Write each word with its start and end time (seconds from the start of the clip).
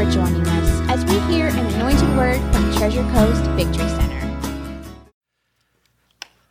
for 0.00 0.10
joining 0.10 0.46
us 0.46 0.80
as 0.88 1.04
we 1.04 1.18
hear 1.30 1.48
an 1.48 1.66
anointed 1.74 2.08
word 2.16 2.40
from 2.54 2.72
Treasure 2.72 3.02
Coast 3.12 3.42
Victory 3.50 3.86
Center. 3.86 5.02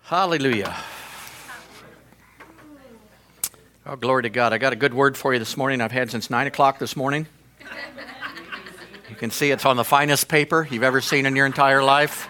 Hallelujah. 0.03 0.77
Oh, 3.87 3.95
glory 3.95 4.21
to 4.21 4.29
God. 4.29 4.53
I 4.53 4.59
got 4.59 4.71
a 4.71 4.75
good 4.75 4.93
word 4.93 5.17
for 5.17 5.33
you 5.33 5.39
this 5.39 5.57
morning. 5.57 5.81
I've 5.81 5.91
had 5.91 6.11
since 6.11 6.29
9 6.29 6.45
o'clock 6.45 6.77
this 6.77 6.95
morning. 6.95 7.25
You 9.09 9.15
can 9.15 9.31
see 9.31 9.49
it's 9.49 9.65
on 9.65 9.77
the 9.77 9.83
finest 9.83 10.27
paper 10.27 10.67
you've 10.69 10.83
ever 10.83 11.01
seen 11.01 11.25
in 11.25 11.35
your 11.35 11.47
entire 11.47 11.81
life. 11.81 12.27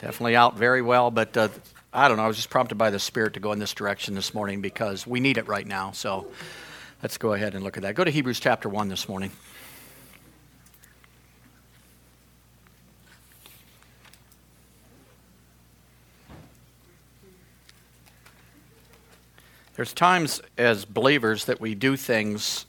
Definitely 0.00 0.36
out 0.36 0.56
very 0.56 0.80
well, 0.80 1.10
but 1.10 1.36
uh, 1.36 1.48
I 1.92 2.06
don't 2.06 2.18
know. 2.18 2.22
I 2.22 2.28
was 2.28 2.36
just 2.36 2.50
prompted 2.50 2.76
by 2.76 2.90
the 2.90 3.00
Spirit 3.00 3.34
to 3.34 3.40
go 3.40 3.50
in 3.50 3.58
this 3.58 3.74
direction 3.74 4.14
this 4.14 4.32
morning 4.32 4.60
because 4.60 5.08
we 5.08 5.18
need 5.18 5.38
it 5.38 5.48
right 5.48 5.66
now. 5.66 5.90
So 5.90 6.30
let's 7.02 7.18
go 7.18 7.32
ahead 7.32 7.56
and 7.56 7.64
look 7.64 7.76
at 7.76 7.82
that. 7.82 7.96
Go 7.96 8.04
to 8.04 8.12
Hebrews 8.12 8.38
chapter 8.38 8.68
1 8.68 8.88
this 8.88 9.08
morning. 9.08 9.32
There's 19.76 19.92
times 19.92 20.40
as 20.56 20.86
believers 20.86 21.44
that 21.44 21.60
we 21.60 21.74
do 21.74 21.98
things 21.98 22.64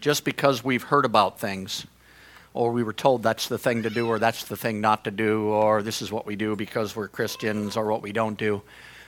just 0.00 0.24
because 0.24 0.62
we've 0.62 0.84
heard 0.84 1.04
about 1.04 1.40
things, 1.40 1.84
or 2.52 2.70
we 2.70 2.84
were 2.84 2.92
told 2.92 3.24
that's 3.24 3.48
the 3.48 3.58
thing 3.58 3.82
to 3.82 3.90
do, 3.90 4.06
or 4.06 4.20
that's 4.20 4.44
the 4.44 4.56
thing 4.56 4.80
not 4.80 5.02
to 5.02 5.10
do, 5.10 5.46
or 5.46 5.82
this 5.82 6.00
is 6.00 6.12
what 6.12 6.26
we 6.26 6.36
do 6.36 6.54
because 6.54 6.94
we're 6.94 7.08
Christians, 7.08 7.76
or 7.76 7.86
what 7.86 8.02
we 8.02 8.12
don't 8.12 8.38
do. 8.38 8.62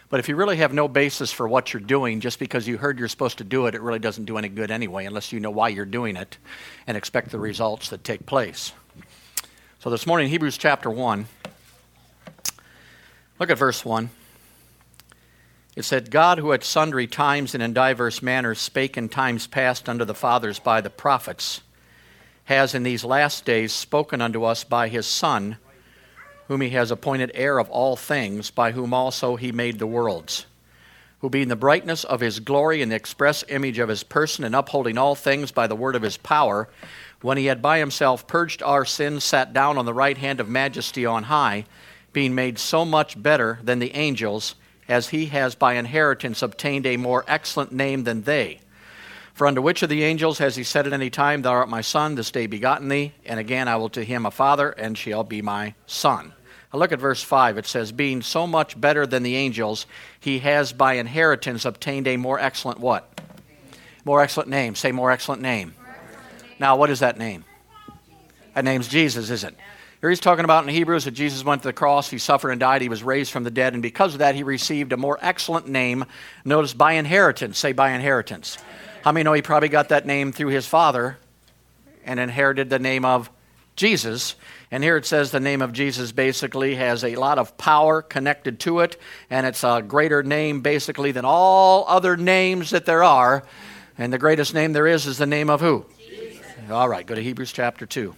But 0.09 0.19
if 0.19 0.28
you 0.28 0.34
really 0.34 0.56
have 0.56 0.72
no 0.72 0.88
basis 0.88 1.30
for 1.30 1.46
what 1.46 1.72
you're 1.72 1.78
doing, 1.78 2.19
just 2.19 2.41
because 2.41 2.66
you 2.66 2.78
heard 2.78 2.98
you're 2.98 3.06
supposed 3.06 3.38
to 3.38 3.45
do 3.45 3.66
it, 3.66 3.77
it 3.77 3.80
really 3.80 4.00
doesn't 4.00 4.24
do 4.24 4.38
any 4.38 4.48
good 4.48 4.72
anyway, 4.72 5.05
unless 5.05 5.30
you 5.30 5.38
know 5.38 5.52
why 5.52 5.69
you're 5.69 5.84
doing 5.84 6.16
it 6.16 6.38
and 6.88 6.97
expect 6.97 7.30
the 7.30 7.38
results 7.38 7.91
that 7.91 8.02
take 8.02 8.27
place. 8.27 8.72
So 9.78 9.88
this 9.88 10.05
morning, 10.05 10.30
Hebrews 10.30 10.58
chapter 10.58 10.91
1, 10.91 11.27
look 13.39 13.50
at 13.50 13.58
verse 13.58 13.84
1. 13.84 14.11
It 15.77 15.84
said, 15.84 16.10
God, 16.10 16.38
who 16.38 16.55
at 16.55 16.64
sundry 16.64 17.06
times 17.06 17.52
and 17.52 17.62
in 17.62 17.74
divers 17.74 18.22
manners 18.22 18.58
spake 18.58 18.96
in 18.96 19.10
times 19.10 19.46
past 19.46 19.91
unto 19.91 20.06
the 20.06 20.14
fathers 20.14 20.58
by 20.58 20.80
the 20.80 20.88
prophets, 20.88 21.60
has 22.44 22.74
in 22.74 22.83
these 22.83 23.05
last 23.05 23.44
days 23.44 23.74
spoken 23.74 24.22
unto 24.22 24.42
us 24.44 24.64
by 24.64 24.88
his 24.88 25.06
Son, 25.06 25.58
whom 26.48 26.62
he 26.62 26.70
has 26.70 26.91
appointed 26.91 27.30
heir 27.34 27.58
of 27.58 27.68
all 27.68 27.94
things, 27.94 28.50
by 28.50 28.72
whom 28.72 28.94
also 28.94 29.36
he 29.36 29.52
made 29.52 29.78
the 29.78 29.86
worlds, 29.86 30.46
who 31.20 31.28
being 31.28 31.48
the 31.48 31.56
brightness 31.56 32.05
of 32.05 32.20
his 32.20 32.40
glory 32.40 32.80
and 32.80 32.90
the 32.90 32.96
express 32.96 33.44
image 33.48 33.78
of 33.78 33.90
his 33.90 34.02
person, 34.02 34.44
and 34.44 34.55
upholding 34.55 34.96
all 34.96 35.14
things 35.14 35.52
by 35.52 35.66
the 35.66 35.77
word 35.77 35.94
of 35.94 36.02
his 36.02 36.16
power, 36.16 36.70
when 37.20 37.36
he 37.36 37.46
had 37.46 37.61
by 37.61 37.78
himself 37.78 38.27
purged 38.27 38.62
our 38.62 38.86
sins, 38.86 39.24
sat 39.24 39.52
down 39.52 39.77
on 39.77 39.84
the 39.84 39.92
right 39.92 40.16
hand 40.16 40.40
of 40.40 40.48
majesty 40.48 41.05
on 41.05 41.24
high, 41.24 41.66
being 42.14 42.34
made 42.34 42.58
so 42.58 42.83
much 42.83 43.22
better 43.22 43.58
than 43.62 43.78
the 43.78 43.94
angels 43.94 44.55
as 44.89 45.09
he 45.09 45.27
has 45.27 45.55
by 45.55 45.75
inheritance 45.75 46.42
obtained 46.42 46.87
a 46.87 46.97
more 46.97 47.25
excellent 47.27 47.73
name 47.73 48.05
than 48.05 48.23
they. 48.23 48.61
For 49.34 49.47
unto 49.47 49.61
which 49.61 49.83
of 49.83 49.91
the 49.91 50.03
angels 50.03 50.39
has 50.39 50.56
he 50.56 50.65
said 50.65 50.87
at 50.87 50.95
any 50.95 51.11
time, 51.11 51.42
Thou 51.42 51.53
art 51.53 51.69
my 51.69 51.83
son, 51.83 52.15
this 52.15 52.31
day 52.31 52.47
begotten 52.47 52.89
thee? 52.89 53.12
And 53.27 53.39
again, 53.39 53.69
I 53.69 53.77
will 53.77 53.91
to 53.91 54.03
him 54.03 54.25
a 54.25 54.31
father, 54.31 54.70
and 54.70 54.97
shall 54.97 55.25
be 55.25 55.42
my 55.42 55.75
son. 55.87 56.33
Now 56.73 56.79
look 56.79 56.92
at 56.92 56.98
verse 56.98 57.23
5. 57.23 57.59
It 57.59 57.67
says, 57.67 57.92
Being 57.92 58.23
so 58.23 58.47
much 58.47 58.81
better 58.81 59.07
than 59.07 59.23
the 59.23 59.37
angels, 59.37 59.87
he 60.19 60.39
has 60.39 60.73
by 60.73 60.95
inheritance 60.95 61.67
obtained 61.67 62.09
a 62.09 62.17
more 62.17 62.41
excellent 62.41 62.81
what? 62.81 63.20
More 64.07 64.23
excellent 64.23 64.48
name. 64.48 64.75
Say 64.75 64.92
more 64.92 65.11
excellent 65.11 65.42
name. 65.42 65.75
More 65.77 65.91
excellent 65.91 66.42
name. 66.42 66.57
Now, 66.59 66.77
what 66.77 66.89
is 66.89 67.01
that 67.01 67.19
name? 67.19 67.45
That 68.55 68.64
name's 68.64 68.89
Jesus, 68.89 69.29
isn't 69.29 69.53
it? 69.53 69.61
Here 70.00 70.11
he's 70.11 70.20
talking 70.20 70.44
about 70.44 70.64
in 70.64 70.69
Hebrews 70.69 71.05
that 71.05 71.12
Jesus 71.12 71.42
went 71.42 71.62
to 71.62 71.69
the 71.69 71.72
cross, 71.72 72.11
he 72.11 72.19
suffered 72.19 72.50
and 72.50 72.61
died, 72.61 72.83
he 72.83 72.89
was 72.89 73.02
raised 73.02 73.33
from 73.33 73.44
the 73.44 73.50
dead, 73.50 73.72
and 73.72 73.83
because 73.83 74.12
of 74.12 74.18
that, 74.18 74.34
he 74.34 74.42
received 74.42 74.92
a 74.92 74.96
more 74.96 75.18
excellent 75.23 75.68
name. 75.68 76.05
Notice 76.45 76.74
by 76.74 76.92
inheritance. 76.92 77.58
Say 77.58 77.73
by 77.73 77.92
inheritance. 77.92 78.58
How 79.02 79.12
many 79.12 79.24
know 79.24 79.33
he 79.33 79.40
probably 79.40 79.70
got 79.70 79.89
that 79.89 80.05
name 80.05 80.33
through 80.33 80.48
his 80.48 80.67
father 80.67 81.17
and 82.05 82.20
inherited 82.20 82.68
the 82.68 82.79
name 82.79 83.07
of 83.07 83.30
Jesus? 83.74 84.34
And 84.70 84.84
here 84.84 84.98
it 84.98 85.07
says 85.07 85.30
the 85.30 85.40
name 85.40 85.62
of 85.62 85.73
Jesus 85.73 86.13
basically 86.13 86.74
has 86.74 87.02
a 87.02 87.17
lot 87.17 87.39
of 87.39 87.57
power 87.57 88.02
connected 88.02 88.61
to 88.61 88.80
it, 88.80 89.01
and 89.30 89.46
it's 89.46 89.64
a 89.64 89.83
greater 89.86 90.23
name 90.23 90.61
basically 90.61 91.13
than 91.13 91.24
all 91.24 91.86
other 91.89 92.18
names 92.18 92.70
that 92.70 92.84
there 92.84 93.02
are. 93.02 93.45
And 93.96 94.13
the 94.13 94.18
greatest 94.18 94.52
name 94.52 94.74
there 94.74 94.86
is 94.86 95.07
is 95.07 95.17
the 95.17 95.27
name 95.27 95.48
of 95.48 95.63
who? 95.63 95.86
Jesus. 96.07 96.45
All 96.70 96.89
right, 96.89 97.07
go 97.07 97.14
to 97.14 97.23
Hebrews 97.23 97.52
chapter 97.52 97.86
2. 97.86 98.14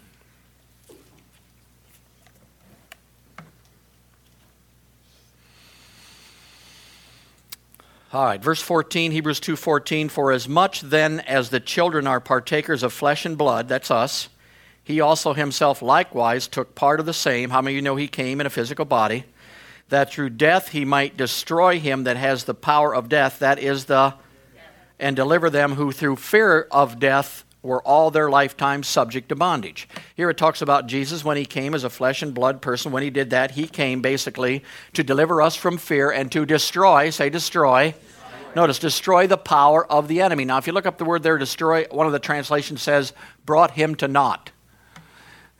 All 8.10 8.24
right, 8.24 8.42
verse 8.42 8.62
14, 8.62 9.12
Hebrews 9.12 9.38
2:14, 9.38 10.08
for 10.08 10.32
as 10.32 10.48
much 10.48 10.80
then 10.80 11.20
as 11.20 11.50
the 11.50 11.60
children 11.60 12.06
are 12.06 12.20
partakers 12.20 12.82
of 12.82 12.94
flesh 12.94 13.26
and 13.26 13.36
blood, 13.36 13.68
that's 13.68 13.90
us, 13.90 14.30
he 14.82 14.98
also 14.98 15.34
himself 15.34 15.82
likewise 15.82 16.48
took 16.48 16.74
part 16.74 17.00
of 17.00 17.06
the 17.06 17.12
same. 17.12 17.50
How 17.50 17.60
many 17.60 17.74
of 17.74 17.76
you 17.76 17.82
know 17.82 17.96
he 17.96 18.08
came 18.08 18.40
in 18.40 18.46
a 18.46 18.50
physical 18.50 18.86
body? 18.86 19.24
That 19.90 20.10
through 20.10 20.30
death 20.30 20.68
he 20.68 20.86
might 20.86 21.18
destroy 21.18 21.78
him 21.78 22.04
that 22.04 22.16
has 22.16 22.44
the 22.44 22.54
power 22.54 22.94
of 22.94 23.10
death, 23.10 23.40
that 23.40 23.58
is 23.58 23.84
the 23.84 24.14
and 24.98 25.14
deliver 25.14 25.50
them 25.50 25.74
who 25.74 25.92
through 25.92 26.16
fear 26.16 26.66
of 26.70 26.98
death 26.98 27.44
were 27.62 27.82
all 27.82 28.10
their 28.10 28.30
lifetime 28.30 28.82
subject 28.82 29.28
to 29.28 29.36
bondage. 29.36 29.88
Here 30.14 30.30
it 30.30 30.38
talks 30.38 30.62
about 30.62 30.86
Jesus 30.86 31.24
when 31.24 31.36
he 31.36 31.44
came 31.44 31.74
as 31.74 31.84
a 31.84 31.90
flesh 31.90 32.22
and 32.22 32.32
blood 32.32 32.62
person. 32.62 32.92
When 32.92 33.02
he 33.02 33.10
did 33.10 33.30
that, 33.30 33.52
he 33.52 33.66
came 33.66 34.00
basically 34.00 34.62
to 34.92 35.02
deliver 35.02 35.42
us 35.42 35.56
from 35.56 35.76
fear 35.76 36.10
and 36.10 36.30
to 36.32 36.46
destroy, 36.46 37.10
say 37.10 37.30
destroy. 37.30 37.94
Notice, 38.54 38.78
destroy 38.78 39.26
the 39.26 39.36
power 39.36 39.86
of 39.90 40.08
the 40.08 40.20
enemy. 40.20 40.44
Now, 40.44 40.58
if 40.58 40.66
you 40.66 40.72
look 40.72 40.86
up 40.86 40.98
the 40.98 41.04
word 41.04 41.22
there, 41.22 41.36
destroy, 41.36 41.84
one 41.90 42.06
of 42.06 42.12
the 42.12 42.18
translations 42.18 42.80
says, 42.80 43.12
brought 43.44 43.72
him 43.72 43.94
to 43.96 44.08
naught. 44.08 44.50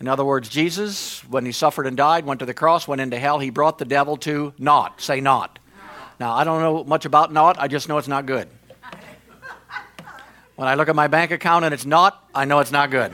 In 0.00 0.06
other 0.06 0.24
words, 0.24 0.48
Jesus, 0.48 1.20
when 1.24 1.44
he 1.44 1.52
suffered 1.52 1.86
and 1.86 1.96
died, 1.96 2.24
went 2.24 2.40
to 2.40 2.46
the 2.46 2.54
cross, 2.54 2.86
went 2.86 3.00
into 3.00 3.18
hell, 3.18 3.40
he 3.40 3.50
brought 3.50 3.78
the 3.78 3.84
devil 3.84 4.16
to 4.18 4.54
naught. 4.58 5.00
Say 5.00 5.20
naught. 5.20 5.58
Now, 6.20 6.32
I 6.34 6.44
don't 6.44 6.60
know 6.60 6.84
much 6.84 7.04
about 7.04 7.32
naught, 7.32 7.56
I 7.58 7.68
just 7.68 7.88
know 7.88 7.98
it's 7.98 8.08
not 8.08 8.26
good. 8.26 8.48
When 10.58 10.66
I 10.66 10.74
look 10.74 10.88
at 10.88 10.96
my 10.96 11.06
bank 11.06 11.30
account 11.30 11.64
and 11.64 11.72
it's 11.72 11.86
not, 11.86 12.28
I 12.34 12.44
know 12.44 12.58
it's 12.58 12.72
not 12.72 12.90
good. 12.90 13.12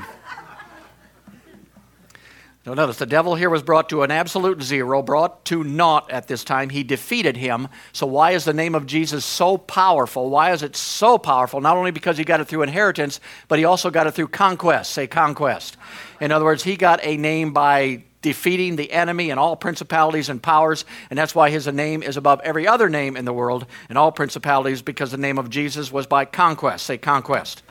Now 2.65 2.73
notice 2.73 2.97
the 2.97 3.05
devil 3.05 3.35
here 3.35 3.51
was 3.51 3.63
brought 3.63 3.91
to 3.91 4.03
an 4.03 4.11
absolute 4.11 4.63
zero, 4.63 5.03
brought 5.03 5.45
to 5.45 5.63
naught 5.63 6.11
at 6.11 6.27
this 6.27 6.43
time. 6.43 6.71
He 6.71 6.83
defeated 6.83 7.37
him. 7.37 7.69
So 7.93 8.07
why 8.07 8.31
is 8.31 8.47
the 8.47 8.55
name 8.55 8.75
of 8.75 8.87
Jesus 8.87 9.27
so 9.27 9.59
powerful? 9.59 10.31
Why 10.31 10.53
is 10.53 10.63
it 10.63 10.75
so 10.75 11.19
powerful? 11.19 11.61
Not 11.61 11.77
only 11.77 11.91
because 11.91 12.17
he 12.17 12.25
got 12.25 12.41
it 12.41 12.49
through 12.49 12.63
inheritance, 12.63 13.21
but 13.47 13.59
he 13.59 13.67
also 13.67 13.91
got 13.91 14.07
it 14.07 14.13
through 14.13 14.29
conquest. 14.29 14.93
Say 14.93 15.07
conquest. 15.07 15.77
In 16.23 16.33
other 16.33 16.47
words, 16.47 16.63
he 16.63 16.77
got 16.77 16.99
a 17.03 17.19
name 17.19 17.53
by 17.53 18.05
defeating 18.25 18.77
the 18.77 18.91
enemy 18.91 19.29
and 19.29 19.39
all 19.39 19.55
principalities 19.55 20.31
and 20.31 20.43
powers, 20.43 20.87
and 21.11 21.19
that's 21.19 21.35
why 21.35 21.51
his 21.51 21.67
name 21.67 22.03
is 22.03 22.17
above 22.17 22.41
every 22.41 22.67
other 22.67 22.89
name 22.89 23.19
in 23.19 23.27
the 23.27 23.35
world 23.35 23.67
and 23.91 23.99
all 23.99 24.11
principalities, 24.11 24.81
because 24.81 25.11
the 25.11 25.19
name 25.19 25.37
of 25.37 25.51
Jesus 25.51 25.93
was 25.93 26.07
by 26.07 26.25
conquest. 26.25 26.87
Say 26.87 26.97
conquest. 26.97 27.63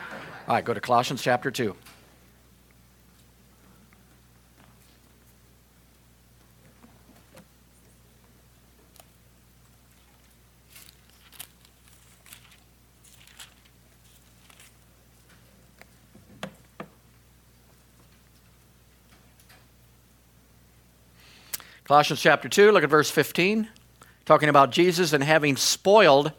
All 0.48 0.54
right, 0.54 0.64
go 0.64 0.76
to 0.76 0.80
Colossians 0.80 1.24
chapter 1.24 1.50
2. 1.50 1.76
Colossians 21.86 22.22
chapter 22.22 22.48
2, 22.48 22.72
look 22.72 22.86
at 22.86 22.90
verse 22.90 23.12
15, 23.12 23.68
talking 24.26 24.48
about 24.48 24.72
Jesus 24.72 25.12
and 25.12 25.22
having 25.22 25.58
spoiled 25.58 26.32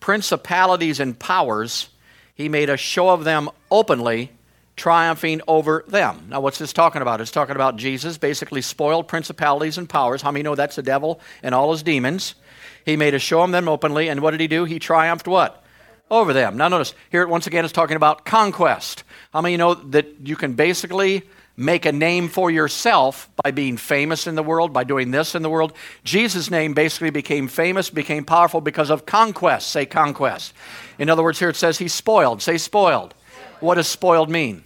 principalities 0.00 0.98
and 0.98 1.16
powers, 1.16 1.88
he 2.34 2.48
made 2.48 2.68
a 2.68 2.76
show 2.76 3.10
of 3.10 3.22
them 3.22 3.48
openly, 3.70 4.32
triumphing 4.74 5.40
over 5.46 5.84
them. 5.86 6.26
Now, 6.30 6.40
what's 6.40 6.58
this 6.58 6.72
talking 6.72 7.00
about? 7.00 7.20
It's 7.20 7.30
talking 7.30 7.54
about 7.54 7.76
Jesus 7.76 8.18
basically 8.18 8.60
spoiled 8.60 9.06
principalities 9.06 9.78
and 9.78 9.88
powers. 9.88 10.20
How 10.20 10.32
many 10.32 10.42
know 10.42 10.56
that's 10.56 10.74
the 10.74 10.82
devil 10.82 11.20
and 11.44 11.54
all 11.54 11.70
his 11.70 11.84
demons? 11.84 12.34
He 12.84 12.96
made 12.96 13.14
a 13.14 13.20
show 13.20 13.42
of 13.42 13.52
them 13.52 13.68
openly, 13.68 14.08
and 14.08 14.20
what 14.20 14.32
did 14.32 14.40
he 14.40 14.48
do? 14.48 14.64
He 14.64 14.80
triumphed 14.80 15.28
what? 15.28 15.62
Over 16.10 16.32
them. 16.32 16.56
Now, 16.56 16.66
notice 16.66 16.92
here 17.10 17.22
it 17.22 17.28
once 17.28 17.46
again 17.46 17.64
it's 17.64 17.72
talking 17.72 17.96
about 17.96 18.24
conquest. 18.24 19.04
How 19.32 19.42
many 19.42 19.56
know 19.56 19.74
that 19.74 20.08
you 20.24 20.34
can 20.34 20.54
basically 20.54 21.22
make 21.58 21.84
a 21.84 21.92
name 21.92 22.28
for 22.28 22.50
yourself 22.50 23.28
by 23.42 23.50
being 23.50 23.76
famous 23.76 24.26
in 24.26 24.36
the 24.36 24.42
world, 24.42 24.72
by 24.72 24.84
doing 24.84 25.10
this 25.10 25.34
in 25.34 25.42
the 25.42 25.50
world. 25.50 25.72
Jesus' 26.04 26.50
name 26.50 26.72
basically 26.72 27.10
became 27.10 27.48
famous, 27.48 27.90
became 27.90 28.24
powerful 28.24 28.60
because 28.60 28.88
of 28.88 29.04
conquest. 29.04 29.68
Say 29.68 29.84
conquest. 29.84 30.54
In 30.98 31.10
other 31.10 31.22
words, 31.22 31.38
here 31.38 31.50
it 31.50 31.56
says 31.56 31.78
he's 31.78 31.92
spoiled. 31.92 32.40
Say 32.40 32.58
spoiled. 32.58 33.12
What 33.60 33.74
does 33.74 33.88
spoiled 33.88 34.30
mean? 34.30 34.64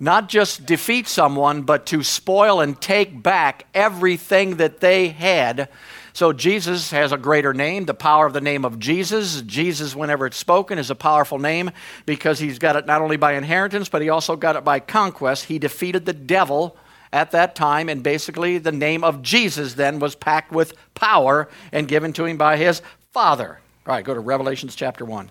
not 0.00 0.28
just 0.28 0.66
defeat 0.66 1.08
someone, 1.08 1.62
but 1.62 1.86
to 1.86 2.02
spoil 2.02 2.60
and 2.60 2.80
take 2.80 3.22
back 3.22 3.66
everything 3.74 4.56
that 4.56 4.80
they 4.80 5.08
had. 5.08 5.68
So 6.14 6.32
Jesus 6.32 6.92
has 6.92 7.10
a 7.10 7.18
greater 7.18 7.52
name, 7.52 7.86
the 7.86 7.92
power 7.92 8.24
of 8.24 8.32
the 8.32 8.40
name 8.40 8.64
of 8.64 8.78
Jesus. 8.78 9.42
Jesus, 9.42 9.96
whenever 9.96 10.26
it's 10.26 10.36
spoken, 10.36 10.78
is 10.78 10.88
a 10.88 10.94
powerful 10.94 11.40
name 11.40 11.72
because 12.06 12.38
he's 12.38 12.60
got 12.60 12.76
it 12.76 12.86
not 12.86 13.02
only 13.02 13.16
by 13.16 13.32
inheritance, 13.32 13.88
but 13.88 14.00
he 14.00 14.08
also 14.08 14.36
got 14.36 14.54
it 14.54 14.62
by 14.62 14.78
conquest. 14.78 15.46
He 15.46 15.58
defeated 15.58 16.06
the 16.06 16.12
devil 16.12 16.76
at 17.12 17.32
that 17.32 17.56
time, 17.56 17.88
and 17.88 18.00
basically 18.00 18.58
the 18.58 18.70
name 18.70 19.02
of 19.02 19.22
Jesus 19.22 19.74
then 19.74 19.98
was 19.98 20.14
packed 20.14 20.52
with 20.52 20.74
power 20.94 21.48
and 21.72 21.88
given 21.88 22.12
to 22.12 22.24
him 22.26 22.36
by 22.36 22.58
his 22.58 22.80
Father. 23.12 23.58
All 23.84 23.94
right, 23.94 24.04
go 24.04 24.14
to 24.14 24.20
Revelations 24.20 24.76
chapter 24.76 25.04
1. 25.04 25.30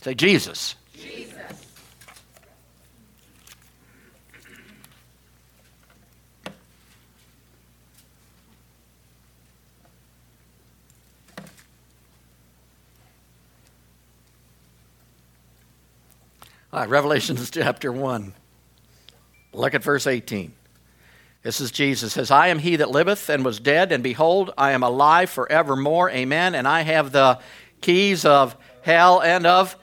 Say 0.00 0.14
Jesus. 0.14 0.76
Jesus. 0.94 1.37
Revelations 16.72 17.50
chapter 17.52 17.90
1. 17.90 18.34
Look 19.52 19.74
at 19.74 19.82
verse 19.82 20.06
18. 20.06 20.52
This 21.42 21.60
is 21.60 21.70
Jesus 21.70 22.12
says, 22.12 22.30
I 22.30 22.48
am 22.48 22.58
he 22.58 22.76
that 22.76 22.90
liveth 22.90 23.28
and 23.28 23.44
was 23.44 23.60
dead, 23.60 23.92
and 23.92 24.02
behold, 24.02 24.52
I 24.58 24.72
am 24.72 24.82
alive 24.82 25.30
forevermore. 25.30 26.10
Amen. 26.10 26.54
And 26.54 26.66
I 26.66 26.82
have 26.82 27.12
the 27.12 27.38
keys 27.80 28.24
of 28.24 28.56
hell 28.82 29.22
and 29.22 29.46
of 29.46 29.76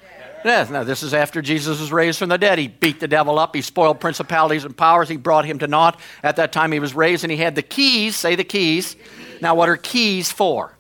death. 0.43 0.69
Now, 0.69 0.83
this 0.83 1.01
is 1.01 1.13
after 1.13 1.41
Jesus 1.41 1.79
was 1.79 1.91
raised 1.91 2.19
from 2.19 2.29
the 2.29 2.37
dead. 2.37 2.59
He 2.59 2.67
beat 2.67 2.99
the 2.99 3.07
devil 3.07 3.39
up. 3.39 3.55
He 3.55 3.61
spoiled 3.61 3.99
principalities 3.99 4.65
and 4.65 4.77
powers. 4.77 5.09
He 5.09 5.17
brought 5.17 5.45
him 5.45 5.59
to 5.59 5.67
naught. 5.67 5.99
At 6.21 6.35
that 6.35 6.51
time, 6.51 6.71
he 6.71 6.79
was 6.79 6.93
raised, 6.93 7.23
and 7.23 7.31
he 7.31 7.37
had 7.37 7.55
the 7.55 7.63
keys. 7.63 8.15
Say 8.15 8.35
the 8.35 8.43
keys. 8.43 8.95
Now, 9.41 9.55
what 9.55 9.69
are 9.69 9.77
keys 9.77 10.31
for? 10.31 10.75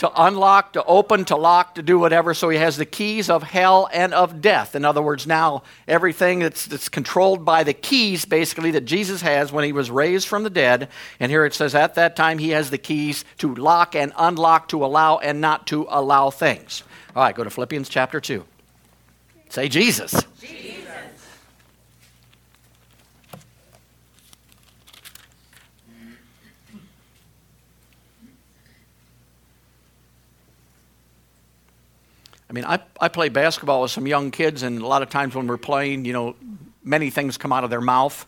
To 0.00 0.10
unlock, 0.16 0.72
to 0.72 0.82
open, 0.84 1.26
to 1.26 1.36
lock, 1.36 1.74
to 1.74 1.82
do 1.82 1.98
whatever. 1.98 2.32
So 2.32 2.48
he 2.48 2.56
has 2.56 2.78
the 2.78 2.86
keys 2.86 3.28
of 3.28 3.42
hell 3.42 3.86
and 3.92 4.14
of 4.14 4.40
death. 4.40 4.74
In 4.74 4.82
other 4.82 5.02
words, 5.02 5.26
now 5.26 5.62
everything 5.86 6.38
that's, 6.38 6.64
that's 6.64 6.88
controlled 6.88 7.44
by 7.44 7.64
the 7.64 7.74
keys, 7.74 8.24
basically, 8.24 8.70
that 8.70 8.86
Jesus 8.86 9.20
has 9.20 9.52
when 9.52 9.62
he 9.62 9.72
was 9.72 9.90
raised 9.90 10.26
from 10.26 10.42
the 10.42 10.48
dead. 10.48 10.88
And 11.20 11.30
here 11.30 11.44
it 11.44 11.52
says, 11.52 11.74
at 11.74 11.96
that 11.96 12.16
time, 12.16 12.38
he 12.38 12.48
has 12.50 12.70
the 12.70 12.78
keys 12.78 13.26
to 13.38 13.54
lock 13.54 13.94
and 13.94 14.14
unlock, 14.16 14.68
to 14.68 14.82
allow 14.82 15.18
and 15.18 15.42
not 15.42 15.66
to 15.66 15.86
allow 15.90 16.30
things. 16.30 16.82
All 17.14 17.22
right, 17.22 17.34
go 17.34 17.44
to 17.44 17.50
Philippians 17.50 17.90
chapter 17.90 18.20
2. 18.20 18.42
Say 19.50 19.68
Jesus. 19.68 20.14
Jesus. 20.40 20.79
I 32.50 32.52
mean, 32.52 32.64
I, 32.64 32.80
I 33.00 33.06
play 33.06 33.28
basketball 33.28 33.82
with 33.82 33.92
some 33.92 34.08
young 34.08 34.32
kids, 34.32 34.64
and 34.64 34.82
a 34.82 34.86
lot 34.86 35.02
of 35.02 35.08
times 35.08 35.36
when 35.36 35.46
we're 35.46 35.56
playing, 35.56 36.04
you 36.04 36.12
know, 36.12 36.34
many 36.82 37.08
things 37.08 37.38
come 37.38 37.52
out 37.52 37.62
of 37.62 37.70
their 37.70 37.80
mouth. 37.80 38.26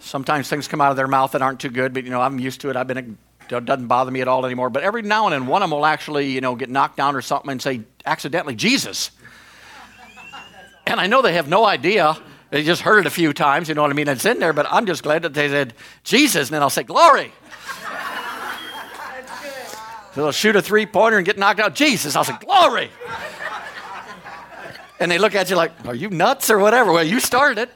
Sometimes 0.00 0.48
things 0.48 0.66
come 0.66 0.80
out 0.80 0.90
of 0.90 0.96
their 0.96 1.06
mouth 1.06 1.30
that 1.30 1.42
aren't 1.42 1.60
too 1.60 1.70
good, 1.70 1.94
but, 1.94 2.02
you 2.02 2.10
know, 2.10 2.20
I'm 2.20 2.40
used 2.40 2.60
to 2.62 2.70
it. 2.70 2.76
I've 2.76 2.88
been, 2.88 3.16
it 3.48 3.64
doesn't 3.64 3.86
bother 3.86 4.10
me 4.10 4.20
at 4.20 4.26
all 4.26 4.44
anymore. 4.44 4.68
But 4.68 4.82
every 4.82 5.02
now 5.02 5.26
and 5.26 5.32
then, 5.32 5.46
one 5.46 5.62
of 5.62 5.70
them 5.70 5.78
will 5.78 5.86
actually, 5.86 6.32
you 6.32 6.40
know, 6.40 6.56
get 6.56 6.70
knocked 6.70 6.96
down 6.96 7.14
or 7.14 7.22
something 7.22 7.52
and 7.52 7.62
say, 7.62 7.82
accidentally, 8.04 8.56
Jesus. 8.56 9.12
and 10.88 10.98
I 10.98 11.06
know 11.06 11.22
they 11.22 11.34
have 11.34 11.48
no 11.48 11.64
idea. 11.64 12.20
They 12.50 12.64
just 12.64 12.82
heard 12.82 12.98
it 12.98 13.06
a 13.06 13.10
few 13.10 13.32
times, 13.32 13.68
you 13.68 13.76
know 13.76 13.82
what 13.82 13.92
I 13.92 13.94
mean? 13.94 14.08
It's 14.08 14.24
in 14.24 14.40
there, 14.40 14.54
but 14.54 14.66
I'm 14.68 14.86
just 14.86 15.04
glad 15.04 15.22
that 15.22 15.34
they 15.34 15.48
said 15.48 15.72
Jesus, 16.02 16.48
and 16.48 16.54
then 16.54 16.62
I'll 16.62 16.70
say, 16.70 16.82
Glory. 16.82 17.30
so 20.14 20.22
they'll 20.22 20.32
shoot 20.32 20.56
a 20.56 20.62
three 20.62 20.84
pointer 20.84 21.16
and 21.16 21.24
get 21.24 21.38
knocked 21.38 21.60
out. 21.60 21.76
Jesus, 21.76 22.16
I'll 22.16 22.24
say, 22.24 22.36
Glory 22.40 22.90
and 24.98 25.10
they 25.10 25.18
look 25.18 25.34
at 25.34 25.50
you 25.50 25.56
like, 25.56 25.72
Are 25.86 25.94
you 25.94 26.10
nuts 26.10 26.50
or 26.50 26.58
whatever? 26.58 26.92
Well, 26.92 27.04
you 27.04 27.20
started 27.20 27.58
it. 27.58 27.70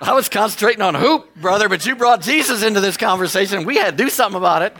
I 0.00 0.14
was 0.14 0.28
concentrating 0.28 0.82
on 0.82 0.96
hoop, 0.96 1.32
brother, 1.36 1.68
but 1.68 1.86
you 1.86 1.94
brought 1.94 2.22
Jesus 2.22 2.64
into 2.64 2.80
this 2.80 2.96
conversation. 2.96 3.64
We 3.64 3.76
had 3.76 3.96
to 3.96 4.04
do 4.04 4.10
something 4.10 4.36
about 4.36 4.62
it. 4.62 4.74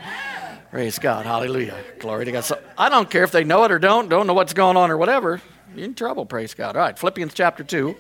Praise 0.73 0.99
God. 0.99 1.27
Hallelujah. 1.27 1.77
Glory 2.01 2.25
to 2.25 2.33
God. 2.33 2.45
So 2.45 2.61
I 2.77 2.89
don't 2.89 3.09
care 3.09 3.23
if 3.23 3.31
they 3.31 3.45
know 3.45 3.63
it 3.63 3.71
or 3.71 3.79
don't, 3.79 4.09
don't 4.09 4.27
know 4.27 4.35
what's 4.35 4.53
going 4.53 4.77
on 4.77 4.91
or 4.91 4.97
whatever. 4.97 5.41
You're 5.77 5.85
in 5.85 5.95
trouble, 5.95 6.27
praise 6.27 6.55
God. 6.55 6.77
All 6.77 6.83
right, 6.83 6.99
Philippians 6.99 7.35
chapter 7.35 7.63
2. 7.63 7.95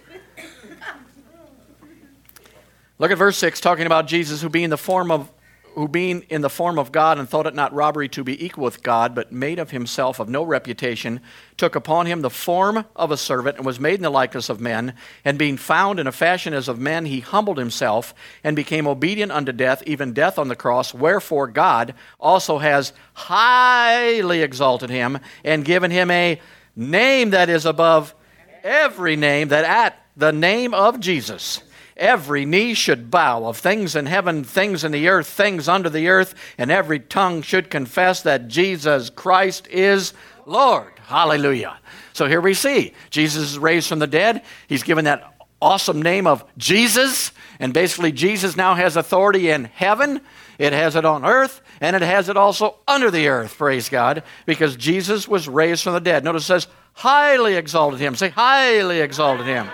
Look 2.98 3.10
at 3.10 3.18
verse 3.18 3.36
6, 3.38 3.60
talking 3.60 3.86
about 3.86 4.06
Jesus 4.06 4.42
who 4.42 4.48
being 4.48 4.70
the 4.70 4.76
form 4.76 5.10
of 5.10 5.30
who 5.74 5.88
being 5.88 6.24
in 6.28 6.42
the 6.42 6.50
form 6.50 6.78
of 6.78 6.92
God 6.92 7.18
and 7.18 7.28
thought 7.28 7.46
it 7.46 7.54
not 7.54 7.72
robbery 7.72 8.08
to 8.10 8.22
be 8.22 8.44
equal 8.44 8.64
with 8.64 8.82
God, 8.82 9.14
but 9.14 9.32
made 9.32 9.58
of 9.58 9.70
himself 9.70 10.20
of 10.20 10.28
no 10.28 10.42
reputation, 10.42 11.20
took 11.56 11.74
upon 11.74 12.06
him 12.06 12.20
the 12.20 12.30
form 12.30 12.84
of 12.94 13.10
a 13.10 13.16
servant, 13.16 13.56
and 13.56 13.66
was 13.66 13.80
made 13.80 13.94
in 13.94 14.02
the 14.02 14.10
likeness 14.10 14.48
of 14.48 14.60
men. 14.60 14.94
And 15.24 15.38
being 15.38 15.56
found 15.56 15.98
in 15.98 16.06
a 16.06 16.12
fashion 16.12 16.52
as 16.52 16.68
of 16.68 16.78
men, 16.78 17.06
he 17.06 17.20
humbled 17.20 17.58
himself 17.58 18.14
and 18.44 18.54
became 18.54 18.86
obedient 18.86 19.32
unto 19.32 19.52
death, 19.52 19.82
even 19.86 20.12
death 20.12 20.38
on 20.38 20.48
the 20.48 20.56
cross. 20.56 20.92
Wherefore 20.92 21.46
God 21.46 21.94
also 22.20 22.58
has 22.58 22.92
highly 23.14 24.42
exalted 24.42 24.90
him 24.90 25.18
and 25.44 25.64
given 25.64 25.90
him 25.90 26.10
a 26.10 26.40
name 26.76 27.30
that 27.30 27.48
is 27.48 27.66
above 27.66 28.14
every 28.62 29.16
name, 29.16 29.48
that 29.48 29.64
at 29.64 29.98
the 30.16 30.32
name 30.32 30.74
of 30.74 31.00
Jesus 31.00 31.62
every 32.02 32.44
knee 32.44 32.74
should 32.74 33.10
bow 33.10 33.46
of 33.46 33.56
things 33.56 33.94
in 33.94 34.06
heaven, 34.06 34.42
things 34.42 34.82
in 34.82 34.90
the 34.90 35.08
earth, 35.08 35.28
things 35.28 35.68
under 35.68 35.88
the 35.88 36.08
earth, 36.08 36.34
and 36.58 36.70
every 36.70 36.98
tongue 36.98 37.40
should 37.40 37.70
confess 37.70 38.22
that 38.22 38.48
Jesus 38.48 39.08
Christ 39.08 39.68
is 39.68 40.12
Lord. 40.44 40.92
Hallelujah. 41.06 41.78
So 42.12 42.26
here 42.26 42.40
we 42.40 42.54
see 42.54 42.92
Jesus 43.10 43.52
is 43.52 43.58
raised 43.58 43.88
from 43.88 44.00
the 44.00 44.06
dead. 44.06 44.42
He's 44.66 44.82
given 44.82 45.04
that 45.04 45.32
awesome 45.62 46.02
name 46.02 46.26
of 46.26 46.44
Jesus. 46.58 47.30
And 47.60 47.72
basically, 47.72 48.10
Jesus 48.10 48.56
now 48.56 48.74
has 48.74 48.96
authority 48.96 49.50
in 49.50 49.64
heaven, 49.64 50.20
it 50.58 50.72
has 50.72 50.96
it 50.96 51.04
on 51.04 51.24
earth, 51.24 51.62
and 51.80 51.94
it 51.94 52.02
has 52.02 52.28
it 52.28 52.36
also 52.36 52.76
under 52.88 53.10
the 53.10 53.28
earth, 53.28 53.56
praise 53.56 53.88
God, 53.88 54.24
because 54.46 54.74
Jesus 54.74 55.28
was 55.28 55.48
raised 55.48 55.84
from 55.84 55.92
the 55.92 56.00
dead. 56.00 56.24
Notice 56.24 56.42
it 56.42 56.46
says, 56.46 56.66
highly 56.94 57.54
exalted 57.54 58.00
him. 58.00 58.16
Say, 58.16 58.30
highly 58.30 59.00
exalted 59.00 59.46
him. 59.46 59.68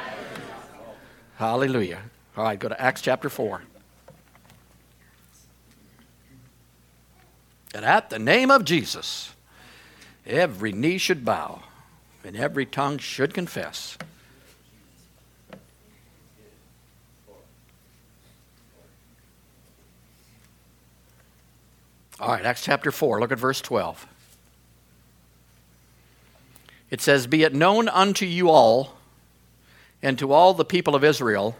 Hallelujah. 1.36 2.02
All 2.38 2.44
right, 2.44 2.56
go 2.56 2.68
to 2.68 2.80
Acts 2.80 3.00
chapter 3.00 3.28
4. 3.28 3.62
And 7.74 7.84
at 7.84 8.10
the 8.10 8.20
name 8.20 8.52
of 8.52 8.64
Jesus, 8.64 9.34
every 10.24 10.70
knee 10.70 10.98
should 10.98 11.24
bow 11.24 11.64
and 12.22 12.36
every 12.36 12.64
tongue 12.64 12.98
should 12.98 13.34
confess. 13.34 13.98
All 22.20 22.28
right, 22.28 22.44
Acts 22.44 22.62
chapter 22.62 22.92
4, 22.92 23.18
look 23.18 23.32
at 23.32 23.38
verse 23.40 23.60
12. 23.60 24.06
It 26.88 27.00
says, 27.00 27.26
Be 27.26 27.42
it 27.42 27.52
known 27.52 27.88
unto 27.88 28.26
you 28.26 28.48
all 28.48 28.94
and 30.00 30.16
to 30.20 30.32
all 30.32 30.54
the 30.54 30.64
people 30.64 30.94
of 30.94 31.02
Israel 31.02 31.56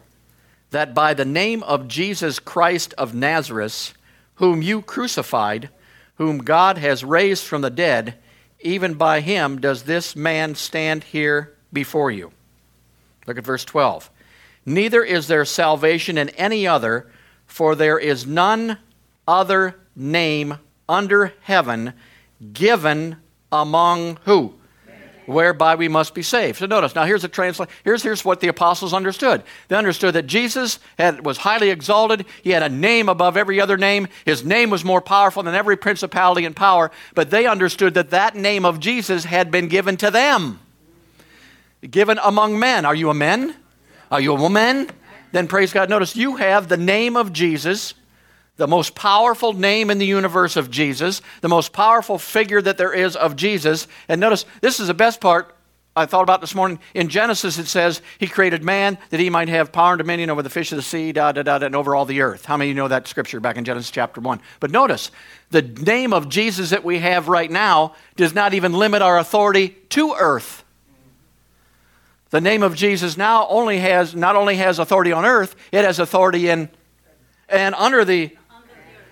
that 0.70 0.94
by 0.94 1.14
the 1.14 1.24
name 1.24 1.62
of 1.62 1.88
Jesus 1.88 2.38
Christ 2.38 2.94
of 2.98 3.14
Nazareth, 3.14 3.94
whom 4.36 4.62
you 4.62 4.82
crucified, 4.82 5.70
whom 6.16 6.38
God 6.38 6.78
has 6.78 7.04
raised 7.04 7.44
from 7.44 7.62
the 7.62 7.70
dead, 7.70 8.16
even 8.60 8.94
by 8.94 9.20
him 9.20 9.60
does 9.60 9.84
this 9.84 10.16
man 10.16 10.54
stand 10.54 11.04
here 11.04 11.54
before 11.72 12.10
you. 12.10 12.32
Look 13.26 13.38
at 13.38 13.44
verse 13.44 13.64
12. 13.64 14.10
Neither 14.66 15.02
is 15.02 15.28
there 15.28 15.44
salvation 15.44 16.18
in 16.18 16.28
any 16.30 16.66
other, 16.66 17.10
for 17.46 17.74
there 17.74 17.98
is 17.98 18.26
none 18.26 18.78
other 19.26 19.80
name 19.94 20.58
under 20.88 21.32
heaven 21.42 21.94
given 22.52 23.16
among 23.50 24.18
who? 24.24 24.54
Whereby 25.28 25.74
we 25.74 25.88
must 25.88 26.14
be 26.14 26.22
saved. 26.22 26.58
So 26.58 26.66
notice, 26.66 26.94
now 26.94 27.04
here's 27.04 27.22
a 27.22 27.28
translation. 27.28 27.72
Here's, 27.84 28.02
here's 28.02 28.24
what 28.24 28.40
the 28.40 28.48
apostles 28.48 28.94
understood. 28.94 29.42
They 29.68 29.76
understood 29.76 30.14
that 30.14 30.26
Jesus 30.26 30.78
had, 30.98 31.24
was 31.24 31.38
highly 31.38 31.68
exalted. 31.70 32.24
He 32.42 32.50
had 32.50 32.62
a 32.62 32.68
name 32.68 33.08
above 33.08 33.36
every 33.36 33.60
other 33.60 33.76
name. 33.76 34.08
His 34.24 34.44
name 34.44 34.70
was 34.70 34.84
more 34.84 35.02
powerful 35.02 35.42
than 35.42 35.54
every 35.54 35.76
principality 35.76 36.46
and 36.46 36.56
power. 36.56 36.90
But 37.14 37.30
they 37.30 37.46
understood 37.46 37.94
that 37.94 38.10
that 38.10 38.36
name 38.36 38.64
of 38.64 38.80
Jesus 38.80 39.24
had 39.24 39.50
been 39.50 39.68
given 39.68 39.98
to 39.98 40.10
them. 40.10 40.60
Given 41.88 42.18
among 42.24 42.58
men. 42.58 42.86
Are 42.86 42.94
you 42.94 43.10
a 43.10 43.14
man? 43.14 43.54
Are 44.10 44.20
you 44.20 44.32
a 44.32 44.40
woman? 44.40 44.88
Then 45.32 45.46
praise 45.46 45.74
God. 45.74 45.90
Notice 45.90 46.16
you 46.16 46.36
have 46.36 46.68
the 46.68 46.78
name 46.78 47.16
of 47.16 47.34
Jesus 47.34 47.92
the 48.58 48.66
most 48.66 48.94
powerful 48.94 49.54
name 49.54 49.88
in 49.88 49.98
the 49.98 50.06
universe 50.06 50.56
of 50.56 50.70
Jesus, 50.70 51.22
the 51.40 51.48
most 51.48 51.72
powerful 51.72 52.18
figure 52.18 52.60
that 52.60 52.76
there 52.76 52.92
is 52.92 53.16
of 53.16 53.36
Jesus. 53.36 53.86
And 54.08 54.20
notice, 54.20 54.44
this 54.60 54.80
is 54.80 54.88
the 54.88 54.94
best 54.94 55.20
part. 55.20 55.54
I 55.94 56.06
thought 56.06 56.22
about 56.22 56.40
this 56.40 56.54
morning. 56.54 56.78
In 56.92 57.08
Genesis, 57.08 57.58
it 57.58 57.66
says 57.66 58.02
he 58.18 58.26
created 58.26 58.62
man 58.62 58.98
that 59.10 59.20
he 59.20 59.30
might 59.30 59.48
have 59.48 59.72
power 59.72 59.92
and 59.92 59.98
dominion 59.98 60.28
over 60.28 60.42
the 60.42 60.50
fish 60.50 60.70
of 60.70 60.76
the 60.76 60.82
sea, 60.82 61.12
da 61.12 61.32
da 61.32 61.42
da, 61.42 61.64
and 61.64 61.74
over 61.74 61.94
all 61.94 62.04
the 62.04 62.20
earth. 62.20 62.44
How 62.44 62.56
many 62.56 62.70
of 62.70 62.76
you 62.76 62.82
know 62.82 62.88
that 62.88 63.08
scripture 63.08 63.40
back 63.40 63.56
in 63.56 63.64
Genesis 63.64 63.90
chapter 63.90 64.20
1? 64.20 64.40
But 64.60 64.70
notice, 64.70 65.10
the 65.50 65.62
name 65.62 66.12
of 66.12 66.28
Jesus 66.28 66.70
that 66.70 66.84
we 66.84 66.98
have 66.98 67.28
right 67.28 67.50
now 67.50 67.94
does 68.16 68.34
not 68.34 68.54
even 68.54 68.72
limit 68.72 69.02
our 69.02 69.18
authority 69.18 69.70
to 69.90 70.14
earth. 70.18 70.64
The 72.30 72.40
name 72.40 72.62
of 72.62 72.74
Jesus 72.74 73.16
now 73.16 73.46
only 73.48 73.78
has 73.78 74.14
not 74.14 74.36
only 74.36 74.56
has 74.56 74.78
authority 74.78 75.12
on 75.12 75.24
earth, 75.24 75.56
it 75.72 75.84
has 75.84 75.98
authority 75.98 76.48
in 76.48 76.68
and 77.48 77.74
under 77.76 78.04
the 78.04 78.36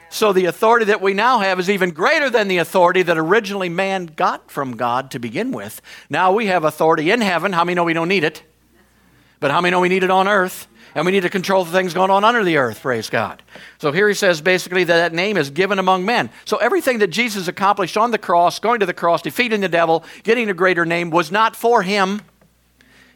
so 0.08 0.32
the 0.32 0.46
authority 0.46 0.86
that 0.86 1.00
we 1.00 1.14
now 1.14 1.38
have 1.40 1.58
is 1.58 1.68
even 1.68 1.90
greater 1.90 2.30
than 2.30 2.48
the 2.48 2.58
authority 2.58 3.02
that 3.02 3.18
originally 3.18 3.68
man 3.68 4.06
got 4.06 4.50
from 4.50 4.76
God 4.76 5.10
to 5.10 5.18
begin 5.18 5.52
with. 5.52 5.82
Now 6.08 6.32
we 6.32 6.46
have 6.46 6.64
authority 6.64 7.10
in 7.10 7.20
heaven. 7.20 7.52
How 7.52 7.64
many 7.64 7.75
know 7.75 7.84
we 7.84 7.92
don't 7.92 8.08
need 8.08 8.25
it? 8.25 8.42
But 9.40 9.50
how 9.50 9.60
many 9.60 9.72
know 9.72 9.80
we 9.80 9.88
need 9.88 10.04
it 10.04 10.10
on 10.10 10.28
earth? 10.28 10.68
And 10.94 11.04
we 11.04 11.12
need 11.12 11.25
to 11.25 11.28
control 11.28 11.62
the 11.62 11.72
things 11.72 11.92
going 11.92 12.10
on 12.10 12.25
under 12.25 12.42
the 12.42 12.56
earth, 12.56 12.80
praise 12.80 13.10
God. 13.10 13.42
So 13.78 13.92
here 13.92 14.08
he 14.08 14.14
says 14.14 14.40
basically 14.40 14.84
that 14.84 14.96
that 14.96 15.12
name 15.12 15.36
is 15.36 15.50
given 15.50 15.78
among 15.78 16.06
men. 16.06 16.30
So 16.46 16.56
everything 16.56 17.00
that 17.00 17.08
Jesus 17.08 17.48
accomplished 17.48 17.98
on 17.98 18.12
the 18.12 18.18
cross, 18.18 18.58
going 18.58 18.80
to 18.80 18.86
the 18.86 18.94
cross, 18.94 19.20
defeating 19.20 19.60
the 19.60 19.68
devil, 19.68 20.04
getting 20.22 20.48
a 20.48 20.54
greater 20.54 20.86
name, 20.86 21.10
was 21.10 21.30
not 21.30 21.54
for 21.54 21.82
him. 21.82 22.22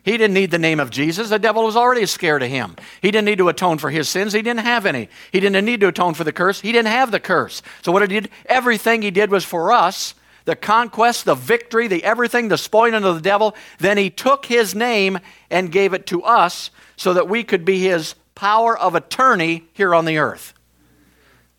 He 0.03 0.13
didn't 0.13 0.35
need 0.35 0.51
the 0.51 0.59
name 0.59 0.81
of 0.81 0.91
Jesus. 0.91 1.29
The 1.29 1.39
devil 1.39 1.65
was 1.65 1.77
already 1.77 2.07
scared 2.07 2.43
of 2.43 2.49
him. 2.49 2.77
He 3.03 3.11
didn't 3.11 3.27
need 3.27 3.39
to 3.39 3.49
atone 3.49 3.79
for 3.79 3.91
his 3.91 4.09
sins. 4.09 4.33
He 4.33 4.41
didn't 4.41 4.61
have 4.61 4.87
any. 4.87 5.09
He 5.31 5.41
didn't 5.41 5.65
need 5.65 5.81
to 5.81 5.89
atone 5.89 6.15
for 6.15 6.25
the 6.25 6.33
curse. 6.33 6.61
He 6.61 6.73
didn't 6.73 6.89
have 6.89 7.11
the 7.11 7.21
curse. 7.21 7.63
So 7.83 7.93
what 7.93 8.03
he 8.03 8.09
did, 8.09 8.31
everything 8.47 9.03
he 9.03 9.11
did 9.11 9.31
was 9.31 9.45
for 9.45 9.73
us. 9.73 10.15
The 10.47 10.57
conquest, 10.57 11.27
the 11.27 11.35
victory, 11.35 11.87
the 11.87 12.03
everything, 12.03 12.49
the 12.49 12.57
spoiling 12.57 13.05
of 13.05 13.15
the 13.15 13.21
devil. 13.21 13.55
Then 13.79 13.99
he 13.99 14.09
took 14.09 14.47
his 14.47 14.75
name 14.75 15.19
and 15.51 15.71
gave 15.71 15.93
it 15.93 16.07
to 16.07 16.23
us 16.23 16.71
so 16.97 17.13
that 17.13 17.29
we 17.29 17.45
could 17.45 17.67
be 17.67 17.81
his 17.81 18.15
power 18.35 18.77
of 18.77 18.95
attorney 18.95 19.65
here 19.75 19.95
on 19.95 20.07
the 20.07 20.17
earth. 20.17 20.55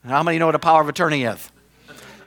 How 0.04 0.24
many 0.24 0.40
know 0.40 0.48
what 0.48 0.56
a 0.56 0.60
power 0.60 0.82
of 0.82 0.90
attorney 0.90 1.24
is? 1.24 1.51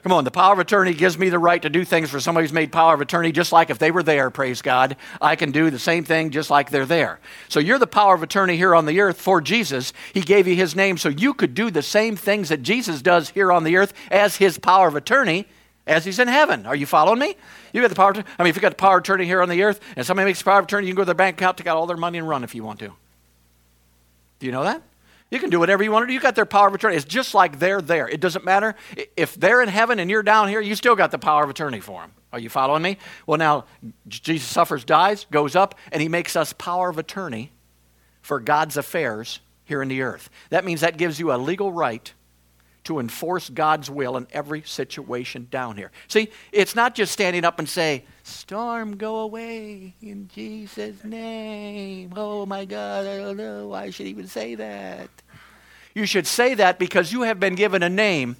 Come 0.04 0.12
on, 0.12 0.24
the 0.24 0.30
power 0.30 0.52
of 0.52 0.58
attorney 0.58 0.92
gives 0.92 1.16
me 1.16 1.30
the 1.30 1.38
right 1.38 1.62
to 1.62 1.70
do 1.70 1.82
things 1.82 2.10
for 2.10 2.20
somebody 2.20 2.44
who's 2.44 2.52
made 2.52 2.70
power 2.70 2.92
of 2.92 3.00
attorney, 3.00 3.32
just 3.32 3.52
like 3.52 3.70
if 3.70 3.78
they 3.78 3.90
were 3.90 4.02
there, 4.02 4.28
praise 4.28 4.60
God. 4.60 4.96
I 5.18 5.34
can 5.34 5.50
do 5.50 5.70
the 5.70 5.78
same 5.78 6.04
thing 6.04 6.28
just 6.28 6.50
like 6.50 6.68
they're 6.68 6.84
there. 6.84 7.20
So 7.48 7.58
you're 7.58 7.78
the 7.78 7.86
power 7.86 8.14
of 8.14 8.22
attorney 8.22 8.58
here 8.58 8.74
on 8.74 8.84
the 8.84 9.00
earth 9.00 9.18
for 9.18 9.40
Jesus. 9.40 9.94
He 10.12 10.20
gave 10.20 10.46
you 10.46 10.56
his 10.56 10.76
name 10.76 10.98
so 10.98 11.08
you 11.08 11.32
could 11.32 11.54
do 11.54 11.70
the 11.70 11.80
same 11.80 12.16
things 12.16 12.50
that 12.50 12.62
Jesus 12.62 13.00
does 13.00 13.30
here 13.30 13.50
on 13.50 13.64
the 13.64 13.78
earth 13.78 13.94
as 14.10 14.36
his 14.36 14.58
power 14.58 14.88
of 14.88 14.94
attorney 14.94 15.46
as 15.86 16.04
he's 16.04 16.18
in 16.18 16.28
heaven. 16.28 16.66
Are 16.66 16.76
you 16.76 16.84
following 16.84 17.18
me? 17.18 17.34
You 17.72 17.80
got 17.80 17.88
the 17.88 17.96
power. 17.96 18.12
I 18.38 18.42
mean, 18.42 18.50
if 18.50 18.56
you 18.56 18.60
got 18.60 18.72
the 18.72 18.76
power 18.76 18.98
of 18.98 19.04
attorney 19.04 19.24
here 19.24 19.40
on 19.40 19.48
the 19.48 19.62
earth, 19.62 19.80
and 19.96 20.04
somebody 20.04 20.26
makes 20.26 20.42
power 20.42 20.58
of 20.58 20.66
attorney, 20.66 20.86
you 20.86 20.92
can 20.92 20.96
go 20.96 21.02
to 21.02 21.06
their 21.06 21.14
bank 21.14 21.38
account, 21.38 21.56
take 21.56 21.66
out 21.66 21.78
all 21.78 21.86
their 21.86 21.96
money, 21.96 22.18
and 22.18 22.28
run 22.28 22.44
if 22.44 22.54
you 22.54 22.62
want 22.62 22.78
to. 22.80 22.92
Do 24.38 24.46
you 24.46 24.52
know 24.52 24.64
that? 24.64 24.82
You 25.30 25.40
can 25.40 25.50
do 25.50 25.58
whatever 25.58 25.82
you 25.82 25.90
want 25.90 26.04
to 26.04 26.06
do. 26.06 26.12
You 26.12 26.20
got 26.20 26.34
their 26.34 26.46
power 26.46 26.68
of 26.68 26.74
attorney. 26.74 26.96
It's 26.96 27.04
just 27.04 27.34
like 27.34 27.58
they're 27.58 27.80
there. 27.80 28.08
It 28.08 28.20
doesn't 28.20 28.44
matter. 28.44 28.74
If 29.16 29.34
they're 29.34 29.62
in 29.62 29.68
heaven 29.68 29.98
and 29.98 30.10
you're 30.10 30.22
down 30.22 30.48
here, 30.48 30.60
you 30.60 30.74
still 30.76 30.94
got 30.94 31.10
the 31.10 31.18
power 31.18 31.42
of 31.42 31.50
attorney 31.50 31.80
for 31.80 32.02
them. 32.02 32.12
Are 32.32 32.38
you 32.38 32.48
following 32.48 32.82
me? 32.82 32.98
Well, 33.26 33.38
now, 33.38 33.64
Jesus 34.08 34.48
suffers, 34.48 34.84
dies, 34.84 35.26
goes 35.30 35.56
up, 35.56 35.76
and 35.92 36.02
he 36.02 36.08
makes 36.08 36.36
us 36.36 36.52
power 36.52 36.88
of 36.88 36.98
attorney 36.98 37.52
for 38.22 38.40
God's 38.40 38.76
affairs 38.76 39.40
here 39.64 39.82
in 39.82 39.88
the 39.88 40.02
earth. 40.02 40.30
That 40.50 40.64
means 40.64 40.82
that 40.82 40.96
gives 40.96 41.18
you 41.18 41.32
a 41.32 41.38
legal 41.38 41.72
right 41.72 42.12
to 42.84 42.98
enforce 42.98 43.50
God's 43.50 43.90
will 43.90 44.16
in 44.16 44.26
every 44.32 44.62
situation 44.62 45.48
down 45.50 45.76
here. 45.76 45.90
See, 46.08 46.30
it's 46.52 46.74
not 46.74 46.94
just 46.94 47.12
standing 47.12 47.44
up 47.44 47.58
and 47.58 47.68
say, 47.68 48.04
"Storm, 48.22 48.96
go 48.96 49.16
away 49.16 49.94
in 50.00 50.28
Jesus' 50.34 51.02
name." 51.02 52.12
Oh 52.16 52.46
my 52.46 52.64
God, 52.64 53.06
I 53.06 53.18
don't 53.18 53.36
know 53.36 53.68
why 53.68 53.84
I 53.84 53.90
should 53.90 54.06
even 54.06 54.28
say 54.28 54.54
that. 54.54 55.10
You 55.94 56.06
should 56.06 56.26
say 56.26 56.54
that 56.54 56.78
because 56.78 57.12
you 57.12 57.22
have 57.22 57.38
been 57.38 57.54
given 57.54 57.82
a 57.82 57.88
name 57.88 58.36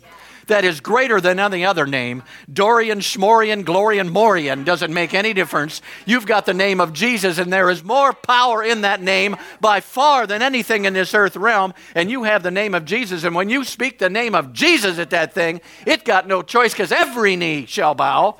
that 0.46 0.64
is 0.64 0.80
greater 0.80 1.20
than 1.20 1.38
any 1.38 1.64
other 1.64 1.86
name. 1.86 2.22
Dorian, 2.52 3.00
Schmorian, 3.00 3.64
Glorian, 3.64 4.10
Morian 4.10 4.64
doesn't 4.64 4.92
make 4.92 5.14
any 5.14 5.32
difference. 5.32 5.82
You've 6.06 6.26
got 6.26 6.46
the 6.46 6.54
name 6.54 6.80
of 6.80 6.92
Jesus, 6.92 7.38
and 7.38 7.52
there 7.52 7.70
is 7.70 7.82
more 7.84 8.12
power 8.12 8.62
in 8.62 8.82
that 8.82 9.02
name 9.02 9.36
by 9.60 9.80
far 9.80 10.26
than 10.26 10.42
anything 10.42 10.84
in 10.84 10.94
this 10.94 11.14
earth 11.14 11.36
realm. 11.36 11.74
And 11.94 12.10
you 12.10 12.24
have 12.24 12.42
the 12.42 12.50
name 12.50 12.74
of 12.74 12.84
Jesus. 12.84 13.24
And 13.24 13.34
when 13.34 13.48
you 13.48 13.64
speak 13.64 13.98
the 13.98 14.10
name 14.10 14.34
of 14.34 14.52
Jesus 14.52 14.98
at 14.98 15.10
that 15.10 15.32
thing, 15.32 15.60
it 15.86 16.04
got 16.04 16.26
no 16.26 16.42
choice 16.42 16.72
because 16.72 16.92
every 16.92 17.36
knee 17.36 17.66
shall 17.66 17.94
bow 17.94 18.36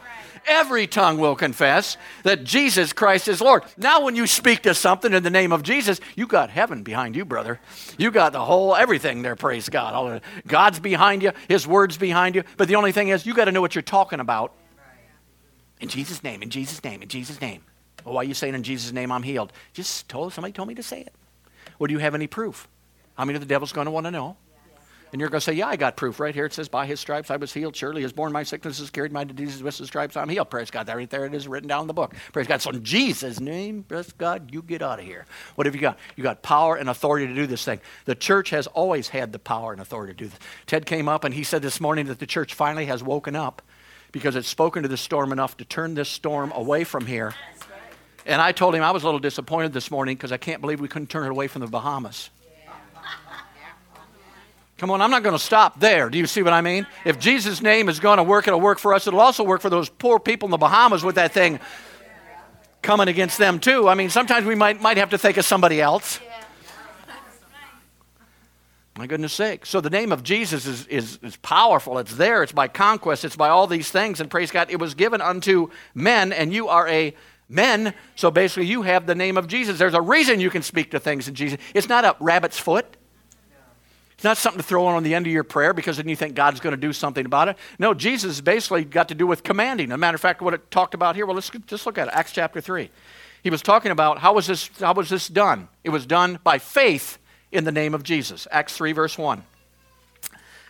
every 0.47 0.87
tongue 0.87 1.19
will 1.19 1.37
confess 1.37 1.97
that 2.23 2.45
Jesus 2.45 2.93
Christ 2.93 3.29
is 3.29 3.41
Lord. 3.41 3.63
Now, 3.77 4.05
when 4.05 4.17
you 4.17 4.27
speak 4.27 4.63
to 4.63 4.75
something 4.75 5.13
in 5.13 5.23
the 5.23 5.31
name 5.31 5.53
of 5.53 5.63
Jesus, 5.63 6.01
you 6.17 6.27
got 6.27 6.51
heaven 6.51 6.83
behind 6.83 7.17
you, 7.17 7.25
brother. 7.25 7.61
You 7.99 8.11
got 8.11 8.33
the 8.33 8.45
whole 8.45 8.75
everything 8.75 9.23
there, 9.23 9.37
praise 9.37 9.69
God. 9.69 10.23
God's 10.47 10.79
behind 10.81 11.23
you, 11.23 11.33
His 11.49 11.67
word's 11.67 11.97
behind 11.97 12.35
you. 12.35 12.45
But 12.57 12.69
the 12.69 12.77
only 12.77 12.93
thing 12.93 13.09
is, 13.09 13.27
you 13.27 13.35
got 13.35 13.47
to 13.47 13.53
know 13.53 13.61
what 13.61 13.75
you're 13.75 13.83
talking 13.83 14.21
about. 14.21 14.53
In 15.81 15.89
Jesus' 15.89 16.23
name, 16.23 16.43
in 16.43 16.51
Jesus' 16.51 16.83
name, 16.83 17.03
in 17.03 17.09
Jesus' 17.09 17.41
name. 17.41 17.63
Well, 18.05 18.15
why 18.15 18.21
are 18.23 18.25
you 18.25 18.35
saying 18.35 18.55
in 18.55 18.63
Jesus' 18.63 18.93
name 18.93 19.11
I'm 19.11 19.23
healed? 19.23 19.53
Just 19.73 20.09
told 20.09 20.33
somebody 20.33 20.53
told 20.53 20.69
me 20.69 20.75
to 20.75 20.83
say 20.83 21.01
it. 21.01 21.15
Well, 21.79 21.89
do 21.89 21.93
you 21.93 21.99
have 21.99 22.15
any 22.15 22.27
proof? 22.27 22.69
How 23.15 23.25
many 23.25 23.37
of 23.37 23.41
the 23.41 23.47
devil's 23.47 23.73
going 23.73 23.87
to 23.87 23.91
want 23.91 24.07
to 24.07 24.11
know? 24.11 24.37
And 25.15 25.21
you're 25.21 25.31
going 25.31 25.39
to 25.39 25.45
say, 25.45 25.53
Yeah, 25.53 25.69
I 25.69 25.77
got 25.77 25.97
proof 25.97 26.19
right 26.19 26.35
here. 26.35 26.45
It 26.45 26.53
says, 26.53 26.69
By 26.69 26.87
his 26.87 26.99
stripes 26.99 27.31
I 27.31 27.37
was 27.37 27.53
healed. 27.53 27.77
Surely 27.77 28.01
he 28.01 28.03
has 28.03 28.13
borne 28.13 28.33
my 28.33 28.43
sicknesses, 28.43 28.91
carried 28.91 29.13
my 29.13 29.23
diseases 29.23 29.63
with 29.63 29.79
his 29.79 29.87
stripes. 29.87 30.17
I'm 30.17 30.29
healed. 30.29 30.51
Praise 30.51 30.73
God. 30.73 30.89
Right 30.89 31.09
there 31.09 31.25
it 31.25 31.33
is 31.33 31.47
written 31.47 31.69
down 31.69 31.83
in 31.83 31.87
the 31.87 31.95
book. 31.95 32.17
Praise 32.33 32.49
God. 32.49 32.61
So 32.61 32.71
in 32.71 32.83
Jesus' 32.83 33.39
name, 33.39 33.83
bless 33.83 34.11
God, 34.11 34.53
you 34.53 34.61
get 34.61 34.83
out 34.83 34.99
of 34.99 35.05
here. 35.05 35.27
What 35.55 35.67
have 35.67 35.75
you 35.77 35.81
got? 35.81 36.01
You 36.17 36.25
got 36.25 36.43
power 36.43 36.75
and 36.75 36.91
authority 36.91 37.29
to 37.29 37.35
do 37.35 37.47
this 37.47 37.65
thing. 37.65 37.81
The 38.07 38.17
church 38.17 38.51
has 38.51 38.67
always 38.67 39.07
had 39.07 39.31
the 39.31 39.39
power 39.39 39.71
and 39.71 39.81
authority 39.81 40.15
to 40.15 40.19
do 40.19 40.27
this. 40.27 40.39
Ted 40.67 40.85
came 40.85 41.09
up 41.09 41.23
and 41.23 41.33
he 41.33 41.45
said 41.45 41.63
this 41.63 41.81
morning 41.81 42.07
that 42.07 42.19
the 42.19 42.27
church 42.27 42.53
finally 42.53 42.87
has 42.87 43.01
woken 43.01 43.37
up 43.37 43.63
because 44.11 44.35
it's 44.35 44.49
spoken 44.49 44.83
to 44.83 44.89
the 44.89 44.97
storm 44.97 45.31
enough 45.31 45.57
to 45.59 45.65
turn 45.65 45.95
this 45.95 46.09
storm 46.09 46.51
away 46.57 46.83
from 46.83 47.07
here. 47.07 47.37
And 48.27 48.43
I 48.43 48.51
told 48.51 48.75
him 48.75 48.83
I 48.83 48.91
was 48.91 49.05
a 49.05 49.07
little 49.07 49.21
disappointed 49.21 49.73
this 49.73 49.93
morning 49.93 50.17
because 50.17 50.33
I 50.33 50.39
can't 50.39 50.61
believe 50.61 50.81
we 50.81 50.89
couldn't 50.89 51.09
turn 51.09 51.25
it 51.25 51.31
away 51.31 51.47
from 51.47 51.61
the 51.61 51.69
Bahamas. 51.69 52.31
Come 54.77 54.91
on, 54.91 55.01
I'm 55.01 55.11
not 55.11 55.23
going 55.23 55.37
to 55.37 55.43
stop 55.43 55.79
there. 55.79 56.11
Do 56.11 56.19
you 56.19 56.27
see 56.27 56.43
what 56.43 56.53
I 56.53 56.61
mean? 56.61 56.87
If 57.05 57.19
Jesus' 57.19 57.63
name 57.63 57.89
is 57.89 58.01
going 58.01 58.17
to 58.17 58.25
work, 58.25 58.49
it'll 58.49 58.61
work 58.61 58.79
for 58.79 58.93
us. 58.93 59.07
It'll 59.07 59.21
also 59.21 59.45
work 59.45 59.61
for 59.61 59.71
those 59.71 59.89
poor 59.89 60.19
people 60.19 60.47
in 60.49 60.51
the 60.51 60.59
Bahamas 60.59 61.05
with 61.05 61.15
that 61.15 61.33
thing 61.33 61.61
coming 62.83 63.09
against 63.09 63.39
them, 63.39 63.61
too. 63.61 63.89
I 63.89 63.95
mean, 63.95 64.11
sometimes 64.11 64.47
we 64.47 64.55
might, 64.55 64.81
might 64.81 64.97
have 64.97 65.11
to 65.11 65.19
think 65.19 65.37
of 65.37 65.45
somebody 65.45 65.81
else. 65.81 66.19
My 68.97 69.07
goodness 69.09 69.33
sake. 69.33 69.67
So 69.67 69.81
the 69.81 69.91
name 69.91 70.13
of 70.13 70.23
Jesus 70.23 70.67
is, 70.67 70.87
is, 70.87 71.19
is 71.23 71.37
powerful. 71.37 71.99
It's 71.99 72.15
there. 72.15 72.45
It's 72.45 72.53
by 72.53 72.69
conquest. 72.69 73.25
It's 73.25 73.35
by 73.35 73.49
all 73.49 73.67
these 73.67 73.91
things. 73.91 74.21
And 74.21 74.31
praise 74.31 74.53
God, 74.53 74.71
it 74.71 74.79
was 74.79 74.95
given 74.95 75.21
unto 75.21 75.71
men, 75.95 76.33
and 76.33 76.53
you 76.53 76.69
are 76.69 76.87
a 76.89 77.15
men. 77.49 77.95
So 78.15 78.31
basically, 78.31 78.67
you 78.67 78.83
have 78.83 79.07
the 79.07 79.17
name 79.17 79.37
of 79.37 79.49
Jesus. 79.49 79.79
There's 79.79 79.95
a 79.95 80.01
reason 80.01 80.39
you 80.39 80.51
can 80.51 80.63
speak 80.63 80.93
to 80.93 81.01
things 81.01 81.27
in 81.27 81.35
Jesus. 81.35 81.59
It's 81.75 81.89
not 81.89 82.05
a 82.05 82.17
rabbit's 82.21 82.59
foot. 82.59 82.97
Not 84.25 84.39
something 84.39 84.61
to 84.61 84.67
throw 84.67 84.87
on 84.87 85.03
the 85.03 85.15
end 85.15 85.27
of 85.27 85.33
your 85.33 85.45
prayer 85.45 85.75
because 85.75 85.99
then 85.99 86.09
you 86.09 86.17
think 86.17 86.35
God's 86.35 86.59
going 86.59 86.73
to 86.73 86.81
do 86.81 86.93
something 86.93 87.27
about 87.27 87.49
it. 87.49 87.59
No, 87.79 87.95
Jesus 87.95 88.41
basically 88.41 88.85
got 88.85 89.09
to 89.09 89.15
do 89.15 89.27
with 89.27 89.43
commanding. 89.43 89.91
As 89.91 89.95
a 89.95 89.99
matter 89.99 90.15
of 90.15 90.21
fact, 90.21 90.41
what 90.41 90.55
it 90.55 90.71
talked 90.71 90.95
about 90.95 91.15
here, 91.15 91.27
well, 91.27 91.35
let's 91.35 91.51
just 91.67 91.87
look 91.87 91.99
at 91.99 92.09
it. 92.09 92.15
Acts 92.15 92.33
chapter 92.33 92.61
3. 92.61 92.91
He 93.43 93.51
was 93.51 93.61
talking 93.61 93.93
about 93.93 94.19
how 94.19 94.33
was 94.33 94.47
this, 94.47 94.71
how 94.81 94.95
was 94.95 95.11
this 95.11 95.29
done? 95.29 95.69
It 95.85 95.91
was 95.91 96.07
done 96.07 96.39
by 96.43 96.59
faith 96.59 97.19
in 97.53 97.65
the 97.65 97.73
name 97.73 97.93
of 97.93 98.03
Jesus. 98.03 98.49
Acts 98.51 98.75
3, 98.77 98.93
verse 98.93 99.19
1. 99.19 99.43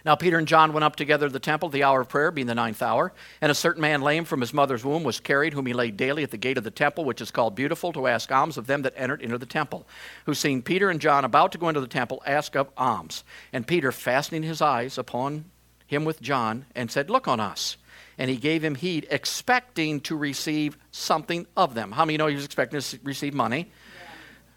Now 0.04 0.14
Peter 0.16 0.36
and 0.36 0.46
John 0.46 0.72
went 0.72 0.84
up 0.84 0.96
together 0.96 1.26
to 1.28 1.32
the 1.32 1.40
temple, 1.40 1.70
the 1.70 1.82
hour 1.82 2.02
of 2.02 2.08
prayer, 2.08 2.30
being 2.30 2.46
the 2.46 2.54
ninth 2.54 2.82
hour. 2.82 3.12
And 3.40 3.50
a 3.50 3.54
certain 3.54 3.80
man 3.80 4.02
lame 4.02 4.24
from 4.24 4.40
his 4.40 4.52
mother's 4.52 4.84
womb 4.84 5.02
was 5.02 5.18
carried, 5.18 5.54
whom 5.54 5.66
he 5.66 5.72
laid 5.72 5.96
daily 5.96 6.22
at 6.22 6.30
the 6.30 6.36
gate 6.36 6.58
of 6.58 6.64
the 6.64 6.70
temple, 6.70 7.04
which 7.04 7.22
is 7.22 7.30
called 7.30 7.54
Beautiful, 7.54 7.92
to 7.94 8.06
ask 8.06 8.30
alms 8.30 8.58
of 8.58 8.66
them 8.66 8.82
that 8.82 8.94
entered 8.96 9.22
into 9.22 9.38
the 9.38 9.46
temple. 9.46 9.86
Who, 10.26 10.34
seeing 10.34 10.60
Peter 10.62 10.90
and 10.90 11.00
John 11.00 11.24
about 11.24 11.52
to 11.52 11.58
go 11.58 11.68
into 11.68 11.80
the 11.80 11.86
temple, 11.86 12.22
asked 12.26 12.56
of 12.56 12.68
alms. 12.76 13.24
And 13.52 13.66
Peter, 13.66 13.92
fastening 13.92 14.42
his 14.42 14.60
eyes 14.60 14.98
upon 14.98 15.46
him 15.86 16.04
with 16.04 16.20
John, 16.20 16.66
and 16.74 16.90
said, 16.90 17.08
Look 17.08 17.26
on 17.26 17.40
us. 17.40 17.78
And 18.18 18.30
he 18.30 18.36
gave 18.36 18.62
him 18.62 18.74
heed, 18.74 19.06
expecting 19.10 20.00
to 20.02 20.16
receive 20.16 20.76
something 20.92 21.46
of 21.56 21.74
them. 21.74 21.92
How 21.92 22.04
many 22.04 22.18
know 22.18 22.26
he 22.26 22.36
was 22.36 22.44
expecting 22.44 22.80
to 22.80 22.98
receive 23.02 23.34
money? 23.34 23.70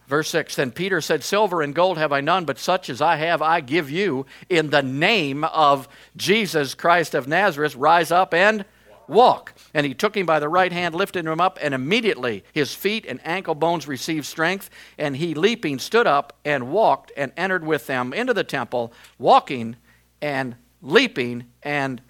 Verse 0.08 0.30
6 0.30 0.56
Then 0.56 0.72
Peter 0.72 1.02
said, 1.02 1.24
Silver 1.24 1.62
and 1.62 1.76
gold 1.76 1.98
have 1.98 2.12
I 2.12 2.22
none, 2.22 2.46
but 2.46 2.58
such 2.58 2.90
as 2.90 3.02
I 3.02 3.18
have 3.18 3.42
I 3.42 3.60
give 3.60 3.92
you. 3.92 4.26
In 4.50 4.70
the 4.70 4.82
name 4.82 5.44
of 5.44 5.88
Jesus 6.16 6.74
Christ 6.74 7.14
of 7.14 7.28
Nazareth, 7.28 7.76
rise 7.76 8.12
up 8.12 8.34
and 8.34 8.66
walk. 9.08 9.54
And 9.74 9.86
he 9.86 9.94
took 9.94 10.16
him 10.16 10.26
by 10.26 10.40
the 10.40 10.50
right 10.50 10.72
hand, 10.72 10.96
lifted 10.96 11.26
him 11.26 11.42
up, 11.42 11.60
and 11.62 11.74
immediately 11.74 12.44
his 12.54 12.74
feet 12.74 13.06
and 13.06 13.20
ankle 13.26 13.56
bones 13.56 13.88
received 13.88 14.26
strength. 14.26 14.70
And 14.98 15.18
he, 15.18 15.34
leaping, 15.34 15.80
stood 15.80 16.08
up 16.08 16.38
and 16.46 16.72
walked 16.72 17.12
and 17.18 17.32
entered 17.38 17.66
with 17.66 17.88
them 17.88 18.14
into 18.14 18.34
the 18.34 18.44
temple, 18.44 18.94
walking 19.18 19.76
and 20.22 20.56
leaping 20.82 21.46
and 21.64 22.02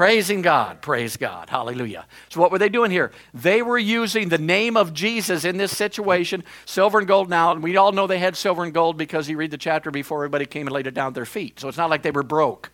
Praising 0.00 0.40
God. 0.40 0.80
Praise 0.80 1.18
God. 1.18 1.50
Hallelujah. 1.50 2.06
So, 2.30 2.40
what 2.40 2.50
were 2.50 2.58
they 2.58 2.70
doing 2.70 2.90
here? 2.90 3.12
They 3.34 3.60
were 3.60 3.76
using 3.76 4.30
the 4.30 4.38
name 4.38 4.74
of 4.74 4.94
Jesus 4.94 5.44
in 5.44 5.58
this 5.58 5.76
situation, 5.76 6.42
silver 6.64 7.00
and 7.00 7.06
gold 7.06 7.28
now. 7.28 7.52
And 7.52 7.62
we 7.62 7.76
all 7.76 7.92
know 7.92 8.06
they 8.06 8.18
had 8.18 8.34
silver 8.34 8.64
and 8.64 8.72
gold 8.72 8.96
because 8.96 9.28
you 9.28 9.36
read 9.36 9.50
the 9.50 9.58
chapter 9.58 9.90
before 9.90 10.20
everybody 10.20 10.46
came 10.46 10.66
and 10.66 10.72
laid 10.72 10.86
it 10.86 10.94
down 10.94 11.08
at 11.08 11.14
their 11.14 11.26
feet. 11.26 11.60
So, 11.60 11.68
it's 11.68 11.76
not 11.76 11.90
like 11.90 12.00
they 12.00 12.12
were 12.12 12.22
broke. 12.22 12.70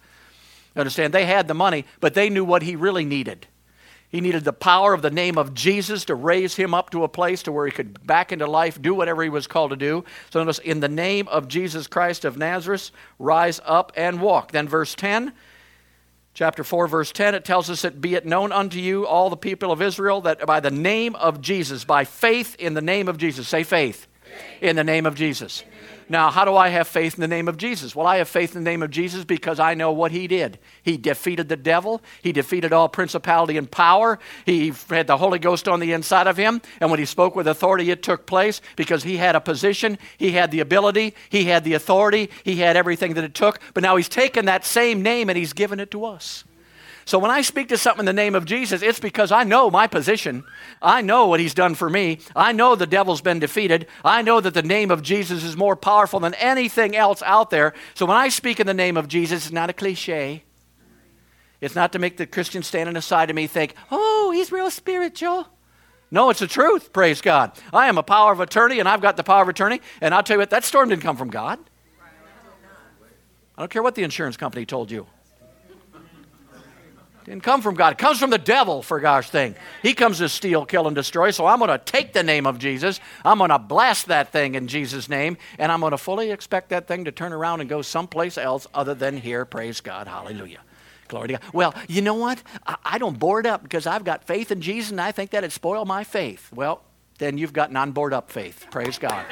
You 0.76 0.78
understand? 0.78 1.12
They 1.12 1.26
had 1.26 1.48
the 1.48 1.54
money, 1.54 1.84
but 1.98 2.14
they 2.14 2.30
knew 2.30 2.44
what 2.44 2.62
he 2.62 2.76
really 2.76 3.04
needed. 3.04 3.48
He 4.08 4.20
needed 4.20 4.44
the 4.44 4.52
power 4.52 4.94
of 4.94 5.02
the 5.02 5.10
name 5.10 5.36
of 5.36 5.52
Jesus 5.52 6.04
to 6.04 6.14
raise 6.14 6.54
him 6.54 6.74
up 6.74 6.90
to 6.90 7.02
a 7.02 7.08
place 7.08 7.42
to 7.42 7.50
where 7.50 7.66
he 7.66 7.72
could 7.72 8.06
back 8.06 8.30
into 8.30 8.46
life, 8.46 8.80
do 8.80 8.94
whatever 8.94 9.24
he 9.24 9.30
was 9.30 9.48
called 9.48 9.70
to 9.70 9.76
do. 9.76 10.04
So 10.30 10.38
notice, 10.38 10.60
in 10.60 10.78
the 10.78 10.88
name 10.88 11.26
of 11.26 11.48
Jesus 11.48 11.88
Christ 11.88 12.24
of 12.24 12.38
Nazareth, 12.38 12.92
rise 13.18 13.60
up 13.64 13.90
and 13.96 14.20
walk. 14.20 14.52
Then 14.52 14.68
verse 14.68 14.94
10, 14.94 15.32
chapter 16.36 16.62
4, 16.62 16.86
verse 16.86 17.12
10, 17.12 17.34
it 17.34 17.46
tells 17.46 17.70
us 17.70 17.80
that 17.80 17.98
be 17.98 18.14
it 18.14 18.26
known 18.26 18.52
unto 18.52 18.78
you, 18.78 19.06
all 19.06 19.30
the 19.30 19.38
people 19.38 19.72
of 19.72 19.80
Israel, 19.80 20.20
that 20.20 20.44
by 20.46 20.60
the 20.60 20.70
name 20.70 21.16
of 21.16 21.40
Jesus, 21.40 21.82
by 21.84 22.04
faith 22.04 22.54
in 22.56 22.74
the 22.74 22.82
name 22.82 23.08
of 23.08 23.16
Jesus, 23.16 23.48
say 23.48 23.64
faith, 23.64 24.06
faith. 24.22 24.62
in 24.62 24.76
the 24.76 24.84
name 24.84 25.06
of 25.06 25.14
Jesus. 25.14 25.64
Now, 26.08 26.30
how 26.30 26.44
do 26.44 26.54
I 26.54 26.68
have 26.68 26.86
faith 26.86 27.14
in 27.14 27.20
the 27.20 27.28
name 27.28 27.48
of 27.48 27.56
Jesus? 27.56 27.96
Well, 27.96 28.06
I 28.06 28.18
have 28.18 28.28
faith 28.28 28.54
in 28.54 28.62
the 28.62 28.70
name 28.70 28.82
of 28.82 28.90
Jesus 28.90 29.24
because 29.24 29.58
I 29.58 29.74
know 29.74 29.90
what 29.90 30.12
he 30.12 30.28
did. 30.28 30.58
He 30.82 30.96
defeated 30.96 31.48
the 31.48 31.56
devil, 31.56 32.00
he 32.22 32.32
defeated 32.32 32.72
all 32.72 32.88
principality 32.88 33.56
and 33.56 33.70
power. 33.70 34.18
He 34.44 34.72
had 34.88 35.08
the 35.08 35.16
Holy 35.16 35.38
Ghost 35.38 35.66
on 35.66 35.80
the 35.80 35.92
inside 35.92 36.26
of 36.26 36.36
him, 36.36 36.62
and 36.80 36.90
when 36.90 37.00
he 37.00 37.06
spoke 37.06 37.34
with 37.34 37.48
authority, 37.48 37.90
it 37.90 38.02
took 38.02 38.26
place 38.26 38.60
because 38.76 39.02
he 39.02 39.16
had 39.16 39.34
a 39.34 39.40
position, 39.40 39.98
he 40.16 40.32
had 40.32 40.50
the 40.50 40.60
ability, 40.60 41.14
he 41.28 41.44
had 41.44 41.64
the 41.64 41.74
authority, 41.74 42.30
he 42.44 42.56
had 42.56 42.76
everything 42.76 43.14
that 43.14 43.24
it 43.24 43.34
took. 43.34 43.58
But 43.74 43.82
now 43.82 43.96
he's 43.96 44.08
taken 44.08 44.44
that 44.44 44.64
same 44.64 45.02
name 45.02 45.28
and 45.28 45.36
he's 45.36 45.52
given 45.52 45.80
it 45.80 45.90
to 45.90 46.04
us. 46.04 46.44
So 47.06 47.20
when 47.20 47.30
I 47.30 47.42
speak 47.42 47.68
to 47.68 47.78
something 47.78 48.00
in 48.00 48.06
the 48.06 48.12
name 48.12 48.34
of 48.34 48.44
Jesus, 48.44 48.82
it's 48.82 48.98
because 48.98 49.30
I 49.30 49.44
know 49.44 49.70
my 49.70 49.86
position. 49.86 50.42
I 50.82 51.02
know 51.02 51.28
what 51.28 51.38
he's 51.38 51.54
done 51.54 51.76
for 51.76 51.88
me. 51.88 52.18
I 52.34 52.50
know 52.50 52.74
the 52.74 52.84
devil's 52.84 53.20
been 53.20 53.38
defeated. 53.38 53.86
I 54.04 54.22
know 54.22 54.40
that 54.40 54.54
the 54.54 54.62
name 54.62 54.90
of 54.90 55.02
Jesus 55.02 55.44
is 55.44 55.56
more 55.56 55.76
powerful 55.76 56.18
than 56.18 56.34
anything 56.34 56.96
else 56.96 57.22
out 57.22 57.50
there. 57.50 57.74
So 57.94 58.06
when 58.06 58.16
I 58.16 58.28
speak 58.28 58.58
in 58.58 58.66
the 58.66 58.74
name 58.74 58.96
of 58.96 59.06
Jesus, 59.06 59.46
it's 59.46 59.52
not 59.52 59.70
a 59.70 59.72
cliche. 59.72 60.42
It's 61.60 61.76
not 61.76 61.92
to 61.92 62.00
make 62.00 62.16
the 62.16 62.26
Christian 62.26 62.64
standing 62.64 62.96
aside 62.96 63.30
of 63.30 63.36
me 63.36 63.46
think, 63.46 63.76
oh, 63.92 64.32
he's 64.34 64.50
real 64.50 64.70
spiritual. 64.70 65.46
No, 66.10 66.30
it's 66.30 66.40
the 66.40 66.48
truth, 66.48 66.92
praise 66.92 67.20
God. 67.20 67.52
I 67.72 67.86
am 67.86 67.98
a 67.98 68.02
power 68.02 68.32
of 68.32 68.40
attorney 68.40 68.80
and 68.80 68.88
I've 68.88 69.00
got 69.00 69.16
the 69.16 69.24
power 69.24 69.42
of 69.42 69.48
attorney. 69.48 69.80
And 70.00 70.12
I'll 70.12 70.24
tell 70.24 70.34
you 70.34 70.40
what, 70.40 70.50
that 70.50 70.64
storm 70.64 70.88
didn't 70.88 71.02
come 71.02 71.16
from 71.16 71.30
God. 71.30 71.60
I 73.56 73.62
don't 73.62 73.70
care 73.70 73.82
what 73.82 73.94
the 73.94 74.02
insurance 74.02 74.36
company 74.36 74.66
told 74.66 74.90
you. 74.90 75.06
Didn't 77.26 77.42
come 77.42 77.60
from 77.60 77.74
God. 77.74 77.94
It 77.94 77.98
comes 77.98 78.20
from 78.20 78.30
the 78.30 78.38
devil, 78.38 78.82
for 78.82 79.00
gosh 79.00 79.30
thing. 79.30 79.56
He 79.82 79.94
comes 79.94 80.18
to 80.18 80.28
steal, 80.28 80.64
kill, 80.64 80.86
and 80.86 80.94
destroy. 80.94 81.32
So 81.32 81.44
I'm 81.44 81.58
going 81.58 81.70
to 81.70 81.78
take 81.78 82.12
the 82.12 82.22
name 82.22 82.46
of 82.46 82.60
Jesus. 82.60 83.00
I'm 83.24 83.38
going 83.38 83.50
to 83.50 83.58
blast 83.58 84.06
that 84.06 84.30
thing 84.30 84.54
in 84.54 84.68
Jesus' 84.68 85.08
name. 85.08 85.36
And 85.58 85.72
I'm 85.72 85.80
going 85.80 85.90
to 85.90 85.98
fully 85.98 86.30
expect 86.30 86.68
that 86.68 86.86
thing 86.86 87.04
to 87.06 87.10
turn 87.10 87.32
around 87.32 87.62
and 87.62 87.68
go 87.68 87.82
someplace 87.82 88.38
else 88.38 88.68
other 88.72 88.94
than 88.94 89.16
here. 89.16 89.44
Praise 89.44 89.80
God. 89.80 90.06
Hallelujah. 90.06 90.60
Glory 91.08 91.28
to 91.28 91.34
God. 91.34 91.42
Well, 91.52 91.74
you 91.88 92.00
know 92.00 92.14
what? 92.14 92.40
I, 92.64 92.76
I 92.84 92.98
don't 92.98 93.18
board 93.18 93.44
up 93.44 93.60
because 93.60 93.88
I've 93.88 94.04
got 94.04 94.22
faith 94.22 94.52
in 94.52 94.60
Jesus 94.60 94.92
and 94.92 95.00
I 95.00 95.10
think 95.10 95.32
that'd 95.32 95.50
spoil 95.50 95.84
my 95.84 96.04
faith. 96.04 96.48
Well, 96.54 96.80
then 97.18 97.38
you've 97.38 97.52
got 97.52 97.72
non 97.72 97.90
board 97.90 98.12
up 98.12 98.30
faith. 98.30 98.66
Praise 98.70 98.98
God. 98.98 99.26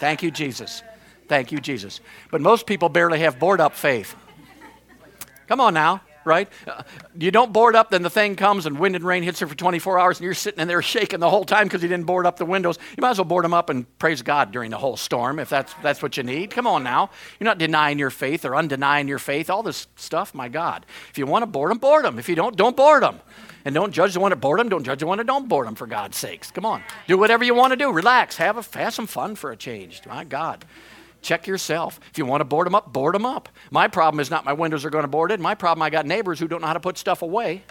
Thank 0.00 0.22
you, 0.22 0.30
Jesus. 0.30 0.82
Thank 1.28 1.50
you, 1.50 1.60
Jesus. 1.60 2.02
But 2.30 2.42
most 2.42 2.66
people 2.66 2.90
barely 2.90 3.20
have 3.20 3.38
board 3.38 3.58
up 3.58 3.74
faith. 3.74 4.14
Come 5.46 5.62
on 5.62 5.72
now 5.72 6.02
right? 6.24 6.48
Uh, 6.66 6.82
you 7.18 7.30
don't 7.30 7.52
board 7.52 7.74
up, 7.74 7.90
then 7.90 8.02
the 8.02 8.10
thing 8.10 8.36
comes 8.36 8.66
and 8.66 8.78
wind 8.78 8.96
and 8.96 9.04
rain 9.04 9.22
hits 9.22 9.42
it 9.42 9.46
for 9.46 9.54
24 9.54 9.98
hours 9.98 10.18
and 10.18 10.24
you're 10.24 10.34
sitting 10.34 10.60
in 10.60 10.68
there 10.68 10.82
shaking 10.88 11.20
the 11.20 11.30
whole 11.30 11.44
time 11.44 11.64
because 11.66 11.82
you 11.82 11.88
didn't 11.88 12.06
board 12.06 12.26
up 12.26 12.36
the 12.36 12.46
windows. 12.46 12.78
You 12.96 13.00
might 13.00 13.10
as 13.10 13.18
well 13.18 13.24
board 13.24 13.44
them 13.44 13.54
up 13.54 13.70
and 13.70 13.86
praise 13.98 14.22
God 14.22 14.52
during 14.52 14.70
the 14.70 14.78
whole 14.78 14.96
storm 14.96 15.38
if 15.38 15.48
that's, 15.48 15.74
that's 15.82 16.02
what 16.02 16.16
you 16.16 16.22
need. 16.22 16.50
Come 16.50 16.66
on 16.66 16.82
now. 16.82 17.10
You're 17.38 17.46
not 17.46 17.58
denying 17.58 17.98
your 17.98 18.10
faith 18.10 18.44
or 18.44 18.50
undenying 18.50 19.08
your 19.08 19.18
faith, 19.18 19.50
all 19.50 19.62
this 19.62 19.86
stuff, 19.96 20.34
my 20.34 20.48
God. 20.48 20.86
If 21.10 21.18
you 21.18 21.26
want 21.26 21.42
to 21.42 21.46
board 21.46 21.70
them, 21.70 21.78
board 21.78 22.04
them. 22.04 22.18
If 22.18 22.28
you 22.28 22.34
don't, 22.34 22.56
don't 22.56 22.76
board 22.76 23.02
them. 23.02 23.20
And 23.64 23.74
don't 23.74 23.92
judge 23.92 24.14
the 24.14 24.20
one 24.20 24.30
that 24.30 24.36
board 24.36 24.60
them. 24.60 24.68
Don't 24.68 24.84
judge 24.84 25.00
the 25.00 25.06
one 25.06 25.18
that 25.18 25.26
don't 25.26 25.48
board 25.48 25.66
them, 25.66 25.74
for 25.74 25.86
God's 25.86 26.16
sakes. 26.16 26.50
Come 26.50 26.64
on. 26.64 26.82
Do 27.06 27.18
whatever 27.18 27.44
you 27.44 27.54
want 27.54 27.72
to 27.72 27.76
do. 27.76 27.92
Relax. 27.92 28.36
Have, 28.36 28.56
a, 28.56 28.78
have 28.78 28.94
some 28.94 29.06
fun 29.06 29.34
for 29.34 29.50
a 29.50 29.56
change. 29.56 30.00
My 30.06 30.24
God. 30.24 30.64
Check 31.20 31.46
yourself. 31.46 31.98
If 32.10 32.18
you 32.18 32.26
want 32.26 32.40
to 32.40 32.44
board 32.44 32.66
them 32.66 32.74
up, 32.74 32.92
board 32.92 33.14
them 33.14 33.26
up. 33.26 33.48
My 33.70 33.88
problem 33.88 34.20
is 34.20 34.30
not 34.30 34.44
my 34.44 34.52
windows 34.52 34.84
are 34.84 34.90
going 34.90 35.02
to 35.02 35.08
board 35.08 35.32
it. 35.32 35.40
My 35.40 35.54
problem, 35.54 35.82
I 35.82 35.90
got 35.90 36.06
neighbors 36.06 36.38
who 36.38 36.48
don't 36.48 36.60
know 36.60 36.66
how 36.66 36.74
to 36.74 36.80
put 36.80 36.96
stuff 36.96 37.22
away. 37.22 37.64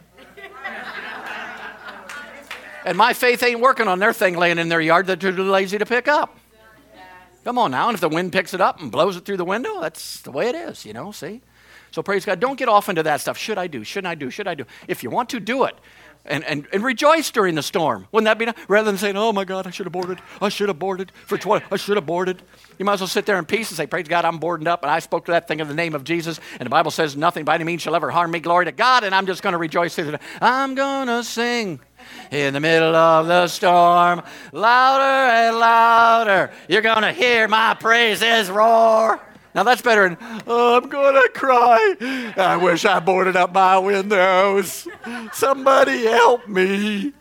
and 2.86 2.98
my 2.98 3.14
faith 3.14 3.42
ain't 3.44 3.60
working 3.60 3.88
on 3.88 4.00
their 4.00 4.14
thing 4.14 4.36
laying 4.36 4.58
in 4.58 4.70
their 4.70 4.82
yard 4.82 5.08
that 5.08 5.20
they're 5.20 5.32
too 5.32 5.44
lazy 5.44 5.78
to 5.78 5.86
pick 5.86 6.08
up. 6.08 6.38
Come 7.44 7.58
on 7.58 7.72
now. 7.72 7.88
And 7.88 7.96
if 7.96 8.02
the 8.02 8.10
wind 8.10 8.34
picks 8.34 8.54
it 8.54 8.60
up 8.60 8.82
and 8.82 8.92
blows 8.92 9.16
it 9.16 9.24
through 9.24 9.38
the 9.38 9.46
window, 9.46 9.80
that's 9.80 10.20
the 10.22 10.32
way 10.32 10.50
it 10.50 10.56
is, 10.56 10.86
you 10.86 10.92
know, 10.92 11.12
see? 11.12 11.42
So 11.92 12.04
praise 12.04 12.26
God. 12.26 12.42
Don't 12.42 12.60
get 12.60 12.68
off 12.68 12.90
into 12.90 13.04
that 13.04 13.22
stuff. 13.22 13.38
Should 13.38 13.58
I 13.58 13.68
do? 13.68 13.86
Shouldn't 13.86 14.08
I 14.08 14.16
do? 14.16 14.30
Should 14.30 14.48
I 14.48 14.56
do? 14.56 14.66
If 14.90 15.02
you 15.02 15.10
want 15.10 15.30
to, 15.30 15.40
do 15.40 15.64
it 15.64 15.76
and, 16.28 16.44
and, 16.44 16.68
and 16.72 16.84
rejoice 16.84 17.32
during 17.32 17.56
the 17.56 17.64
storm. 17.64 18.08
Wouldn't 18.12 18.26
that 18.26 18.38
be 18.38 18.46
nice? 18.46 18.56
Rather 18.68 18.92
than 18.92 18.98
saying, 18.98 19.18
oh 19.18 19.34
my 19.34 19.46
God, 19.46 19.68
I 19.68 19.72
should 19.72 19.86
have 19.86 19.94
boarded. 19.94 20.20
I 20.42 20.50
should 20.50 20.70
have 20.70 20.80
boarded 20.80 21.12
for 21.26 21.38
20. 21.38 21.66
I 21.72 21.78
should 21.78 21.98
have 21.98 22.06
boarded. 22.06 22.42
You 22.78 22.86
might 22.86 22.94
as 22.94 23.02
well 23.02 23.08
sit 23.08 23.26
there 23.26 23.40
in 23.40 23.46
peace 23.46 23.70
and 23.70 23.78
say, 23.78 23.88
praise 23.88 24.08
God, 24.08 24.26
I'm 24.26 24.38
boarding 24.38 24.68
up. 24.68 24.84
And 24.84 24.92
I 24.92 25.00
spoke 25.00 25.26
to 25.26 25.32
that 25.32 25.48
thing 25.48 25.60
in 25.60 25.68
the 25.68 25.74
name 25.74 25.96
of 25.96 26.04
Jesus. 26.04 26.40
And 26.60 26.66
the 26.66 26.70
Bible 26.70 26.92
says 26.92 27.16
nothing 27.16 27.46
by 27.46 27.56
any 27.56 27.64
means 27.64 27.82
shall 27.82 27.96
ever 27.96 28.12
harm 28.12 28.32
me. 28.32 28.40
Glory 28.40 28.66
to 28.66 28.72
God. 28.72 29.04
And 29.04 29.16
I'm 29.16 29.26
just 29.26 29.42
going 29.42 29.54
to 29.54 29.60
rejoice 29.60 29.96
through 29.96 30.12
the 30.12 30.20
I'm 30.42 30.76
going 30.76 31.08
to 31.08 31.24
sing 31.24 31.80
in 32.32 32.54
the 32.54 32.60
middle 32.60 32.96
of 32.96 33.28
the 33.28 33.48
storm. 33.48 34.22
Louder 34.52 35.32
and 35.34 35.58
louder. 35.58 36.52
You're 36.68 36.82
going 36.82 37.02
to 37.02 37.12
hear 37.12 37.48
my 37.48 37.74
praises 37.74 38.50
roar. 38.50 39.20
Now 39.58 39.64
that's 39.64 39.82
better 39.82 40.08
than, 40.08 40.18
oh, 40.46 40.78
I'm 40.78 40.88
going 40.88 41.16
to 41.16 41.30
cry. 41.30 41.96
I 42.38 42.58
wish 42.58 42.86
I 42.86 43.00
boarded 43.00 43.36
up 43.36 43.56
my 43.56 43.80
windows. 43.80 44.88
Somebody 45.34 46.04
help 46.04 46.48
me. 46.48 47.12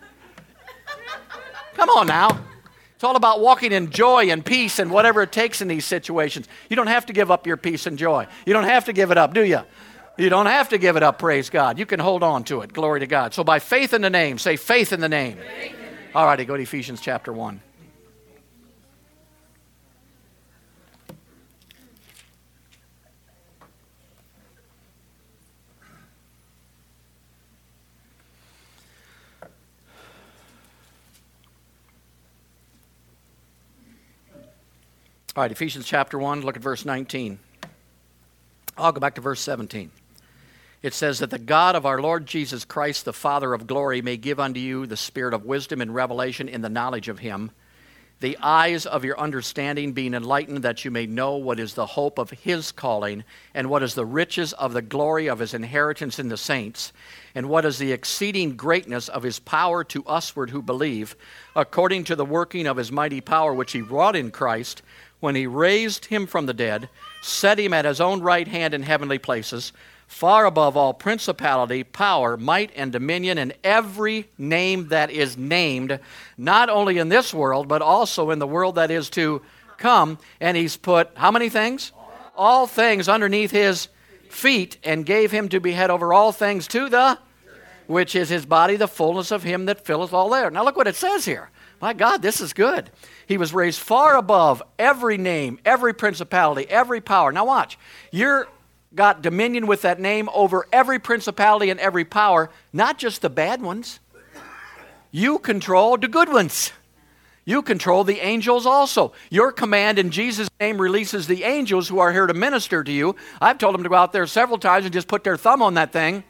Come 1.73 1.89
on 1.89 2.07
now. 2.07 2.39
It's 2.95 3.05
all 3.05 3.17
about 3.17 3.41
walking 3.41 3.73
in 3.73 3.89
joy 3.91 4.29
and 4.29 4.45
peace 4.45 4.79
and 4.79 4.91
whatever 4.91 5.23
it 5.23 5.33
takes 5.33 5.63
in 5.63 5.69
these 5.69 5.87
situations. 5.87 6.47
You 6.69 6.77
don't 6.77 6.89
have 6.89 7.07
to 7.07 7.15
give 7.15 7.31
up 7.31 7.47
your 7.47 7.57
peace 7.57 7.87
and 7.87 7.97
joy. 7.97 8.27
You 8.45 8.53
don't 8.53 8.65
have 8.65 8.85
to 8.85 8.93
give 8.93 9.11
it 9.11 9.17
up, 9.17 9.33
do 9.33 9.43
you? 9.43 9.61
You 10.19 10.29
don't 10.29 10.45
have 10.45 10.69
to 10.69 10.79
give 10.79 10.97
it 10.97 11.03
up, 11.03 11.19
praise 11.19 11.49
God. 11.49 11.79
You 11.79 11.87
can 11.87 12.01
hold 12.01 12.23
on 12.23 12.45
to 12.45 12.61
it. 12.61 12.71
Glory 12.71 13.01
to 13.01 13.07
God. 13.07 13.33
So 13.33 13.45
by 13.45 13.61
faith 13.61 13.95
in 13.95 14.03
the 14.03 14.11
name, 14.11 14.37
say 14.37 14.57
faith 14.57 14.93
in 14.93 15.01
the 15.01 15.09
name. 15.09 15.39
All 16.15 16.27
righty, 16.27 16.45
go 16.45 16.55
to 16.55 16.63
Ephesians 16.63 17.01
chapter 17.01 17.33
1. 17.33 17.63
All 35.37 35.43
right, 35.43 35.53
Ephesians 35.53 35.85
chapter 35.85 36.19
1, 36.19 36.41
look 36.41 36.57
at 36.57 36.63
verse 36.63 36.87
19. 36.87 37.39
I'll 38.79 38.93
go 38.93 39.01
back 39.01 39.17
to 39.17 39.21
verse 39.21 39.41
17. 39.41 39.91
It 40.81 40.95
says 40.95 41.19
that 41.19 41.29
the 41.29 41.39
God 41.39 41.77
of 41.77 41.85
our 41.85 42.01
Lord 42.01 42.25
Jesus 42.25 42.65
Christ, 42.65 43.05
the 43.05 43.13
Father 43.13 43.53
of 43.53 43.67
glory, 43.67 44.01
may 44.01 44.17
give 44.17 44.41
unto 44.41 44.61
you 44.61 44.87
the 44.87 44.97
spirit 44.97 45.35
of 45.35 45.45
wisdom 45.45 45.83
and 45.83 45.95
revelation 45.95 46.49
in 46.49 46.63
the 46.63 46.71
knowledge 46.71 47.09
of 47.09 47.19
him, 47.19 47.51
the 48.21 48.39
eyes 48.41 48.87
of 48.87 49.05
your 49.05 49.21
understanding 49.21 49.93
being 49.93 50.15
enlightened, 50.15 50.63
that 50.63 50.87
you 50.87 50.91
may 50.91 51.05
know 51.05 51.37
what 51.37 51.61
is 51.61 51.75
the 51.75 51.85
hope 51.85 52.17
of 52.17 52.31
his 52.31 52.73
calling, 52.73 53.23
and 53.53 53.69
what 53.69 53.83
is 53.83 53.95
the 53.95 54.07
riches 54.07 54.55
of 54.55 54.73
the 54.73 54.81
glory 54.81 55.27
of 55.27 55.41
his 55.41 55.53
inheritance 55.53 56.19
in 56.19 56.31
the 56.31 56.39
saints, 56.39 56.95
and 57.35 57.51
what 57.51 57.67
is 57.67 57.77
the 57.77 57.93
exceeding 57.93 58.57
greatness 58.57 59.11
of 59.11 59.23
his 59.23 59.39
power 59.39 59.85
to 59.85 60.03
usward 60.09 60.49
who 60.49 60.63
believe, 60.63 61.15
according 61.55 62.05
to 62.05 62.17
the 62.17 62.25
working 62.25 62.67
of 62.67 62.79
his 62.79 62.91
mighty 62.91 63.21
power 63.21 63.53
which 63.53 63.73
he 63.73 63.83
wrought 63.83 64.17
in 64.17 64.31
Christ 64.31 64.81
when 65.27 65.35
he 65.35 65.45
raised 65.45 66.05
him 66.05 66.25
from 66.25 66.47
the 66.47 66.55
dead, 66.55 66.89
set 67.21 67.59
him 67.59 67.75
at 67.75 67.85
his 67.85 68.01
own 68.01 68.21
right 68.21 68.47
hand 68.47 68.73
in 68.73 68.85
heavenly 68.85 69.19
places, 69.19 69.73
far 70.07 70.47
above 70.47 70.77
all 70.77 70.95
principality, 70.95 71.83
power, 71.83 72.37
might, 72.37 72.71
and 72.77 72.93
dominion, 72.93 73.37
and 73.37 73.53
every 73.65 74.29
name 74.39 74.87
that 74.87 75.11
is 75.11 75.37
named, 75.37 75.99
not 76.39 76.69
only 76.69 76.99
in 76.99 77.09
this 77.09 77.35
world, 77.35 77.67
but 77.67 77.83
also 77.83 78.31
in 78.31 78.39
the 78.39 78.47
world 78.47 78.77
that 78.77 78.89
is 78.89 79.11
to 79.11 79.43
come. 79.79 80.17
And 80.41 80.57
he's 80.57 80.77
put 80.77 81.11
how 81.17 81.33
many 81.33 81.49
things? 81.49 81.91
All 82.37 82.69
things 82.69 83.09
underneath 83.09 83.51
his 83.51 83.89
feet, 84.31 84.79
and 84.85 85.05
gave 85.05 85.33
him 85.33 85.49
to 85.49 85.59
be 85.59 85.73
head 85.73 85.91
over 85.91 86.15
all 86.15 86.31
things 86.31 86.69
to 86.69 86.89
the 86.89 87.19
which 87.89 88.15
is 88.15 88.29
his 88.29 88.47
body, 88.47 88.77
the 88.77 88.87
fullness 88.87 89.33
of 89.33 89.43
him 89.43 89.67
that 89.67 89.85
filleth 89.85 90.13
all 90.13 90.29
there. 90.31 90.53
Now 90.53 90.65
look 90.65 90.77
what 90.77 90.87
it 90.87 90.97
says 90.97 91.25
here. 91.25 91.51
My 91.81 91.93
God, 91.93 92.23
this 92.23 92.41
is 92.41 92.53
good. 92.53 92.91
He 93.27 93.37
was 93.37 93.53
raised 93.53 93.81
far 93.81 94.17
above 94.17 94.63
every 94.79 95.19
name, 95.19 95.59
every 95.65 95.93
principality, 95.93 96.69
every 96.69 97.01
power. 97.01 97.33
Now, 97.33 97.45
watch. 97.45 97.79
You're 98.11 98.49
got 98.95 99.21
dominion 99.23 99.67
with 99.67 99.83
that 99.83 100.01
name 100.01 100.29
over 100.33 100.67
every 100.73 100.99
principality 100.99 101.71
and 101.71 101.79
every 101.79 102.05
power, 102.05 102.51
not 102.73 102.99
just 102.99 103.21
the 103.21 103.29
bad 103.29 103.61
ones. 103.61 104.01
You 105.11 105.39
control 105.39 105.97
the 105.99 106.09
good 106.09 106.31
ones. 106.31 106.73
You 107.45 107.63
control 107.63 108.03
the 108.03 108.21
angels 108.21 108.67
also. 108.67 109.13
Your 109.31 109.53
command 109.53 109.99
in 109.99 110.11
Jesus' 110.11 110.49
name 110.59 110.81
releases 110.81 111.29
the 111.29 111.45
angels 111.45 111.89
who 111.89 112.01
are 112.01 112.13
here 112.13 112.27
to 112.27 112.35
minister 112.35 112.83
to 112.83 112.91
you. 112.91 113.15
I've 113.41 113.59
told 113.59 113.75
them 113.75 113.85
to 113.85 113.89
go 113.89 113.95
out 113.95 114.13
there 114.13 114.27
several 114.27 114.59
times 114.59 114.85
and 114.85 114.93
just 114.93 115.07
put 115.07 115.23
their 115.23 115.37
thumb 115.37 115.63
on 115.63 115.75
that 115.75 115.93
thing. 115.93 116.25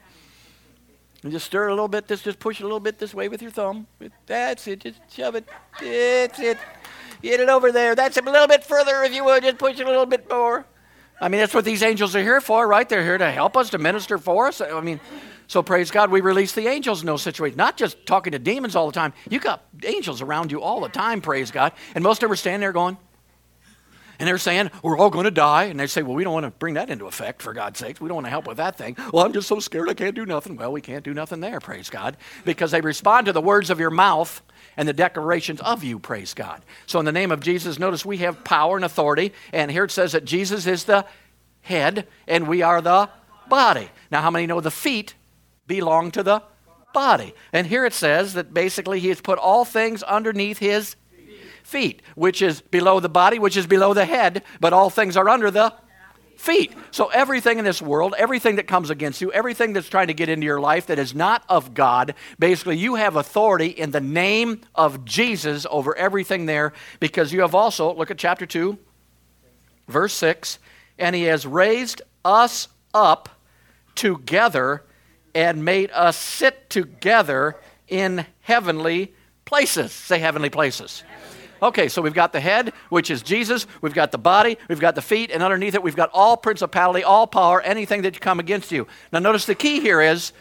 And 1.23 1.33
just 1.33 1.47
stir 1.47 1.69
a 1.69 1.71
little 1.71 1.89
bit, 1.89 2.07
this, 2.07 2.23
just 2.23 2.39
push 2.39 2.61
it 2.61 2.65
a 2.65 2.67
little 2.67 2.81
bit 2.81 2.99
this 2.99 3.15
way 3.15 3.29
with 3.29 3.43
your 3.43 3.51
thumb. 3.51 3.87
That's 4.27 4.67
it, 4.69 4.81
just 4.81 5.01
shove 5.11 5.35
it. 5.35 5.49
That's 5.81 6.39
it. 6.39 6.59
Get 7.23 7.41
it 7.41 7.49
over 7.49 7.73
there. 7.73 7.95
That's 7.95 8.17
a 8.17 8.23
little 8.23 8.47
bit 8.47 8.63
further 8.63 9.03
if 9.03 9.13
you 9.15 9.25
would. 9.25 9.43
Just 9.43 9.59
push 9.59 9.81
it 9.81 9.87
a 9.87 9.91
little 9.91 10.07
bit 10.07 10.29
more. 10.31 10.67
I 11.21 11.29
mean, 11.29 11.41
that's 11.41 11.55
what 11.55 11.65
these 11.65 11.83
angels 11.83 12.15
are 12.15 12.23
here 12.23 12.41
for, 12.41 12.69
right? 12.69 12.87
They're 12.89 13.03
here 13.03 13.17
to 13.17 13.31
help 13.31 13.57
us, 13.57 13.71
to 13.71 13.79
minister 13.79 14.19
for 14.19 14.49
us. 14.49 14.61
I 14.61 14.81
mean, 14.81 15.01
so 15.47 15.63
praise 15.63 15.91
God, 15.91 16.11
we 16.11 16.21
release 16.21 16.53
the 16.53 16.67
angels 16.67 17.01
in 17.01 17.07
those 17.07 17.23
situations. 17.23 17.57
Not 17.57 17.77
just 17.77 18.05
talking 18.05 18.33
to 18.33 18.39
demons 18.39 18.77
all 18.77 18.87
the 18.87 18.93
time. 18.93 19.15
You 19.31 19.41
got 19.41 19.65
angels 19.85 20.21
around 20.21 20.53
you 20.53 20.61
all 20.61 20.81
the 20.81 20.89
time, 20.89 21.23
praise 21.23 21.51
God. 21.51 21.73
And 21.95 22.05
most 22.05 22.19
of 22.19 22.29
them 22.29 22.33
are 22.33 22.37
standing 22.37 22.61
there 22.61 22.73
going, 22.73 22.99
and 24.19 24.29
they're 24.29 24.39
saying, 24.39 24.71
We're 24.83 24.99
all 24.99 25.11
going 25.11 25.25
to 25.25 25.31
die. 25.31 25.65
And 25.65 25.79
they 25.79 25.87
say, 25.87 26.03
Well, 26.03 26.15
we 26.15 26.25
don't 26.25 26.33
want 26.33 26.45
to 26.45 26.51
bring 26.51 26.75
that 26.75 26.91
into 26.91 27.07
effect, 27.07 27.43
for 27.43 27.53
God's 27.53 27.79
sake. 27.79 28.01
We 28.01 28.09
don't 28.09 28.17
want 28.17 28.27
to 28.27 28.31
help 28.31 28.47
with 28.47 28.57
that 28.59 28.77
thing. 28.77 28.97
Well, 29.13 29.25
I'm 29.25 29.33
just 29.33 29.49
so 29.49 29.61
scared 29.61 29.89
I 29.89 29.95
can't 29.95 30.15
do 30.15 30.27
nothing. 30.27 30.57
Well, 30.57 30.73
we 30.73 30.81
can't 30.81 31.05
do 31.05 31.15
nothing 31.15 31.41
there, 31.41 31.61
praise 31.61 31.91
God, 31.91 32.17
because 32.45 32.71
they 32.71 32.81
respond 32.81 33.27
to 33.27 33.33
the 33.33 33.41
words 33.41 33.71
of 33.71 33.81
your 33.81 33.91
mouth 33.91 34.43
and 34.77 34.89
the 34.89 34.93
declarations 34.93 35.61
of 35.61 35.83
you, 35.83 35.99
praise 35.99 36.35
God. 36.35 36.63
So, 36.87 36.99
in 36.99 37.05
the 37.05 37.13
name 37.13 37.33
of 37.33 37.41
Jesus, 37.41 37.79
notice 37.79 38.05
we 38.05 38.19
have 38.19 38.45
power 38.45 38.77
and 38.77 38.85
authority. 38.85 39.33
And 39.53 39.71
here 39.71 39.85
it 39.85 39.91
says 39.91 40.13
that 40.13 40.25
Jesus 40.25 40.67
is 40.67 40.85
the 40.85 41.07
head 41.63 42.07
and 42.27 42.47
we 42.47 42.63
are 42.63 42.81
the 42.81 43.09
body. 43.49 43.89
Now, 44.11 44.23
how 44.23 44.31
many 44.31 44.47
know 44.47 44.61
the 44.61 44.71
feet 44.71 45.15
belong 45.67 46.11
to 46.13 46.23
the 46.23 46.43
body. 46.97 47.35
And 47.53 47.67
here 47.67 47.85
it 47.85 47.93
says 47.93 48.33
that 48.35 48.55
basically 48.55 49.01
he 49.01 49.09
has 49.09 49.21
put 49.21 49.39
all 49.39 49.67
things 49.67 50.03
underneath 50.03 50.59
his 50.59 50.97
feet, 51.67 52.01
which 52.15 52.41
is 52.41 52.61
below 52.61 53.01
the 53.01 53.09
body, 53.09 53.41
which 53.41 53.57
is 53.57 53.67
below 53.67 53.93
the 53.93 54.05
head, 54.05 54.45
but 54.61 54.73
all 54.73 54.89
things 54.89 55.17
are 55.17 55.29
under 55.29 55.51
the 55.51 55.75
feet. 56.37 56.73
So 56.93 57.09
everything 57.09 57.59
in 57.59 57.65
this 57.65 57.83
world, 57.83 58.15
everything 58.17 58.57
that 58.57 58.69
comes 58.69 58.89
against 58.89 59.21
you, 59.21 59.33
everything 59.33 59.73
that's 59.73 59.89
trying 59.89 60.07
to 60.07 60.15
get 60.15 60.29
into 60.29 60.45
your 60.45 60.61
life 60.61 60.87
that 60.87 61.01
is 61.01 61.13
not 61.13 61.43
of 61.49 61.75
God, 61.75 62.15
basically 62.39 62.77
you 62.77 62.95
have 62.95 63.17
authority 63.17 63.67
in 63.67 63.91
the 63.91 64.01
name 64.01 64.61
of 64.77 65.05
Jesus 65.05 65.67
over 65.69 65.97
everything 65.97 66.47
there 66.47 66.73
because 67.01 67.33
you 67.33 67.41
have 67.41 67.55
also, 67.55 67.93
look 67.93 68.13
at 68.13 68.19
chapter 68.19 68.47
2, 68.47 68.79
verse 69.89 70.15
6, 70.15 70.61
and 71.01 71.17
he 71.17 71.25
has 71.25 71.47
raised 71.47 72.01
us 72.25 72.69
up 72.95 73.29
together 73.97 74.85
and 75.35 75.65
made 75.65 75.91
us 75.91 76.17
sit 76.17 76.71
together 76.71 77.57
in 77.89 78.25
heavenly 78.43 79.15
places. 79.45 79.91
Say 79.91 80.21
heavenly 80.21 80.51
places. 80.51 81.03
Okay, 81.63 81.89
so 81.89 82.03
we've 82.03 82.15
got 82.15 82.33
the 82.33 82.41
head, 82.41 82.73
which 82.91 83.11
is 83.11 83.23
Jesus. 83.23 83.67
We've 83.81 83.95
got 83.95 84.13
the 84.13 84.19
body. 84.19 84.59
We've 84.69 84.81
got 84.81 84.95
the 84.95 85.03
feet. 85.03 85.31
And 85.31 85.43
underneath 85.43 85.75
it, 85.75 85.83
we've 85.83 85.97
got 85.97 86.11
all 86.13 86.37
principality, 86.37 87.03
all 87.03 87.27
power, 87.27 87.61
anything 87.63 88.03
that 88.03 88.21
come 88.21 88.39
against 88.41 88.71
you. 88.71 88.87
Now, 89.13 89.21
notice 89.21 89.47
the 89.47 89.55
key 89.55 89.81
here 89.81 90.01
is 90.01 90.33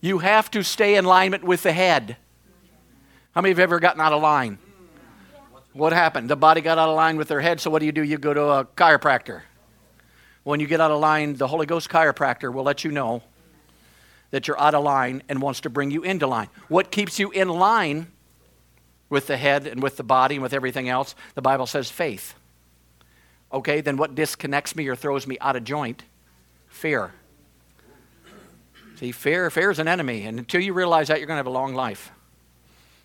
you 0.00 0.18
have 0.18 0.50
to 0.50 0.62
stay 0.62 0.96
in 0.96 1.04
alignment 1.04 1.44
with 1.44 1.62
the 1.62 1.72
head. 1.72 2.16
How 3.32 3.40
many 3.40 3.52
of 3.52 3.58
you 3.58 3.62
have 3.62 3.70
ever 3.70 3.80
gotten 3.80 4.00
out 4.00 4.12
of 4.12 4.22
line? 4.22 4.58
What 5.72 5.92
happened? 5.92 6.28
The 6.28 6.36
body 6.36 6.60
got 6.60 6.78
out 6.78 6.88
of 6.88 6.96
line 6.96 7.16
with 7.16 7.28
their 7.28 7.40
head, 7.40 7.60
so 7.60 7.68
what 7.70 7.80
do 7.80 7.86
you 7.86 7.92
do? 7.92 8.02
You 8.02 8.18
go 8.18 8.32
to 8.32 8.42
a 8.42 8.64
chiropractor. 8.64 9.42
When 10.44 10.60
you 10.60 10.66
get 10.66 10.80
out 10.80 10.90
of 10.90 11.00
line, 11.00 11.34
the 11.34 11.48
Holy 11.48 11.66
Ghost 11.66 11.88
chiropractor 11.88 12.52
will 12.52 12.62
let 12.62 12.84
you 12.84 12.92
know 12.92 13.22
that 14.30 14.46
you're 14.46 14.60
out 14.60 14.74
of 14.74 14.84
line 14.84 15.22
and 15.28 15.40
wants 15.40 15.62
to 15.62 15.70
bring 15.70 15.90
you 15.90 16.02
into 16.02 16.26
line. 16.26 16.48
What 16.68 16.90
keeps 16.90 17.18
you 17.18 17.30
in 17.30 17.48
line 17.48 18.08
with 19.08 19.26
the 19.26 19.36
head 19.36 19.66
and 19.66 19.82
with 19.82 19.96
the 19.96 20.02
body 20.02 20.36
and 20.36 20.42
with 20.42 20.52
everything 20.52 20.88
else? 20.88 21.14
The 21.34 21.42
Bible 21.42 21.66
says 21.66 21.90
faith. 21.90 22.34
Okay, 23.52 23.80
then 23.80 23.96
what 23.96 24.14
disconnects 24.14 24.74
me 24.74 24.88
or 24.88 24.96
throws 24.96 25.26
me 25.26 25.38
out 25.40 25.56
of 25.56 25.64
joint? 25.64 26.04
Fear. 26.68 27.12
See, 28.96 29.12
fear, 29.12 29.50
fear 29.50 29.70
is 29.70 29.78
an 29.78 29.88
enemy, 29.88 30.22
and 30.22 30.38
until 30.38 30.60
you 30.60 30.72
realize 30.72 31.08
that, 31.08 31.18
you're 31.18 31.26
going 31.26 31.36
to 31.36 31.40
have 31.40 31.46
a 31.46 31.50
long 31.50 31.74
life 31.74 32.12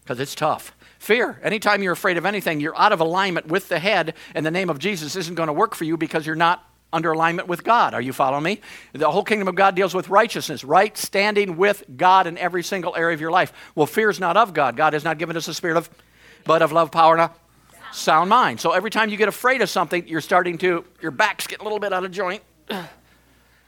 because 0.01 0.19
it's 0.19 0.35
tough. 0.35 0.75
Fear. 0.97 1.39
Anytime 1.43 1.81
you're 1.81 1.93
afraid 1.93 2.17
of 2.17 2.25
anything, 2.25 2.59
you're 2.59 2.77
out 2.77 2.91
of 2.91 2.99
alignment 2.99 3.47
with 3.47 3.69
the 3.69 3.79
head, 3.79 4.13
and 4.35 4.45
the 4.45 4.51
name 4.51 4.69
of 4.69 4.79
Jesus 4.79 5.15
isn't 5.15 5.35
going 5.35 5.47
to 5.47 5.53
work 5.53 5.75
for 5.75 5.83
you 5.83 5.97
because 5.97 6.25
you're 6.25 6.35
not 6.35 6.68
under 6.91 7.11
alignment 7.11 7.47
with 7.47 7.63
God. 7.63 7.93
Are 7.93 8.01
you 8.01 8.13
following 8.13 8.43
me? 8.43 8.61
The 8.93 9.11
whole 9.11 9.23
kingdom 9.23 9.47
of 9.47 9.55
God 9.55 9.75
deals 9.75 9.93
with 9.93 10.09
righteousness, 10.09 10.63
right 10.63 10.97
standing 10.97 11.57
with 11.57 11.83
God 11.95 12.27
in 12.27 12.37
every 12.37 12.63
single 12.63 12.95
area 12.95 13.13
of 13.13 13.21
your 13.21 13.31
life. 13.31 13.53
Well, 13.75 13.85
fear 13.85 14.09
is 14.09 14.19
not 14.19 14.37
of 14.37 14.53
God. 14.53 14.75
God 14.75 14.93
has 14.93 15.03
not 15.03 15.17
given 15.17 15.37
us 15.37 15.47
a 15.47 15.53
spirit 15.53 15.77
of, 15.77 15.89
but 16.45 16.61
of 16.61 16.71
love, 16.71 16.91
power, 16.91 17.13
and 17.13 17.21
a 17.21 17.31
sound 17.93 18.29
mind. 18.29 18.59
So 18.59 18.71
every 18.71 18.89
time 18.89 19.09
you 19.09 19.17
get 19.17 19.27
afraid 19.27 19.61
of 19.61 19.69
something, 19.69 20.07
you're 20.07 20.21
starting 20.21 20.57
to, 20.59 20.83
your 21.01 21.11
back's 21.11 21.47
getting 21.47 21.61
a 21.61 21.63
little 21.63 21.79
bit 21.79 21.93
out 21.93 22.03
of 22.03 22.11
joint. 22.11 22.43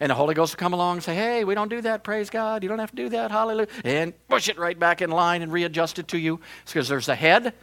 And 0.02 0.10
the 0.10 0.16
Holy 0.16 0.34
Ghost 0.34 0.56
will 0.56 0.60
come 0.60 0.74
along 0.74 0.98
and 0.98 1.04
say, 1.04 1.14
hey, 1.14 1.44
we 1.44 1.54
don't 1.54 1.70
do 1.70 1.80
that, 1.82 2.04
praise 2.04 2.32
God. 2.32 2.64
You 2.64 2.70
don't 2.70 2.80
have 2.80 2.90
to 2.90 2.96
do 2.96 3.10
that, 3.10 3.30
hallelujah. 3.30 3.68
And 3.84 4.14
push 4.28 4.50
it 4.50 4.58
right 4.58 4.78
back 4.78 5.04
in 5.04 5.12
line 5.12 5.44
and 5.44 5.52
readjust 5.52 6.00
it 6.00 6.08
to 6.08 6.18
you. 6.18 6.40
because 6.66 6.88
there's 6.88 7.06
the 7.06 7.14
head, 7.14 7.54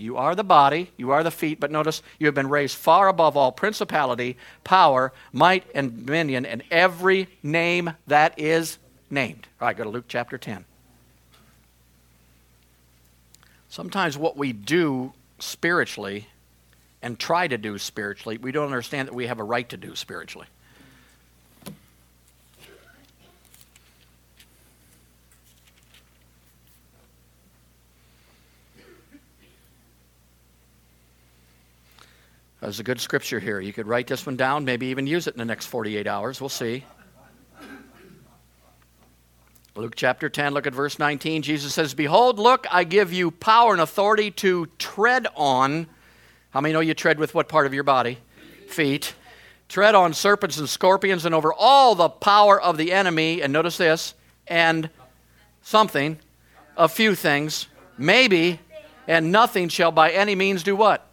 you 0.00 0.16
are 0.16 0.34
the 0.34 0.44
body, 0.44 0.90
you 0.96 1.10
are 1.10 1.22
the 1.22 1.30
feet, 1.30 1.60
but 1.60 1.70
notice 1.70 2.02
you 2.18 2.26
have 2.26 2.34
been 2.34 2.48
raised 2.48 2.76
far 2.76 3.08
above 3.08 3.36
all 3.36 3.52
principality, 3.52 4.36
power, 4.64 5.12
might, 5.32 5.64
and 5.74 6.06
dominion, 6.06 6.44
and 6.46 6.62
every 6.70 7.28
name 7.42 7.92
that 8.06 8.38
is 8.38 8.78
named. 9.10 9.46
All 9.60 9.68
right, 9.68 9.76
go 9.76 9.84
to 9.84 9.90
Luke 9.90 10.06
chapter 10.08 10.38
10. 10.38 10.64
Sometimes 13.68 14.18
what 14.18 14.36
we 14.36 14.52
do 14.52 15.12
spiritually 15.38 16.26
and 17.02 17.18
try 17.18 17.46
to 17.46 17.56
do 17.56 17.78
spiritually, 17.78 18.36
we 18.38 18.52
don't 18.52 18.66
understand 18.66 19.08
that 19.08 19.14
we 19.14 19.26
have 19.26 19.38
a 19.38 19.44
right 19.44 19.68
to 19.68 19.76
do 19.76 19.94
spiritually. 19.94 20.46
There's 32.60 32.78
a 32.78 32.82
good 32.82 33.00
scripture 33.00 33.40
here. 33.40 33.58
You 33.58 33.72
could 33.72 33.86
write 33.86 34.06
this 34.06 34.26
one 34.26 34.36
down, 34.36 34.66
maybe 34.66 34.86
even 34.86 35.06
use 35.06 35.26
it 35.26 35.34
in 35.34 35.38
the 35.38 35.46
next 35.46 35.66
48 35.66 36.06
hours. 36.06 36.40
We'll 36.40 36.50
see. 36.50 36.84
Luke 39.74 39.94
chapter 39.96 40.28
10, 40.28 40.52
look 40.52 40.66
at 40.66 40.74
verse 40.74 40.98
19. 40.98 41.40
Jesus 41.40 41.72
says, 41.72 41.94
Behold, 41.94 42.38
look, 42.38 42.66
I 42.70 42.84
give 42.84 43.14
you 43.14 43.30
power 43.30 43.72
and 43.72 43.80
authority 43.80 44.30
to 44.32 44.66
tread 44.78 45.26
on. 45.36 45.86
How 46.50 46.60
many 46.60 46.74
know 46.74 46.80
you 46.80 46.92
tread 46.92 47.18
with 47.18 47.34
what 47.34 47.48
part 47.48 47.64
of 47.66 47.72
your 47.72 47.84
body? 47.84 48.18
Feet. 48.68 49.14
Tread 49.68 49.94
on 49.94 50.12
serpents 50.12 50.58
and 50.58 50.68
scorpions 50.68 51.24
and 51.24 51.34
over 51.34 51.54
all 51.54 51.94
the 51.94 52.10
power 52.10 52.60
of 52.60 52.76
the 52.76 52.92
enemy. 52.92 53.40
And 53.40 53.54
notice 53.54 53.78
this, 53.78 54.12
and 54.48 54.90
something, 55.62 56.18
a 56.76 56.88
few 56.88 57.14
things, 57.14 57.68
maybe, 57.96 58.60
and 59.06 59.32
nothing 59.32 59.70
shall 59.70 59.92
by 59.92 60.10
any 60.10 60.34
means 60.34 60.62
do 60.62 60.76
what? 60.76 61.06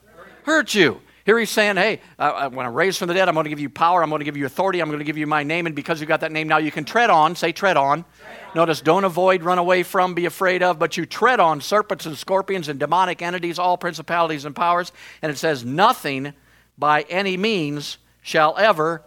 Hurt 0.43 0.73
you. 0.73 0.99
Here 1.27 1.37
he's 1.37 1.49
saying, 1.49 1.75
hey, 1.75 1.99
uh, 2.17 2.49
when 2.51 2.65
I'm 2.65 2.73
raised 2.73 2.99
from 2.99 3.09
the 3.09 3.13
dead, 3.13 3.27
I'm 3.27 3.35
going 3.35 3.43
to 3.43 3.49
give 3.49 3.59
you 3.59 3.69
power, 3.69 4.01
I'm 4.01 4.07
going 4.07 4.21
to 4.21 4.25
give 4.25 4.37
you 4.37 4.45
authority, 4.45 4.79
I'm 4.79 4.87
going 4.87 4.99
to 4.99 5.03
give 5.03 5.17
you 5.17 5.27
my 5.27 5.43
name, 5.43 5.65
and 5.65 5.75
because 5.75 5.99
you've 5.99 6.07
got 6.07 6.21
that 6.21 6.31
name 6.31 6.47
now, 6.47 6.57
you 6.57 6.71
can 6.71 6.85
tread 6.85 7.09
on. 7.09 7.35
Say, 7.35 7.51
tread 7.51 7.75
on. 7.75 8.05
Tread 8.05 8.39
on. 8.47 8.55
Notice, 8.55 8.79
don't 8.79 9.03
avoid, 9.03 9.43
run 9.43 9.57
away 9.57 9.83
from, 9.83 10.13
be 10.13 10.25
afraid 10.25 10.63
of, 10.63 10.79
but 10.79 10.95
you 10.95 11.05
tread 11.05 11.41
on 11.41 11.59
serpents 11.59 12.05
and 12.05 12.17
scorpions 12.17 12.69
and 12.69 12.79
demonic 12.79 13.21
entities, 13.21 13.59
all 13.59 13.77
principalities 13.77 14.45
and 14.45 14.55
powers. 14.55 14.93
And 15.21 15.29
it 15.29 15.37
says, 15.37 15.65
nothing 15.65 16.31
by 16.77 17.01
any 17.09 17.35
means 17.35 17.97
shall 18.21 18.57
ever 18.57 19.03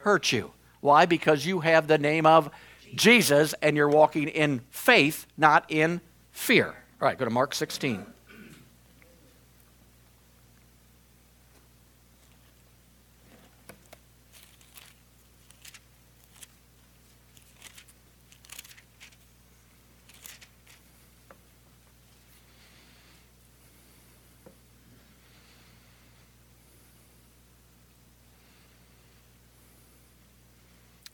hurt 0.00 0.32
you. 0.32 0.50
Why? 0.80 1.06
Because 1.06 1.46
you 1.46 1.60
have 1.60 1.86
the 1.86 1.98
name 1.98 2.26
of 2.26 2.50
Jesus 2.96 3.54
and 3.62 3.76
you're 3.76 3.88
walking 3.88 4.26
in 4.26 4.62
faith, 4.70 5.24
not 5.38 5.66
in 5.68 6.00
fear. 6.32 6.66
All 7.00 7.06
right, 7.06 7.16
go 7.16 7.24
to 7.24 7.30
Mark 7.30 7.54
16. 7.54 8.04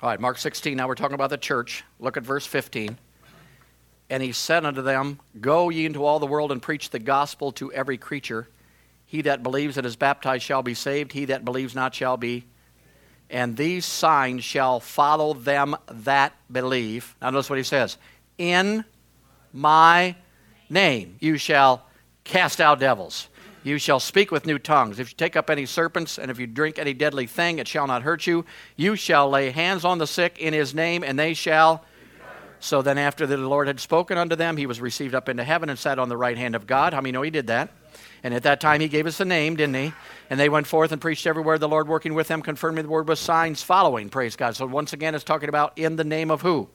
All 0.01 0.11
right, 0.11 0.21
Mark 0.21 0.39
16, 0.39 0.77
now 0.77 0.89
we're 0.89 0.95
talking 0.95 1.15
about 1.15 1.31
the 1.31 1.39
church. 1.39 1.85
Look 1.99 2.17
at 2.17 2.23
verse 2.23 2.47
15. 2.47 2.99
And 4.11 4.23
he 4.23 4.33
said 4.33 4.65
unto 4.65 4.83
them, 4.83 5.21
Go 5.41 5.71
ye 5.71 5.87
into 5.87 6.05
all 6.05 6.19
the 6.19 6.27
world 6.27 6.53
and 6.53 6.63
preach 6.63 6.91
the 6.91 6.99
gospel 6.99 7.51
to 7.53 7.73
every 7.73 7.97
creature. 7.97 8.49
He 9.05 9.23
that 9.23 9.43
believes 9.43 9.77
and 9.77 9.87
is 9.87 9.97
baptized 9.97 10.45
shall 10.45 10.63
be 10.63 10.75
saved, 10.75 11.13
he 11.13 11.25
that 11.27 11.45
believes 11.45 11.75
not 11.75 11.95
shall 11.95 12.17
be 12.17 12.45
and 13.31 13.57
these 13.57 13.85
signs 13.85 14.45
shall 14.45 14.81
follow 14.81 15.35
them 15.35 15.77
that 15.91 16.33
believe. 16.51 17.17
Now, 17.21 17.31
notice 17.31 17.51
what 17.51 17.59
he 17.59 17.65
says 17.65 17.99
In 18.39 18.85
my 19.53 20.17
name 20.69 21.17
you 21.21 21.37
shall 21.37 21.87
cast 22.25 22.61
out 22.61 22.81
devils. 22.81 23.29
You 23.67 23.79
shall 23.79 23.99
speak 23.99 24.31
with 24.31 24.47
new 24.47 24.61
tongues. 24.61 25.01
If 25.01 25.11
you 25.11 25.17
take 25.17 25.35
up 25.35 25.51
any 25.51 25.67
serpents, 25.67 26.19
and 26.19 26.31
if 26.31 26.39
you 26.39 26.47
drink 26.47 26.79
any 26.79 26.95
deadly 26.95 27.27
thing, 27.27 27.59
it 27.59 27.67
shall 27.67 27.89
not 27.89 28.03
hurt 28.03 28.25
you. 28.25 28.45
You 28.77 28.95
shall 28.95 29.29
lay 29.29 29.51
hands 29.51 29.85
on 29.85 29.99
the 29.99 30.07
sick 30.07 30.39
in 30.39 30.55
his 30.55 30.73
name, 30.73 31.03
and 31.03 31.19
they 31.19 31.35
shall. 31.35 31.85
So 32.61 32.81
then, 32.81 32.97
after 32.97 33.27
the 33.27 33.37
Lord 33.37 33.67
had 33.67 33.81
spoken 33.81 34.19
unto 34.19 34.37
them, 34.37 34.57
he 34.57 34.67
was 34.67 34.81
received 34.81 35.17
up 35.17 35.29
into 35.29 35.43
heaven 35.43 35.69
and 35.69 35.77
sat 35.77 35.99
on 35.99 36.09
the 36.09 36.17
right 36.17 36.39
hand 36.39 36.55
of 36.55 36.69
God. 36.69 36.95
How 36.95 37.01
many 37.01 37.11
know 37.11 37.23
he 37.23 37.31
did 37.31 37.49
that? 37.49 37.71
And 38.23 38.33
at 38.33 38.45
that 38.45 38.61
time, 38.61 38.81
he 38.81 38.87
gave 38.87 39.05
us 39.05 39.19
a 39.19 39.25
name, 39.25 39.57
didn't 39.57 39.75
he? 39.75 39.93
And 40.31 40.39
they 40.39 40.49
went 40.49 40.69
forth 40.69 40.93
and 40.93 41.01
preached 41.01 41.27
everywhere, 41.27 41.59
the 41.59 41.69
Lord 41.69 41.89
working 41.89 42.15
with 42.15 42.29
them, 42.29 42.43
confirming 42.43 42.85
the 42.85 42.91
word 42.91 43.09
with 43.09 43.19
signs 43.19 43.65
following. 43.65 44.11
Praise 44.11 44.37
God. 44.37 44.55
So 44.55 44.67
once 44.67 44.93
again, 44.93 45.17
it's 45.17 45.25
talking 45.25 45.49
about 45.49 45.77
in 45.77 45.97
the 45.97 46.05
name 46.05 46.31
of 46.31 46.43
who? 46.43 46.69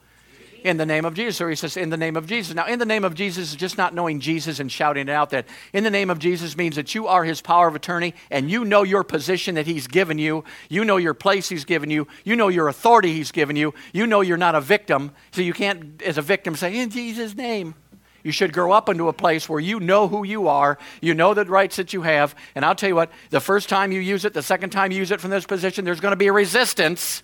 In 0.63 0.78
the 0.78 0.86
name 0.86 1.06
of 1.06 1.13
Jesus. 1.13 1.41
Or 1.41 1.50
he 1.50 1.56
says, 1.56 1.78
in 1.78 1.89
the 1.89 1.97
name 1.97 2.15
of 2.15 2.28
Jesus. 2.28 2.56
Now, 2.56 2.65
in 2.67 2.80
the 2.80 2.86
name 2.86 3.04
of 3.04 3.13
Jesus 3.13 3.52
is 3.52 3.56
just 3.56 3.78
not 3.78 3.93
knowing 3.93 4.19
Jesus 4.19 4.60
and 4.60 4.71
shouting 4.71 5.08
it 5.08 5.12
out 5.12 5.32
that 5.32 5.45
in 5.74 5.84
the 5.84 5.89
name 5.89 6.10
of 6.10 6.19
Jesus 6.19 6.56
means 6.56 6.76
that 6.76 6.93
you 6.95 7.08
are 7.08 7.24
his 7.24 7.41
power 7.41 7.67
of 7.67 7.76
attorney 7.76 8.13
and 8.30 8.50
you 8.50 8.65
know 8.65 8.84
your 8.84 9.04
position 9.04 9.56
that 9.56 9.67
he's 9.67 9.88
given 9.88 10.17
you. 10.17 10.43
You 10.69 10.86
know 10.86 10.97
your 10.97 11.13
place 11.13 11.50
he's 11.50 11.65
given 11.65 11.89
you. 11.89 12.08
You 12.24 12.36
know 12.36 12.47
your 12.47 12.67
authority 12.67 13.13
he's 13.13 13.32
given 13.32 13.56
you. 13.56 13.74
You 13.93 14.08
know 14.08 14.21
you're 14.21 14.38
not 14.38 14.56
a 14.56 14.62
victim. 14.62 15.12
So 15.32 15.41
you 15.41 15.54
can't, 15.54 16.02
as 16.02 16.17
a 16.17 16.21
victim, 16.21 16.56
say, 16.56 16.78
in 16.78 16.89
Jesus' 16.89 17.36
name. 17.36 17.76
You 18.24 18.32
should 18.32 18.54
grow 18.54 18.71
up 18.71 18.88
into 18.88 19.08
a 19.08 19.13
place 19.13 19.50
where 19.50 19.60
you 19.60 19.80
know 19.80 20.08
who 20.08 20.24
you 20.24 20.47
are, 20.47 20.78
you 21.02 21.13
know 21.15 21.34
the 21.34 21.45
rights 21.45 21.78
that 21.78 21.91
you 21.91 22.04
have, 22.04 22.36
and 22.54 22.63
I'll 22.63 22.76
tell 22.76 22.89
you 22.89 22.95
what, 22.95 23.12
the 23.32 23.39
first 23.39 23.67
time 23.67 23.91
you 23.91 24.00
use 24.00 24.26
it, 24.26 24.34
the 24.34 24.43
second 24.43 24.69
time 24.69 24.91
you 24.91 25.00
use 25.00 25.10
it 25.10 25.19
from 25.19 25.32
this 25.32 25.45
position, 25.45 25.86
there's 25.86 26.00
going 26.00 26.12
to 26.12 26.17
be 26.17 26.28
a 26.28 26.32
resistance 26.32 27.24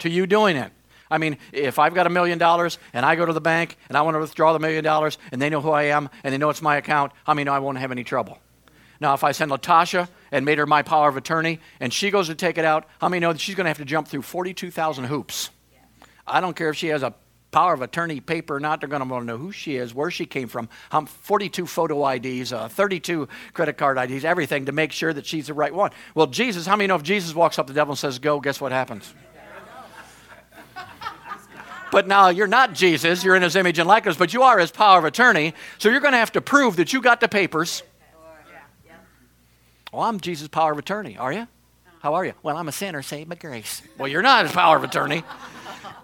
to 0.00 0.10
you 0.10 0.26
doing 0.26 0.56
it. 0.56 0.70
I 1.14 1.18
mean, 1.18 1.38
if 1.52 1.78
I've 1.78 1.94
got 1.94 2.08
a 2.08 2.10
million 2.10 2.38
dollars 2.38 2.76
and 2.92 3.06
I 3.06 3.14
go 3.14 3.24
to 3.24 3.32
the 3.32 3.40
bank 3.40 3.78
and 3.88 3.96
I 3.96 4.02
want 4.02 4.16
to 4.16 4.18
withdraw 4.18 4.52
the 4.52 4.58
million 4.58 4.82
dollars 4.82 5.16
and 5.30 5.40
they 5.40 5.48
know 5.48 5.60
who 5.60 5.70
I 5.70 5.84
am 5.84 6.10
and 6.24 6.34
they 6.34 6.38
know 6.38 6.50
it's 6.50 6.60
my 6.60 6.76
account, 6.76 7.12
how 7.22 7.34
many 7.34 7.44
know 7.44 7.52
I 7.52 7.60
won't 7.60 7.78
have 7.78 7.92
any 7.92 8.02
trouble? 8.02 8.40
Now, 8.98 9.14
if 9.14 9.22
I 9.22 9.30
send 9.30 9.52
Latasha 9.52 10.08
and 10.32 10.44
made 10.44 10.58
her 10.58 10.66
my 10.66 10.82
power 10.82 11.08
of 11.08 11.16
attorney 11.16 11.60
and 11.78 11.92
she 11.92 12.10
goes 12.10 12.26
to 12.26 12.34
take 12.34 12.58
it 12.58 12.64
out, 12.64 12.88
how 13.00 13.08
many 13.08 13.20
know 13.20 13.32
that 13.32 13.40
she's 13.40 13.54
going 13.54 13.66
to 13.66 13.70
have 13.70 13.78
to 13.78 13.84
jump 13.84 14.08
through 14.08 14.22
42,000 14.22 15.04
hoops? 15.04 15.50
I 16.26 16.40
don't 16.40 16.56
care 16.56 16.70
if 16.70 16.76
she 16.76 16.88
has 16.88 17.04
a 17.04 17.14
power 17.52 17.74
of 17.74 17.80
attorney 17.80 18.18
paper 18.18 18.56
or 18.56 18.60
not, 18.60 18.80
they're 18.80 18.88
going 18.88 19.00
to 19.00 19.08
want 19.08 19.22
to 19.22 19.26
know 19.26 19.38
who 19.38 19.52
she 19.52 19.76
is, 19.76 19.94
where 19.94 20.10
she 20.10 20.26
came 20.26 20.48
from, 20.48 20.68
um, 20.90 21.06
42 21.06 21.66
photo 21.66 22.08
IDs, 22.08 22.52
uh, 22.52 22.66
32 22.66 23.28
credit 23.52 23.76
card 23.76 23.98
IDs, 23.98 24.24
everything 24.24 24.64
to 24.66 24.72
make 24.72 24.90
sure 24.90 25.12
that 25.12 25.26
she's 25.26 25.46
the 25.46 25.54
right 25.54 25.72
one. 25.72 25.92
Well, 26.16 26.26
Jesus, 26.26 26.66
how 26.66 26.74
many 26.74 26.88
know 26.88 26.96
if 26.96 27.04
Jesus 27.04 27.36
walks 27.36 27.56
up 27.60 27.68
to 27.68 27.72
the 27.72 27.78
devil 27.78 27.92
and 27.92 27.98
says, 28.00 28.18
Go, 28.18 28.40
guess 28.40 28.60
what 28.60 28.72
happens? 28.72 29.14
But 31.94 32.08
now 32.08 32.28
you're 32.28 32.48
not 32.48 32.74
Jesus, 32.74 33.22
you're 33.22 33.36
in 33.36 33.42
his 33.42 33.54
image 33.54 33.78
and 33.78 33.86
likeness, 33.86 34.16
but 34.16 34.34
you 34.34 34.42
are 34.42 34.58
his 34.58 34.72
power 34.72 34.98
of 34.98 35.04
attorney. 35.04 35.54
So 35.78 35.88
you're 35.88 36.00
going 36.00 36.10
to 36.10 36.18
have 36.18 36.32
to 36.32 36.40
prove 36.40 36.74
that 36.74 36.92
you 36.92 37.00
got 37.00 37.20
the 37.20 37.28
papers. 37.28 37.84
Well, 39.92 40.02
I'm 40.02 40.18
Jesus' 40.18 40.48
power 40.48 40.72
of 40.72 40.78
attorney. 40.78 41.16
Are 41.16 41.32
you? 41.32 41.46
How 42.00 42.14
are 42.14 42.24
you? 42.24 42.32
Well, 42.42 42.56
I'm 42.56 42.66
a 42.66 42.72
sinner 42.72 43.00
saved 43.00 43.28
by 43.28 43.36
grace. 43.36 43.80
Well, 43.96 44.08
you're 44.08 44.22
not 44.22 44.44
his 44.44 44.52
power 44.52 44.76
of 44.76 44.82
attorney. 44.82 45.22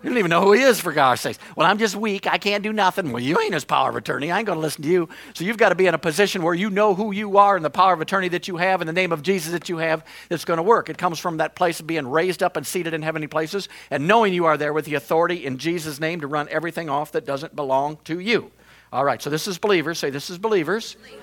You 0.02 0.08
don't 0.08 0.18
even 0.18 0.30
know 0.30 0.40
who 0.40 0.52
he 0.52 0.62
is, 0.62 0.80
for 0.80 0.92
gosh 0.92 1.20
sakes. 1.20 1.38
Well, 1.56 1.66
I'm 1.66 1.78
just 1.78 1.94
weak. 1.94 2.26
I 2.26 2.38
can't 2.38 2.62
do 2.62 2.72
nothing. 2.72 3.12
Well, 3.12 3.22
you 3.22 3.38
ain't 3.38 3.52
his 3.52 3.66
power 3.66 3.90
of 3.90 3.96
attorney. 3.96 4.30
I 4.30 4.38
ain't 4.38 4.46
going 4.46 4.56
to 4.56 4.62
listen 4.62 4.82
to 4.82 4.88
you. 4.88 5.08
So 5.34 5.44
you've 5.44 5.58
got 5.58 5.68
to 5.68 5.74
be 5.74 5.86
in 5.86 5.94
a 5.94 5.98
position 5.98 6.42
where 6.42 6.54
you 6.54 6.70
know 6.70 6.94
who 6.94 7.12
you 7.12 7.36
are 7.36 7.54
and 7.54 7.64
the 7.64 7.70
power 7.70 7.92
of 7.92 8.00
attorney 8.00 8.28
that 8.28 8.48
you 8.48 8.56
have 8.56 8.80
and 8.80 8.88
the 8.88 8.94
name 8.94 9.12
of 9.12 9.22
Jesus 9.22 9.52
that 9.52 9.68
you 9.68 9.76
have 9.76 10.02
that's 10.30 10.46
going 10.46 10.56
to 10.56 10.62
work. 10.62 10.88
It 10.88 10.96
comes 10.96 11.18
from 11.18 11.36
that 11.36 11.54
place 11.54 11.80
of 11.80 11.86
being 11.86 12.06
raised 12.06 12.42
up 12.42 12.56
and 12.56 12.66
seated 12.66 12.94
in 12.94 13.02
heavenly 13.02 13.26
places 13.28 13.68
and 13.90 14.08
knowing 14.08 14.32
you 14.32 14.46
are 14.46 14.56
there 14.56 14.72
with 14.72 14.86
the 14.86 14.94
authority 14.94 15.44
in 15.44 15.58
Jesus' 15.58 16.00
name 16.00 16.22
to 16.22 16.26
run 16.26 16.48
everything 16.50 16.88
off 16.88 17.12
that 17.12 17.26
doesn't 17.26 17.54
belong 17.54 17.98
to 18.04 18.20
you. 18.20 18.50
All 18.92 19.04
right, 19.04 19.20
so 19.20 19.28
this 19.28 19.46
is 19.46 19.58
believers. 19.58 19.98
Say, 19.98 20.08
this 20.08 20.30
is 20.30 20.38
believers. 20.38 20.94
believers. 20.94 21.20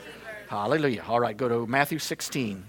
Hallelujah. 0.49 1.03
All 1.07 1.19
right, 1.19 1.35
go 1.35 1.49
to 1.49 1.65
Matthew 1.65 1.99
16. 1.99 2.63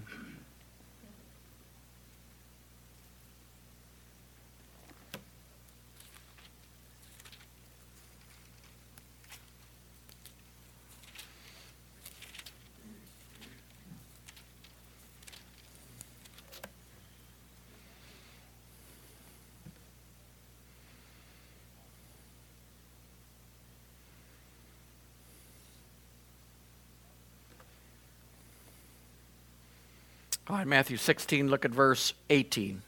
Right, 30.57 30.67
Matthew 30.67 30.97
16, 30.97 31.47
look 31.49 31.65
at 31.65 31.71
verse 31.71 32.13
18. 32.29 32.81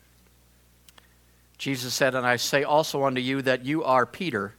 Jesus 1.57 1.93
said, 1.93 2.15
And 2.15 2.25
I 2.25 2.37
say 2.37 2.63
also 2.63 3.03
unto 3.03 3.21
you 3.21 3.43
that 3.43 3.65
you 3.65 3.83
are 3.83 4.07
Peter, 4.07 4.55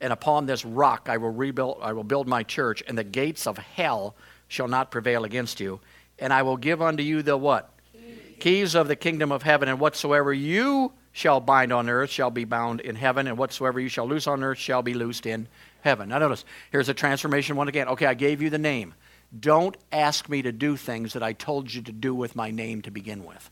and 0.00 0.12
upon 0.12 0.46
this 0.46 0.64
rock 0.64 1.08
I 1.08 1.16
will 1.16 1.30
rebuild 1.30 1.78
I 1.80 1.92
will 1.92 2.02
build 2.02 2.26
my 2.26 2.42
church, 2.42 2.82
and 2.88 2.98
the 2.98 3.04
gates 3.04 3.46
of 3.46 3.56
hell 3.56 4.16
shall 4.48 4.66
not 4.66 4.90
prevail 4.90 5.22
against 5.22 5.60
you. 5.60 5.78
And 6.18 6.32
I 6.32 6.42
will 6.42 6.56
give 6.56 6.82
unto 6.82 7.04
you 7.04 7.22
the 7.22 7.36
what? 7.36 7.70
Keys, 7.92 8.18
Keys 8.40 8.74
of 8.74 8.88
the 8.88 8.96
kingdom 8.96 9.30
of 9.30 9.44
heaven, 9.44 9.68
and 9.68 9.78
whatsoever 9.78 10.32
you 10.32 10.92
shall 11.12 11.38
bind 11.38 11.72
on 11.72 11.88
earth 11.88 12.10
shall 12.10 12.30
be 12.30 12.44
bound 12.44 12.80
in 12.80 12.96
heaven, 12.96 13.28
and 13.28 13.38
whatsoever 13.38 13.78
you 13.78 13.88
shall 13.88 14.08
loose 14.08 14.26
on 14.26 14.42
earth 14.42 14.58
shall 14.58 14.82
be 14.82 14.94
loosed 14.94 15.24
in 15.24 15.46
heaven. 15.82 16.08
Now 16.08 16.18
notice, 16.18 16.44
here's 16.72 16.88
a 16.88 16.94
transformation 16.94 17.54
one 17.54 17.68
again. 17.68 17.86
Okay, 17.88 18.06
I 18.06 18.14
gave 18.14 18.42
you 18.42 18.50
the 18.50 18.58
name. 18.58 18.94
Don't 19.38 19.76
ask 19.92 20.28
me 20.28 20.42
to 20.42 20.52
do 20.52 20.76
things 20.76 21.12
that 21.12 21.22
I 21.22 21.32
told 21.32 21.72
you 21.72 21.82
to 21.82 21.92
do 21.92 22.14
with 22.14 22.34
my 22.34 22.50
name 22.50 22.82
to 22.82 22.90
begin 22.90 23.24
with. 23.24 23.50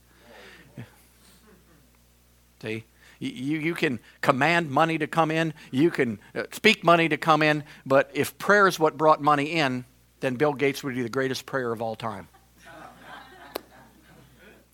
See? 2.63 2.85
You, 3.21 3.59
you 3.59 3.75
can 3.75 3.99
command 4.21 4.71
money 4.71 4.99
to 4.99 5.07
come 5.07 5.31
in, 5.31 5.53
you 5.71 5.91
can 5.91 6.21
uh, 6.35 6.45
speak 6.53 6.85
money 6.85 7.09
to 7.09 7.17
come 7.17 7.43
in, 7.43 7.65
but 7.85 8.11
if 8.15 8.39
prayer 8.39 8.69
is 8.69 8.79
what 8.79 8.97
brought 8.97 9.21
money 9.21 9.53
in, 9.53 9.85
then 10.21 10.37
Bill 10.37 10.53
Gates 10.53 10.85
would 10.85 10.95
be 10.95 11.03
the 11.03 11.09
greatest 11.09 11.45
prayer 11.47 11.73
of 11.73 11.83
all 11.83 11.97
time. 11.97 12.29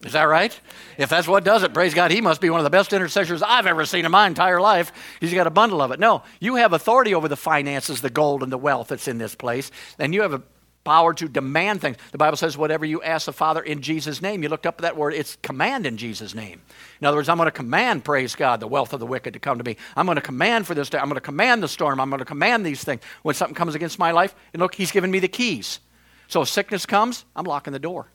Is 0.04 0.12
that 0.12 0.24
right? 0.24 0.58
If 0.98 1.08
that's 1.08 1.26
what 1.26 1.44
does 1.44 1.62
it, 1.62 1.72
praise 1.72 1.94
God, 1.94 2.10
he 2.10 2.20
must 2.20 2.42
be 2.42 2.50
one 2.50 2.60
of 2.60 2.64
the 2.64 2.70
best 2.70 2.92
intercessors 2.92 3.42
I've 3.42 3.66
ever 3.66 3.86
seen 3.86 4.04
in 4.04 4.10
my 4.10 4.26
entire 4.26 4.60
life. 4.60 4.92
He's 5.18 5.32
got 5.32 5.46
a 5.46 5.50
bundle 5.50 5.80
of 5.80 5.92
it. 5.92 5.98
No, 5.98 6.22
you 6.40 6.56
have 6.56 6.74
authority 6.74 7.14
over 7.14 7.26
the 7.26 7.36
finances, 7.36 8.02
the 8.02 8.10
gold, 8.10 8.42
and 8.42 8.52
the 8.52 8.58
wealth 8.58 8.88
that's 8.88 9.08
in 9.08 9.16
this 9.16 9.34
place, 9.34 9.70
and 9.98 10.12
you 10.12 10.20
have 10.20 10.34
a 10.34 10.42
power 10.85 11.14
to 11.14 11.29
demand 11.29 11.81
things. 11.81 11.97
The 12.12 12.18
Bible 12.18 12.37
says, 12.37 12.57
whatever 12.57 12.85
you 12.85 13.03
ask 13.03 13.27
the 13.27 13.33
Father 13.33 13.62
in 13.62 13.81
Jesus' 13.83 14.23
name. 14.23 14.42
You 14.42 14.49
looked 14.49 14.66
up 14.66 14.79
that 14.83 14.97
word, 14.97 15.14
it's 15.14 15.37
command 15.42 15.87
in 15.87 15.97
Jesus' 15.97 16.35
name. 16.35 16.61
In 17.01 17.07
other 17.07 17.16
words, 17.16 17.29
I'm 17.29 17.38
going 17.38 17.47
to 17.47 17.51
command, 17.51 18.05
praise 18.05 18.35
God, 18.35 18.61
the 18.61 18.68
wealth 18.68 18.92
of 18.92 19.01
the 19.01 19.07
wicked 19.07 19.33
to 19.33 19.40
come 19.40 19.59
to 19.59 19.64
me. 19.64 19.77
I'm 19.97 20.07
going 20.07 20.16
to 20.16 20.23
command 20.23 20.66
for 20.66 20.75
this 20.75 20.90
day. 20.90 20.99
I'm 20.99 21.07
going 21.07 21.14
to 21.14 21.20
command 21.20 21.62
the 21.62 21.68
storm. 21.68 22.01
I'm 22.01 22.11
going 22.11 22.18
to 22.18 22.25
command 22.25 22.64
these 22.64 22.85
things. 22.85 23.01
When 23.23 23.35
something 23.35 23.55
comes 23.55 23.75
against 23.75 23.99
my 23.99 24.11
life, 24.11 24.35
and 24.53 24.61
look, 24.61 24.75
He's 24.75 24.92
given 24.92 25.11
me 25.11 25.18
the 25.18 25.29
keys. 25.29 25.81
So 26.29 26.42
if 26.42 26.49
sickness 26.49 26.87
comes, 26.87 27.25
I'm 27.35 27.44
locking 27.44 27.73
the 27.73 27.79
door. 27.79 28.07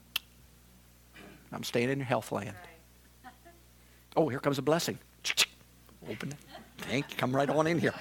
I'm 1.52 1.64
staying 1.64 1.90
in 1.90 2.00
health 2.00 2.32
land. 2.32 2.56
Oh, 4.16 4.30
here 4.30 4.40
comes 4.40 4.58
a 4.58 4.62
blessing. 4.62 5.00
Open 6.10 6.32
it. 6.32 6.38
Thank 6.80 7.12
you. 7.12 7.18
Come 7.18 7.36
right 7.36 7.50
on 7.50 7.68
in 7.68 7.80
here. 7.80 7.94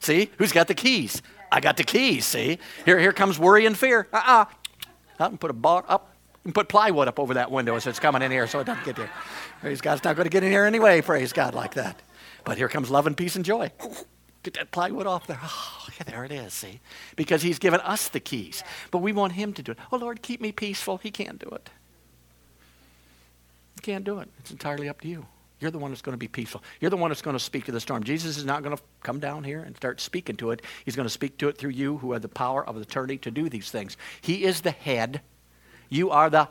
See? 0.00 0.30
Who's 0.38 0.52
got 0.52 0.68
the 0.68 0.74
keys? 0.74 1.22
I 1.52 1.60
got 1.60 1.76
the 1.76 1.84
keys, 1.84 2.26
see? 2.26 2.58
Here, 2.84 2.98
here 2.98 3.12
comes 3.12 3.38
worry 3.38 3.66
and 3.66 3.76
fear. 3.76 4.08
Uh-uh. 4.12 4.44
I 5.18 5.28
can 5.28 5.38
put 5.38 5.50
a 5.50 5.54
bar 5.54 5.84
up 5.88 6.14
and 6.44 6.54
put 6.54 6.68
plywood 6.68 7.08
up 7.08 7.18
over 7.18 7.34
that 7.34 7.50
window 7.50 7.78
so 7.78 7.90
it's 7.90 7.98
coming 7.98 8.22
in 8.22 8.30
here 8.30 8.46
so 8.46 8.60
it 8.60 8.64
doesn't 8.64 8.84
get 8.84 8.96
there. 8.96 9.10
Praise 9.60 9.80
God, 9.80 9.94
it's 9.94 10.04
not 10.04 10.16
going 10.16 10.24
to 10.24 10.30
get 10.30 10.42
in 10.42 10.50
here 10.50 10.64
anyway, 10.64 11.02
praise 11.02 11.32
God, 11.32 11.54
like 11.54 11.74
that. 11.74 12.00
But 12.44 12.56
here 12.56 12.68
comes 12.68 12.90
love 12.90 13.06
and 13.06 13.16
peace 13.16 13.36
and 13.36 13.44
joy. 13.44 13.70
Get 14.42 14.54
that 14.54 14.70
plywood 14.70 15.06
off 15.06 15.26
there. 15.26 15.38
Oh, 15.42 15.86
yeah, 15.98 16.04
there 16.04 16.24
it 16.24 16.32
is, 16.32 16.54
see? 16.54 16.80
Because 17.14 17.42
he's 17.42 17.58
given 17.58 17.80
us 17.80 18.08
the 18.08 18.20
keys. 18.20 18.64
But 18.90 18.98
we 18.98 19.12
want 19.12 19.32
him 19.32 19.52
to 19.52 19.62
do 19.62 19.72
it. 19.72 19.78
Oh, 19.92 19.98
Lord, 19.98 20.22
keep 20.22 20.40
me 20.40 20.50
peaceful. 20.50 20.96
He 20.96 21.10
can't 21.10 21.38
do 21.38 21.50
it. 21.50 21.68
He 23.74 23.80
can't 23.82 24.04
do 24.04 24.20
it. 24.20 24.30
It's 24.38 24.50
entirely 24.50 24.88
up 24.88 25.02
to 25.02 25.08
you. 25.08 25.26
You're 25.60 25.70
the 25.70 25.78
one 25.78 25.90
that's 25.90 26.02
going 26.02 26.14
to 26.14 26.18
be 26.18 26.28
peaceful. 26.28 26.62
You're 26.80 26.90
the 26.90 26.96
one 26.96 27.10
that's 27.10 27.20
going 27.20 27.36
to 27.36 27.40
speak 27.40 27.66
to 27.66 27.72
the 27.72 27.80
storm. 27.80 28.02
Jesus 28.02 28.38
is 28.38 28.44
not 28.44 28.62
going 28.62 28.76
to 28.76 28.82
come 29.02 29.20
down 29.20 29.44
here 29.44 29.60
and 29.60 29.76
start 29.76 30.00
speaking 30.00 30.36
to 30.36 30.52
it. 30.52 30.62
He's 30.84 30.96
going 30.96 31.06
to 31.06 31.12
speak 31.12 31.36
to 31.38 31.48
it 31.48 31.58
through 31.58 31.70
you 31.70 31.98
who 31.98 32.12
have 32.12 32.22
the 32.22 32.28
power 32.28 32.66
of 32.66 32.76
attorney 32.76 33.18
to 33.18 33.30
do 33.30 33.48
these 33.50 33.70
things. 33.70 33.96
He 34.22 34.44
is 34.44 34.62
the 34.62 34.70
head. 34.70 35.20
You 35.90 36.10
are 36.10 36.30
the. 36.30 36.48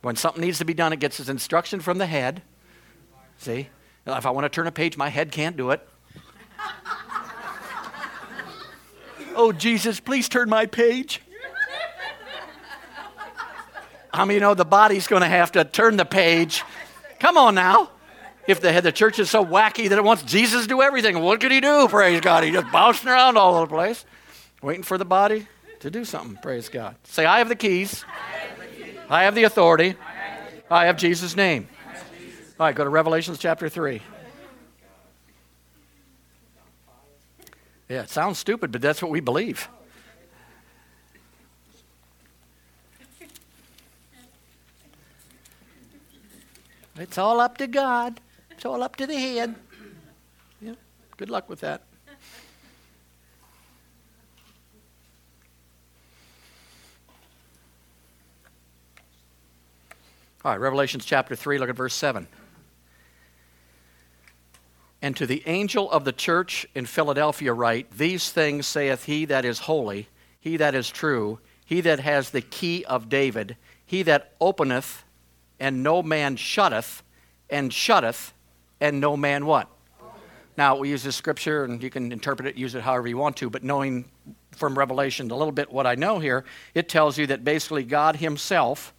When 0.00 0.16
something 0.16 0.40
needs 0.40 0.58
to 0.58 0.64
be 0.64 0.74
done, 0.74 0.92
it 0.92 1.00
gets 1.00 1.20
its 1.20 1.28
instruction 1.28 1.80
from 1.80 1.98
the 1.98 2.06
head. 2.06 2.42
See? 3.36 3.68
If 4.06 4.24
I 4.24 4.30
want 4.30 4.46
to 4.46 4.48
turn 4.48 4.66
a 4.66 4.72
page, 4.72 4.96
my 4.96 5.10
head 5.10 5.30
can't 5.30 5.56
do 5.56 5.70
it. 5.70 5.86
oh, 9.36 9.52
Jesus, 9.52 10.00
please 10.00 10.30
turn 10.30 10.48
my 10.48 10.64
page. 10.64 11.20
How 14.14 14.24
many 14.24 14.40
know 14.40 14.52
oh, 14.52 14.54
the 14.54 14.64
body's 14.64 15.06
going 15.06 15.22
to 15.22 15.28
have 15.28 15.52
to 15.52 15.64
turn 15.64 15.96
the 15.98 16.06
page? 16.06 16.64
Come 17.20 17.36
on 17.36 17.54
now. 17.54 17.90
If 18.48 18.62
the 18.62 18.80
the 18.80 18.90
church 18.90 19.18
is 19.18 19.28
so 19.28 19.44
wacky 19.44 19.90
that 19.90 19.98
it 19.98 20.02
wants 20.02 20.22
Jesus 20.22 20.62
to 20.62 20.68
do 20.68 20.80
everything, 20.80 21.20
what 21.20 21.38
could 21.38 21.52
he 21.52 21.60
do? 21.60 21.86
Praise 21.86 22.22
God. 22.22 22.44
He 22.44 22.50
just 22.50 22.72
bouncing 22.72 23.10
around 23.10 23.36
all 23.36 23.54
over 23.54 23.66
the 23.66 23.74
place, 23.74 24.06
waiting 24.62 24.82
for 24.82 24.96
the 24.96 25.04
body 25.04 25.46
to 25.80 25.90
do 25.90 26.02
something. 26.02 26.38
Praise 26.38 26.70
God. 26.70 26.96
Say, 27.04 27.26
I 27.26 27.38
have 27.38 27.50
the 27.50 27.54
keys. 27.54 28.06
I 29.10 29.24
have 29.24 29.34
the 29.34 29.44
authority. 29.44 29.96
I 30.70 30.86
have 30.86 30.96
Jesus' 30.96 31.36
name. 31.36 31.68
All 32.58 32.66
right, 32.66 32.74
go 32.74 32.84
to 32.84 32.90
Revelations 32.90 33.38
chapter 33.38 33.68
3. 33.68 34.00
Yeah, 37.90 38.02
it 38.02 38.08
sounds 38.08 38.38
stupid, 38.38 38.72
but 38.72 38.80
that's 38.80 39.02
what 39.02 39.10
we 39.10 39.20
believe. 39.20 39.68
It's 46.96 47.18
all 47.18 47.40
up 47.40 47.58
to 47.58 47.66
God. 47.66 48.20
It's 48.58 48.64
all 48.64 48.82
up 48.82 48.96
to 48.96 49.06
the 49.06 49.14
head. 49.14 49.54
Yeah, 50.60 50.74
good 51.16 51.30
luck 51.30 51.48
with 51.48 51.60
that. 51.60 51.82
All 60.44 60.50
right, 60.50 60.60
Revelations 60.60 61.04
chapter 61.04 61.36
3, 61.36 61.58
look 61.58 61.70
at 61.70 61.76
verse 61.76 61.94
7. 61.94 62.26
And 65.02 65.16
to 65.16 65.24
the 65.24 65.44
angel 65.46 65.88
of 65.92 66.04
the 66.04 66.10
church 66.10 66.66
in 66.74 66.84
Philadelphia 66.84 67.52
write, 67.52 67.92
These 67.96 68.32
things 68.32 68.66
saith 68.66 69.04
he 69.04 69.24
that 69.26 69.44
is 69.44 69.60
holy, 69.60 70.08
he 70.40 70.56
that 70.56 70.74
is 70.74 70.90
true, 70.90 71.38
he 71.64 71.80
that 71.82 72.00
has 72.00 72.30
the 72.30 72.40
key 72.40 72.84
of 72.86 73.08
David, 73.08 73.56
he 73.86 74.02
that 74.02 74.32
openeth, 74.40 75.04
and 75.60 75.84
no 75.84 76.02
man 76.02 76.34
shutteth, 76.34 77.04
and 77.48 77.72
shutteth, 77.72 78.34
and 78.80 79.00
no 79.00 79.16
man 79.16 79.46
what? 79.46 79.68
Now, 80.56 80.76
we 80.76 80.88
use 80.88 81.04
this 81.04 81.14
scripture, 81.14 81.64
and 81.64 81.80
you 81.82 81.88
can 81.88 82.10
interpret 82.10 82.48
it, 82.48 82.56
use 82.56 82.74
it 82.74 82.82
however 82.82 83.06
you 83.06 83.16
want 83.16 83.36
to, 83.36 83.48
but 83.48 83.62
knowing 83.62 84.06
from 84.50 84.76
Revelation 84.76 85.30
a 85.30 85.36
little 85.36 85.52
bit 85.52 85.72
what 85.72 85.86
I 85.86 85.94
know 85.94 86.18
here, 86.18 86.44
it 86.74 86.88
tells 86.88 87.16
you 87.16 87.28
that 87.28 87.44
basically 87.44 87.84
God 87.84 88.16
Himself, 88.16 88.92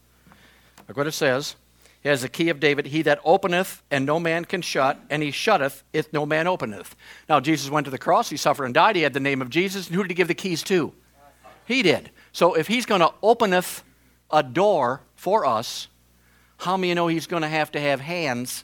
look 0.88 0.96
what 0.96 1.08
it 1.08 1.12
says, 1.12 1.58
has 2.06 2.22
the 2.22 2.30
key 2.30 2.48
of 2.48 2.62
David, 2.62 2.86
he 2.88 3.02
that 3.02 3.20
openeth 3.26 3.84
and 3.92 4.06
no 4.06 4.20
man 4.20 4.46
can 4.46 4.62
shut, 4.62 5.00
and 5.10 5.22
he 5.22 5.32
shutteth 5.32 5.84
if 5.92 6.12
no 6.14 6.26
man 6.26 6.48
openeth. 6.48 6.96
Now, 7.28 7.42
Jesus 7.42 7.70
went 7.70 7.86
to 7.86 7.92
the 7.92 7.98
cross, 7.98 8.30
he 8.30 8.38
suffered 8.38 8.66
and 8.66 8.74
died, 8.74 8.96
he 8.96 9.02
had 9.02 9.14
the 9.14 9.20
name 9.20 9.42
of 9.42 9.50
Jesus, 9.50 9.88
and 9.88 9.96
who 9.96 10.04
did 10.04 10.12
he 10.12 10.16
give 10.16 10.30
the 10.30 10.34
keys 10.34 10.64
to? 10.64 10.94
He 11.66 11.84
did. 11.84 12.10
So 12.32 12.54
if 12.54 12.68
he's 12.68 12.86
going 12.86 13.02
to 13.02 13.14
openeth 13.22 13.84
a 14.32 14.44
door 14.44 15.02
for 15.16 15.46
us, 15.46 15.90
how 16.58 16.78
many 16.78 16.94
know 16.94 17.08
he's 17.08 17.28
going 17.28 17.42
to 17.42 17.50
have 17.50 17.72
to 17.72 17.80
have 17.80 18.00
hands? 18.00 18.64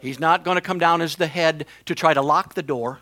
He's 0.00 0.20
not 0.20 0.44
going 0.44 0.56
to 0.56 0.60
come 0.60 0.78
down 0.78 1.00
as 1.00 1.16
the 1.16 1.26
head 1.26 1.66
to 1.86 1.94
try 1.94 2.14
to 2.14 2.22
lock 2.22 2.54
the 2.54 2.62
door, 2.62 3.00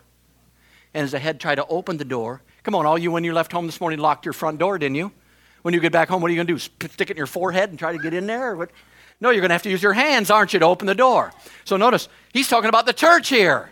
and 0.93 1.03
as 1.03 1.11
the 1.11 1.19
head 1.19 1.39
try 1.39 1.55
to 1.55 1.65
open 1.67 1.97
the 1.97 2.05
door. 2.05 2.41
Come 2.63 2.75
on, 2.75 2.85
all 2.85 2.97
you, 2.97 3.11
when 3.11 3.23
you 3.23 3.33
left 3.33 3.51
home 3.51 3.65
this 3.65 3.79
morning, 3.79 3.99
locked 3.99 4.25
your 4.25 4.33
front 4.33 4.57
door, 4.59 4.77
didn't 4.77 4.95
you? 4.95 5.11
When 5.61 5.73
you 5.73 5.79
get 5.79 5.91
back 5.91 6.09
home, 6.09 6.21
what 6.21 6.29
are 6.29 6.33
you 6.33 6.37
going 6.37 6.47
to 6.47 6.53
do? 6.53 6.59
Stick 6.59 7.09
it 7.09 7.11
in 7.11 7.17
your 7.17 7.27
forehead 7.27 7.69
and 7.69 7.77
try 7.77 7.91
to 7.91 7.97
get 7.97 8.13
in 8.13 8.27
there? 8.27 8.55
No, 9.21 9.29
you're 9.29 9.41
going 9.41 9.49
to 9.49 9.55
have 9.55 9.63
to 9.63 9.69
use 9.69 9.81
your 9.81 9.93
hands, 9.93 10.29
aren't 10.29 10.53
you, 10.53 10.59
to 10.59 10.65
open 10.65 10.87
the 10.87 10.95
door. 10.95 11.33
So 11.63 11.77
notice, 11.77 12.07
he's 12.33 12.47
talking 12.47 12.69
about 12.69 12.85
the 12.85 12.93
church 12.93 13.29
here. 13.29 13.69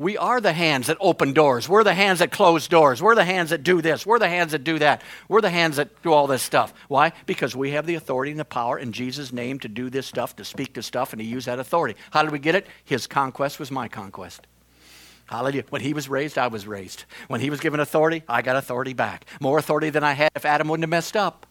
We 0.00 0.16
are 0.16 0.40
the 0.40 0.54
hands 0.54 0.86
that 0.86 0.96
open 0.98 1.34
doors. 1.34 1.68
We're 1.68 1.84
the 1.84 1.92
hands 1.92 2.20
that 2.20 2.32
close 2.32 2.68
doors. 2.68 3.02
We're 3.02 3.14
the 3.14 3.22
hands 3.22 3.50
that 3.50 3.62
do 3.62 3.82
this. 3.82 4.06
We're 4.06 4.18
the 4.18 4.30
hands 4.30 4.52
that 4.52 4.64
do 4.64 4.78
that. 4.78 5.02
We're 5.28 5.42
the 5.42 5.50
hands 5.50 5.76
that 5.76 6.02
do 6.02 6.10
all 6.10 6.26
this 6.26 6.40
stuff. 6.42 6.72
Why? 6.88 7.12
Because 7.26 7.54
we 7.54 7.72
have 7.72 7.84
the 7.84 7.96
authority 7.96 8.30
and 8.30 8.40
the 8.40 8.46
power 8.46 8.78
in 8.78 8.92
Jesus' 8.92 9.30
name 9.30 9.58
to 9.58 9.68
do 9.68 9.90
this 9.90 10.06
stuff, 10.06 10.34
to 10.36 10.44
speak 10.44 10.72
to 10.72 10.82
stuff, 10.82 11.12
and 11.12 11.20
to 11.20 11.26
use 11.26 11.44
that 11.44 11.58
authority. 11.58 12.00
How 12.12 12.22
did 12.22 12.32
we 12.32 12.38
get 12.38 12.54
it? 12.54 12.66
His 12.82 13.06
conquest 13.06 13.58
was 13.58 13.70
my 13.70 13.88
conquest. 13.88 14.46
Hallelujah. 15.26 15.64
When 15.68 15.82
he 15.82 15.92
was 15.92 16.08
raised, 16.08 16.38
I 16.38 16.46
was 16.46 16.66
raised. 16.66 17.04
When 17.28 17.42
he 17.42 17.50
was 17.50 17.60
given 17.60 17.78
authority, 17.78 18.22
I 18.26 18.40
got 18.40 18.56
authority 18.56 18.94
back. 18.94 19.26
More 19.38 19.58
authority 19.58 19.90
than 19.90 20.02
I 20.02 20.14
had 20.14 20.30
if 20.34 20.46
Adam 20.46 20.68
wouldn't 20.68 20.84
have 20.84 20.88
messed 20.88 21.14
up. 21.14 21.44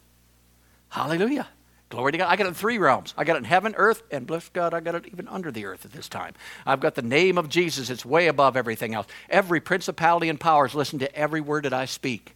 Hallelujah. 0.89 1.47
Glory 1.89 2.12
to 2.12 2.19
God. 2.19 2.28
I 2.30 2.36
got 2.36 2.45
it 2.45 2.49
in 2.49 2.54
three 2.54 2.78
realms. 2.78 3.15
I 3.17 3.23
got 3.23 3.36
it 3.36 3.39
in 3.39 3.43
heaven, 3.45 3.73
earth, 3.75 4.04
and 4.12 4.28
bless 4.28 4.47
God, 4.49 4.75
I 4.75 4.80
got 4.80 4.93
it 4.93 5.08
even 5.08 5.28
under 5.28 5.52
the 5.52 5.65
earth 5.65 5.86
at 5.86 5.91
this 5.91 6.08
time. 6.08 6.36
I've 6.65 6.80
got 6.80 6.93
the 6.93 7.02
name 7.02 7.38
of 7.39 7.49
Jesus. 7.49 7.89
It's 7.89 8.06
way 8.06 8.28
above 8.28 8.56
everything 8.56 8.93
else. 8.93 9.08
Every 9.30 9.60
principality 9.60 10.30
and 10.30 10.39
power 10.39 10.60
powers 10.60 10.73
listen 10.73 10.99
to 10.99 11.15
every 11.15 11.41
word 11.41 11.65
that 11.65 11.73
I 11.73 11.86
speak 11.86 12.36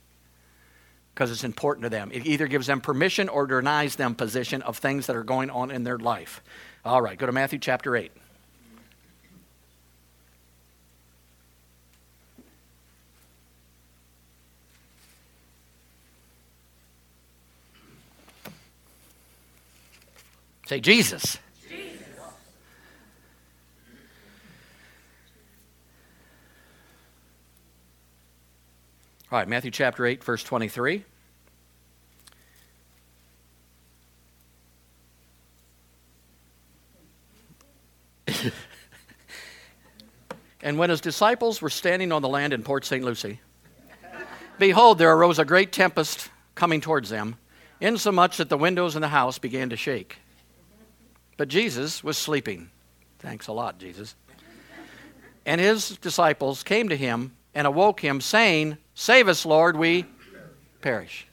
because 1.13 1.29
it's 1.29 1.43
important 1.43 1.83
to 1.83 1.89
them. 1.89 2.09
It 2.13 2.25
either 2.25 2.47
gives 2.47 2.67
them 2.67 2.79
permission 2.79 3.27
or 3.27 3.47
denies 3.47 3.95
them 3.95 4.15
position 4.15 4.61
of 4.61 4.77
things 4.77 5.07
that 5.07 5.15
are 5.15 5.23
going 5.23 5.49
on 5.49 5.71
in 5.71 5.83
their 5.83 5.97
life. 5.97 6.41
All 6.85 7.01
right, 7.01 7.17
go 7.17 7.25
to 7.25 7.31
Matthew 7.31 7.59
chapter 7.59 7.97
8. 7.97 8.11
Say, 20.65 20.79
Jesus. 20.79 21.37
All 29.31 29.39
right, 29.39 29.47
Matthew 29.47 29.71
chapter 29.71 30.05
8, 30.05 30.23
verse 30.23 30.43
23. 30.43 31.03
and 40.61 40.77
when 40.77 40.91
his 40.91 41.01
disciples 41.01 41.61
were 41.63 41.71
standing 41.71 42.11
on 42.11 42.21
the 42.21 42.29
land 42.29 42.53
in 42.53 42.61
Port 42.61 42.85
St. 42.85 43.03
Lucie, 43.03 43.39
behold, 44.59 44.99
there 44.99 45.11
arose 45.11 45.39
a 45.39 45.45
great 45.45 45.71
tempest 45.71 46.29
coming 46.53 46.79
towards 46.79 47.09
them, 47.09 47.35
insomuch 47.81 48.37
that 48.37 48.49
the 48.49 48.57
windows 48.57 48.95
in 48.95 49.01
the 49.01 49.07
house 49.07 49.39
began 49.39 49.71
to 49.71 49.75
shake. 49.75 50.19
But 51.37 51.47
Jesus 51.47 52.03
was 52.03 52.17
sleeping. 52.17 52.69
Thanks 53.19 53.47
a 53.47 53.53
lot, 53.53 53.79
Jesus. 53.79 54.15
And 55.45 55.59
his 55.59 55.97
disciples 55.97 56.63
came 56.63 56.89
to 56.89 56.97
him 56.97 57.33
and 57.53 57.67
awoke 57.67 57.99
him, 57.99 58.21
saying, 58.21 58.77
Save 58.95 59.27
us, 59.27 59.45
Lord, 59.45 59.75
we 59.75 60.05
perish. 60.81 61.27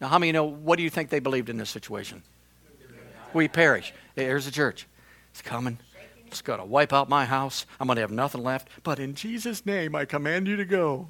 Now, 0.00 0.08
how 0.08 0.18
many 0.18 0.32
know 0.32 0.44
what 0.44 0.76
do 0.76 0.82
you 0.82 0.90
think 0.90 1.08
they 1.08 1.20
believed 1.20 1.48
in 1.48 1.56
this 1.56 1.70
situation? 1.70 2.22
We 3.32 3.48
perish. 3.48 3.92
Here's 4.14 4.44
the 4.44 4.50
church. 4.50 4.86
It's 5.30 5.42
coming. 5.42 5.78
It's 6.26 6.42
going 6.42 6.58
to 6.58 6.64
wipe 6.64 6.92
out 6.92 7.08
my 7.08 7.24
house. 7.24 7.66
I'm 7.78 7.86
going 7.86 7.96
to 7.96 8.02
have 8.02 8.10
nothing 8.10 8.42
left. 8.42 8.68
But 8.82 8.98
in 8.98 9.14
Jesus' 9.14 9.64
name, 9.64 9.94
I 9.94 10.04
command 10.04 10.46
you 10.46 10.56
to 10.56 10.64
go. 10.64 11.08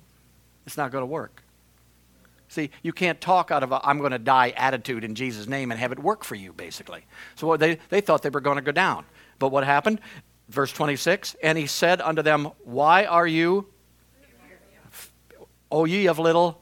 It's 0.67 0.77
not 0.77 0.91
going 0.91 1.03
to 1.03 1.07
work. 1.07 1.43
See, 2.49 2.71
you 2.83 2.93
can't 2.93 3.21
talk 3.21 3.51
out 3.51 3.63
of 3.63 3.73
a 3.73 3.81
I'm 3.83 3.99
going 3.99 4.13
to 4.13 4.19
die 4.19 4.51
attitude 4.57 5.05
in 5.05 5.15
Jesus' 5.15 5.49
name 5.49 5.71
and 5.71 5.81
have 5.81 5.93
it 5.93 5.99
work 5.99 6.25
for 6.25 6.35
you, 6.35 6.53
basically. 6.53 7.05
So 7.35 7.57
they, 7.57 7.79
they 7.89 8.01
thought 8.01 8.23
they 8.23 8.31
were 8.31 8.41
going 8.41 8.57
to 8.57 8.63
go 8.63 8.73
down. 8.73 9.05
But 9.39 9.51
what 9.51 9.65
happened? 9.65 10.01
Verse 10.49 10.73
26 10.73 11.37
And 11.43 11.59
he 11.59 11.67
said 11.67 12.01
unto 12.01 12.23
them, 12.23 12.51
Why 12.65 13.07
are 13.07 13.27
you, 13.27 13.67
O 15.71 15.85
ye 15.85 16.07
of 16.07 16.19
little? 16.19 16.61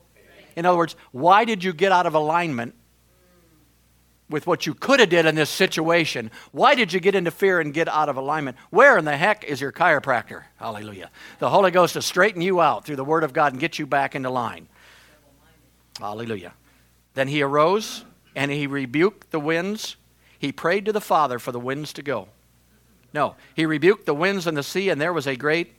In 0.55 0.65
other 0.65 0.77
words, 0.77 0.95
why 1.11 1.45
did 1.45 1.63
you 1.63 1.73
get 1.73 1.91
out 1.91 2.05
of 2.05 2.13
alignment 2.13 2.75
with 4.29 4.47
what 4.47 4.65
you 4.65 4.73
could 4.73 4.99
have 4.99 5.09
did 5.09 5.25
in 5.25 5.35
this 5.35 5.49
situation? 5.49 6.31
Why 6.51 6.75
did 6.75 6.93
you 6.93 6.99
get 6.99 7.15
into 7.15 7.31
fear 7.31 7.59
and 7.59 7.73
get 7.73 7.87
out 7.87 8.09
of 8.09 8.17
alignment? 8.17 8.57
Where 8.69 8.97
in 8.97 9.05
the 9.05 9.17
heck 9.17 9.43
is 9.43 9.59
your 9.59 9.71
chiropractor? 9.71 10.43
Hallelujah. 10.57 11.09
The 11.39 11.49
Holy 11.49 11.71
Ghost 11.71 11.93
to 11.93 12.01
straighten 12.01 12.41
you 12.41 12.61
out 12.61 12.85
through 12.85 12.95
the 12.95 13.03
Word 13.03 13.23
of 13.23 13.33
God 13.33 13.53
and 13.53 13.59
get 13.59 13.79
you 13.79 13.85
back 13.85 14.15
into 14.15 14.29
line. 14.29 14.67
Hallelujah. 15.99 16.53
Then 17.13 17.27
he 17.27 17.41
arose 17.41 18.05
and 18.35 18.51
he 18.51 18.67
rebuked 18.67 19.31
the 19.31 19.39
winds. 19.39 19.95
He 20.39 20.51
prayed 20.51 20.85
to 20.85 20.91
the 20.91 21.01
Father 21.01 21.39
for 21.39 21.51
the 21.51 21.59
winds 21.59 21.93
to 21.93 22.01
go. 22.01 22.27
No, 23.13 23.35
he 23.55 23.65
rebuked 23.65 24.05
the 24.05 24.13
winds 24.13 24.47
and 24.47 24.57
the 24.57 24.63
sea, 24.63 24.89
and 24.89 24.99
there 24.99 25.13
was 25.13 25.27
a 25.27 25.35
great 25.35 25.73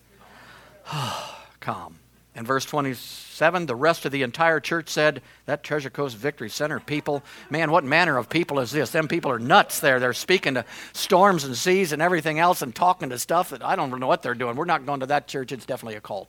calm. 1.60 1.98
In 2.36 2.44
verse 2.44 2.64
27, 2.64 3.66
the 3.66 3.76
rest 3.76 4.04
of 4.04 4.12
the 4.12 4.22
entire 4.22 4.58
church 4.58 4.88
said, 4.88 5.22
That 5.46 5.62
Treasure 5.62 5.90
Coast 5.90 6.16
Victory 6.16 6.50
Center 6.50 6.80
people, 6.80 7.22
man, 7.48 7.70
what 7.70 7.84
manner 7.84 8.16
of 8.16 8.28
people 8.28 8.58
is 8.58 8.72
this? 8.72 8.90
Them 8.90 9.06
people 9.06 9.30
are 9.30 9.38
nuts 9.38 9.78
there. 9.78 10.00
They're 10.00 10.12
speaking 10.12 10.54
to 10.54 10.64
storms 10.92 11.44
and 11.44 11.56
seas 11.56 11.92
and 11.92 12.02
everything 12.02 12.40
else 12.40 12.60
and 12.60 12.74
talking 12.74 13.10
to 13.10 13.18
stuff 13.20 13.50
that 13.50 13.64
I 13.64 13.76
don't 13.76 13.96
know 14.00 14.08
what 14.08 14.22
they're 14.22 14.34
doing. 14.34 14.56
We're 14.56 14.64
not 14.64 14.84
going 14.84 15.00
to 15.00 15.06
that 15.06 15.28
church. 15.28 15.52
It's 15.52 15.66
definitely 15.66 15.96
a 15.96 16.00
cult. 16.00 16.28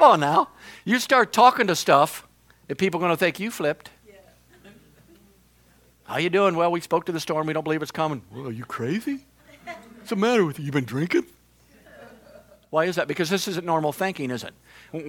Come 0.00 0.12
on 0.12 0.20
now. 0.20 0.48
You 0.86 0.98
start 0.98 1.30
talking 1.30 1.66
to 1.66 1.76
stuff 1.76 2.26
that 2.68 2.76
people 2.76 2.98
are 2.98 3.02
going 3.02 3.12
to 3.12 3.18
think 3.18 3.38
you 3.38 3.50
flipped. 3.50 3.90
Yeah. 4.08 4.14
How 6.04 6.16
you 6.16 6.30
doing? 6.30 6.56
Well, 6.56 6.72
we 6.72 6.80
spoke 6.80 7.04
to 7.04 7.12
the 7.12 7.20
storm. 7.20 7.46
We 7.46 7.52
don't 7.52 7.64
believe 7.64 7.82
it's 7.82 7.90
coming. 7.90 8.22
Well, 8.32 8.46
are 8.46 8.50
you 8.50 8.64
crazy? 8.64 9.26
What's 9.66 10.08
the 10.08 10.16
matter 10.16 10.46
with 10.46 10.58
you? 10.58 10.64
You 10.64 10.72
been 10.72 10.86
drinking? 10.86 11.26
Why 12.70 12.86
is 12.86 12.96
that? 12.96 13.08
Because 13.08 13.28
this 13.28 13.46
isn't 13.46 13.66
normal 13.66 13.92
thinking, 13.92 14.30
is 14.30 14.42
it? 14.42 14.54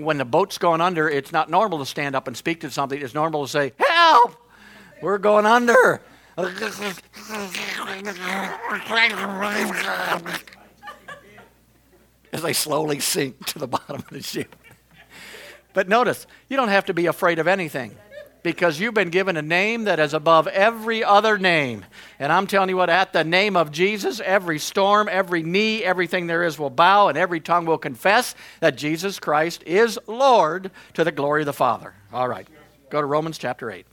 When 0.03 0.17
the 0.17 0.25
boat's 0.25 0.57
going 0.57 0.81
under, 0.81 1.07
it's 1.09 1.31
not 1.31 1.49
normal 1.49 1.79
to 1.79 1.85
stand 1.85 2.13
up 2.13 2.27
and 2.27 2.35
speak 2.35 2.59
to 2.59 2.69
something. 2.69 3.01
It's 3.01 3.13
normal 3.13 3.45
to 3.45 3.49
say, 3.49 3.71
Help! 3.79 4.35
We're 5.01 5.19
going 5.19 5.45
under. 5.45 6.01
As 12.33 12.41
they 12.41 12.51
slowly 12.51 12.99
sink 12.99 13.45
to 13.45 13.59
the 13.59 13.67
bottom 13.67 13.95
of 13.95 14.09
the 14.09 14.21
ship. 14.21 14.53
But 15.73 15.87
notice, 15.87 16.27
you 16.49 16.57
don't 16.57 16.69
have 16.69 16.85
to 16.85 16.93
be 16.93 17.05
afraid 17.05 17.39
of 17.39 17.47
anything 17.47 17.95
because 18.43 18.79
you've 18.79 18.93
been 18.93 19.09
given 19.09 19.37
a 19.37 19.41
name 19.41 19.83
that 19.85 19.99
is 19.99 20.13
above 20.13 20.47
every 20.47 21.03
other 21.03 21.37
name. 21.37 21.85
And 22.19 22.31
I'm 22.31 22.47
telling 22.47 22.69
you 22.69 22.77
what, 22.77 22.89
at 22.89 23.13
the 23.13 23.23
name 23.23 23.55
of 23.55 23.71
Jesus, 23.71 24.19
every 24.19 24.59
storm, 24.59 25.07
every 25.09 25.43
knee, 25.43 25.83
everything 25.83 26.27
there 26.27 26.43
is 26.43 26.57
will 26.57 26.69
bow, 26.69 27.07
and 27.07 27.17
every 27.17 27.39
tongue 27.39 27.65
will 27.65 27.77
confess 27.77 28.35
that 28.59 28.75
Jesus 28.75 29.19
Christ 29.19 29.63
is 29.65 29.99
Lord 30.07 30.71
to 30.93 31.03
the 31.03 31.11
glory 31.11 31.43
of 31.43 31.45
the 31.45 31.53
Father. 31.53 31.93
All 32.11 32.27
right, 32.27 32.47
go 32.89 32.99
to 32.99 33.07
Romans 33.07 33.37
chapter 33.37 33.69
8. 33.69 33.85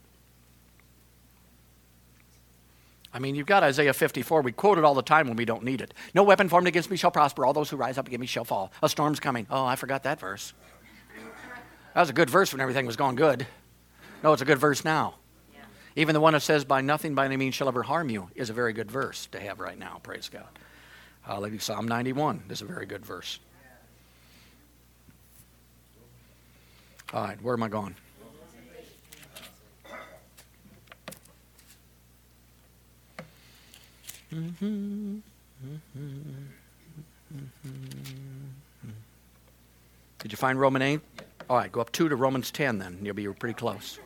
I 3.13 3.21
mean, 3.21 3.35
you've 3.35 3.47
got 3.47 3.63
Isaiah 3.63 3.95
54. 3.95 4.43
We 4.43 4.53
quote 4.53 4.79
it 4.79 4.85
all 4.85 4.95
the 4.95 5.03
time 5.03 5.29
when 5.29 5.37
we 5.37 5.47
don't 5.47 5.65
need 5.65 5.81
it. 5.81 5.95
No 6.15 6.23
weapon 6.23 6.49
formed 6.49 6.69
against 6.69 6.91
me 6.91 6.97
shall 6.97 7.11
prosper. 7.11 7.45
All 7.45 7.55
those 7.55 7.71
who 7.71 7.77
rise 7.77 7.97
up 7.97 8.07
against 8.07 8.21
me 8.21 8.27
shall 8.27 8.45
fall. 8.45 8.71
A 8.83 8.89
storm's 8.89 9.19
coming. 9.19 9.47
Oh, 9.51 9.65
I 9.65 9.77
forgot 9.77 10.03
that 10.03 10.21
verse. 10.21 10.53
That 11.95 12.01
was 12.01 12.11
a 12.11 12.15
good 12.15 12.31
verse 12.31 12.53
when 12.53 12.61
everything 12.61 12.87
was 12.87 12.97
going 12.97 13.17
good. 13.17 13.47
No, 14.23 14.33
it's 14.33 14.43
a 14.43 14.45
good 14.45 14.59
verse 14.59 14.85
now. 14.85 15.15
Yeah. 15.53 15.61
Even 15.97 16.15
the 16.15 16.21
one 16.21 16.33
that 16.33 16.41
says, 16.41 16.65
By 16.65 16.81
nothing 16.81 17.15
by 17.15 17.25
any 17.25 17.37
means 17.37 17.55
shall 17.55 17.69
ever 17.69 17.83
harm 17.83 18.11
you, 18.11 18.31
is 18.35 18.51
a 18.51 18.53
very 18.53 18.73
good 18.73 18.91
verse 18.91 19.27
to 19.33 19.41
have 19.41 19.61
right 19.61 19.79
now. 19.79 20.01
Praise 20.03 20.29
God. 20.29 20.49
Hallelujah. 21.23 21.61
Psalm 21.61 21.87
91 21.87 22.45
is 22.51 22.63
a 22.63 22.65
very 22.65 22.87
good 22.87 23.05
verse. 23.05 23.39
All 27.13 27.25
right, 27.25 27.41
where 27.43 27.55
am 27.55 27.63
I 27.63 27.69
going? 27.69 27.95
Mm-hmm. 34.33 34.67
mm-hmm. 34.67 35.19
mm-hmm. 35.97 36.11
mm-hmm. 37.67 38.91
Did 40.19 40.33
you 40.33 40.37
find 40.37 40.61
Roman 40.61 40.83
8? 40.83 41.01
All 41.51 41.57
right, 41.57 41.73
go 41.73 41.81
up 41.81 41.91
2 41.93 42.11
to 42.11 42.17
Romans 42.17 42.51
10 42.51 42.79
then. 42.79 42.99
You'll 43.03 43.15
be 43.15 43.27
pretty 43.29 43.55
close. 43.55 43.99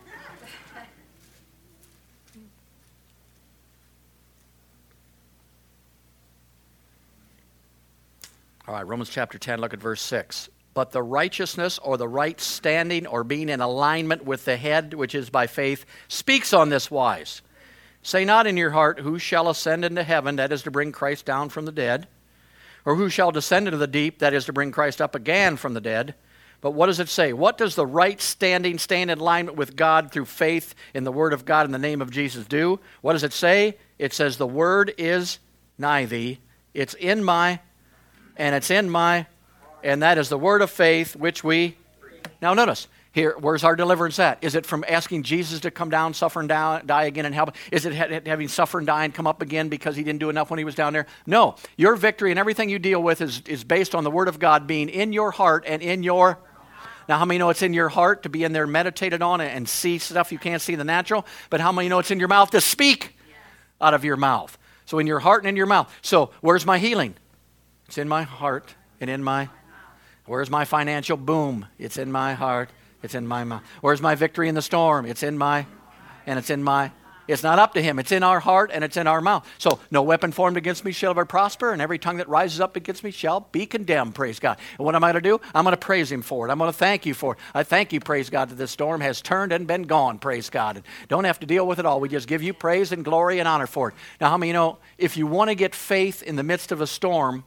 All 8.69 8.75
right, 8.75 8.87
Romans 8.87 9.09
chapter 9.09 9.39
10, 9.39 9.61
look 9.61 9.75
at 9.75 9.81
verse 9.81 10.01
6. 10.03 10.49
But 10.73 10.93
the 10.93 11.03
righteousness 11.03 11.81
or 11.83 11.97
the 11.97 12.07
right 12.07 12.41
standing 12.41 13.09
or 13.09 13.25
being 13.25 13.49
in 13.49 13.61
alignment 13.61 14.25
with 14.25 14.45
the 14.45 14.57
head, 14.57 14.95
which 14.95 15.15
is 15.15 15.29
by 15.29 15.49
faith, 15.49 15.85
speaks 16.07 16.53
on 16.53 16.69
this 16.69 16.91
wise. 16.91 17.43
Say 18.03 18.25
not 18.25 18.47
in 18.47 18.57
your 18.57 18.71
heart, 18.71 19.01
Who 19.01 19.19
shall 19.19 19.49
ascend 19.49 19.85
into 19.85 20.05
heaven, 20.05 20.37
that 20.37 20.53
is 20.53 20.63
to 20.63 20.71
bring 20.71 20.93
Christ 20.93 21.27
down 21.27 21.49
from 21.49 21.65
the 21.65 21.73
dead? 21.73 22.07
Or 22.85 22.95
who 22.95 23.09
shall 23.09 23.33
descend 23.33 23.67
into 23.67 23.79
the 23.79 23.87
deep, 23.89 24.21
that 24.21 24.33
is 24.33 24.45
to 24.45 24.53
bring 24.53 24.71
Christ 24.71 25.03
up 25.03 25.17
again 25.17 25.57
from 25.57 25.75
the 25.75 25.81
dead? 25.81 26.15
But 26.63 26.71
what 26.71 26.87
does 26.87 27.01
it 27.01 27.09
say? 27.09 27.33
What 27.33 27.59
does 27.59 27.75
the 27.75 27.85
right 27.85 28.21
standing, 28.21 28.79
stand 28.79 29.11
in 29.11 29.19
alignment 29.19 29.59
with 29.59 29.77
God 29.77 30.13
through 30.13 30.27
faith 30.27 30.75
in 30.95 31.03
the 31.03 31.13
Word 31.13 31.33
of 31.33 31.45
God 31.45 31.67
in 31.67 31.73
the 31.73 31.79
name 31.79 32.01
of 32.01 32.11
Jesus 32.11 32.47
do? 32.47 32.79
What 33.03 33.13
does 33.13 33.25
it 33.25 33.33
say? 33.33 33.77
It 33.99 34.15
says, 34.15 34.37
The 34.37 34.47
Word 34.47 34.95
is 34.97 35.41
nigh 35.77 36.07
thee. 36.07 36.39
It's 36.73 36.95
in 36.95 37.25
my, 37.25 37.61
and 38.37 38.55
it's 38.55 38.71
in 38.71 38.89
my, 38.89 39.27
and 39.83 40.03
that 40.03 40.19
is 40.19 40.29
the 40.29 40.39
Word 40.39 40.63
of 40.63 40.71
faith 40.71 41.17
which 41.17 41.43
we. 41.43 41.77
Now 42.41 42.55
notice, 42.55 42.87
here, 43.11 43.37
where's 43.41 43.65
our 43.65 43.75
deliverance 43.75 44.21
at? 44.21 44.39
Is 44.43 44.55
it 44.55 44.65
from 44.65 44.85
asking 44.89 45.25
Jesus 45.25 45.59
to 45.61 45.71
come 45.73 45.91
down, 45.91 46.15
suffer 46.15 46.39
and 46.39 46.49
die, 46.49 46.81
die 46.87 47.05
again 47.05 47.27
and 47.27 47.35
help? 47.35 47.57
Is 47.73 47.87
it 47.87 47.93
having 48.27 48.47
suffer 48.47 48.79
and 48.79 48.87
die 48.87 49.05
and 49.05 49.13
come 49.13 49.27
up 49.27 49.43
again 49.43 49.69
because 49.69 49.97
he 49.97 50.05
didn't 50.05 50.21
do 50.21 50.31
enough 50.31 50.49
when 50.49 50.59
he 50.59 50.65
was 50.65 50.77
down 50.77 50.93
there? 50.93 51.07
No. 51.27 51.57
Your 51.77 51.97
victory 51.97 52.31
and 52.31 52.39
everything 52.39 52.71
you 52.71 52.79
deal 52.79 53.03
with 53.03 53.21
is, 53.21 53.43
is 53.47 53.65
based 53.65 53.97
on 53.97 54.05
the 54.05 54.11
Word 54.11 54.29
of 54.29 54.39
God 54.39 54.69
being 54.69 54.89
in 54.89 55.13
your 55.13 55.33
heart 55.33 55.65
and 55.67 55.83
in 55.83 56.05
your. 56.05 56.39
Now, 57.09 57.19
how 57.19 57.25
many 57.25 57.39
know 57.39 57.51
it's 57.51 57.63
in 57.63 57.75
your 57.75 57.89
heart 57.89 58.23
to 58.25 58.29
be 58.29 58.45
in 58.45 58.53
there 58.53 58.67
meditated 58.67 59.23
on 59.23 59.41
it 59.41 59.55
and 59.55 59.69
see 59.69 59.99
stuff 59.99 60.33
you 60.33 60.39
can't 60.39 60.63
see 60.63 60.73
in 60.73 60.79
the 60.79 60.85
natural? 60.85 61.27
But 61.51 61.61
how 61.61 61.73
many 61.73 61.89
know 61.89 61.99
it's 61.99 62.11
in 62.11 62.19
your 62.19 62.29
mouth 62.29 62.51
to 62.51 62.61
speak 62.61 63.17
out 63.81 63.95
of 63.95 64.05
your 64.05 64.17
mouth? 64.17 64.57
So, 64.87 64.99
in 64.99 65.07
your 65.07 65.21
heart 65.21 65.43
and 65.43 65.49
in 65.49 65.57
your 65.57 65.67
mouth. 65.67 65.93
So, 66.03 66.31
where's 66.41 66.67
my 66.67 66.79
healing? 66.79 67.15
It's 67.87 67.99
in 67.99 68.09
my 68.09 68.23
heart 68.23 68.75
and 69.01 69.09
in 69.09 69.23
my. 69.23 69.49
Where's 70.27 70.51
my 70.51 70.65
financial 70.65 71.17
boom? 71.17 71.67
It's 71.79 71.97
in 71.97 72.13
my 72.13 72.35
heart 72.35 72.71
it's 73.03 73.15
in 73.15 73.27
my 73.27 73.45
mouth. 73.45 73.63
Where's 73.81 74.01
my 74.01 74.15
victory 74.15 74.49
in 74.49 74.55
the 74.55 74.63
storm? 74.63 75.07
It's 75.07 75.23
in 75.23 75.37
my, 75.37 75.67
and 76.27 76.39
it's 76.39 76.51
in 76.51 76.63
my. 76.63 76.93
It's 77.33 77.43
not 77.43 77.59
up 77.59 77.75
to 77.75 77.83
him. 77.83 77.99
It's 77.99 78.13
in 78.13 78.23
our 78.23 78.41
heart 78.41 78.71
and 78.73 78.85
it's 78.85 78.97
in 78.97 79.07
our 79.07 79.21
mouth. 79.21 79.49
So 79.59 79.81
no 79.91 80.03
weapon 80.03 80.33
formed 80.33 80.57
against 80.57 80.85
me 80.85 80.93
shall 80.93 81.11
ever 81.11 81.25
prosper, 81.25 81.73
and 81.73 81.83
every 81.83 81.99
tongue 81.99 82.19
that 82.19 82.29
rises 82.29 82.61
up 82.61 82.77
against 82.77 83.03
me 83.03 83.11
shall 83.11 83.41
be 83.53 83.67
condemned. 83.67 84.15
Praise 84.15 84.39
God. 84.39 84.59
And 84.79 84.85
what 84.85 84.95
am 84.95 85.03
I 85.03 85.13
going 85.13 85.23
to 85.23 85.29
do? 85.29 85.41
I'm 85.55 85.65
going 85.65 85.73
to 85.73 85.77
praise 85.77 86.13
Him 86.13 86.23
for 86.23 86.47
it. 86.47 86.51
I'm 86.51 86.59
going 86.59 86.71
to 86.71 86.77
thank 86.77 87.07
you 87.07 87.15
for 87.15 87.35
it. 87.35 87.39
I 87.55 87.63
thank 87.63 87.93
you, 87.93 88.01
praise 88.01 88.31
God, 88.31 88.51
that 88.51 88.57
this 88.57 88.71
storm 88.71 89.01
has 89.01 89.21
turned 89.21 89.53
and 89.53 89.67
been 89.67 89.83
gone. 89.83 90.19
Praise 90.19 90.51
God. 90.51 90.77
And 90.77 90.85
don't 91.09 91.25
have 91.25 91.41
to 91.41 91.47
deal 91.47 91.67
with 91.67 91.79
it 91.79 91.87
all. 91.87 92.01
We 92.01 92.09
just 92.09 92.29
give 92.29 92.43
you 92.43 92.53
praise 92.53 92.93
and 92.93 93.05
glory 93.05 93.39
and 93.39 93.49
honor 93.49 93.67
for 93.67 93.89
it. 93.89 93.95
Now, 94.21 94.31
how 94.31 94.37
many 94.37 94.49
you 94.49 94.55
know 94.55 94.79
if 94.99 95.17
you 95.17 95.27
want 95.27 95.49
to 95.51 95.55
get 95.55 95.75
faith 95.75 96.23
in 96.23 96.37
the 96.37 96.43
midst 96.43 96.73
of 96.73 96.81
a 96.81 96.87
storm, 96.87 97.45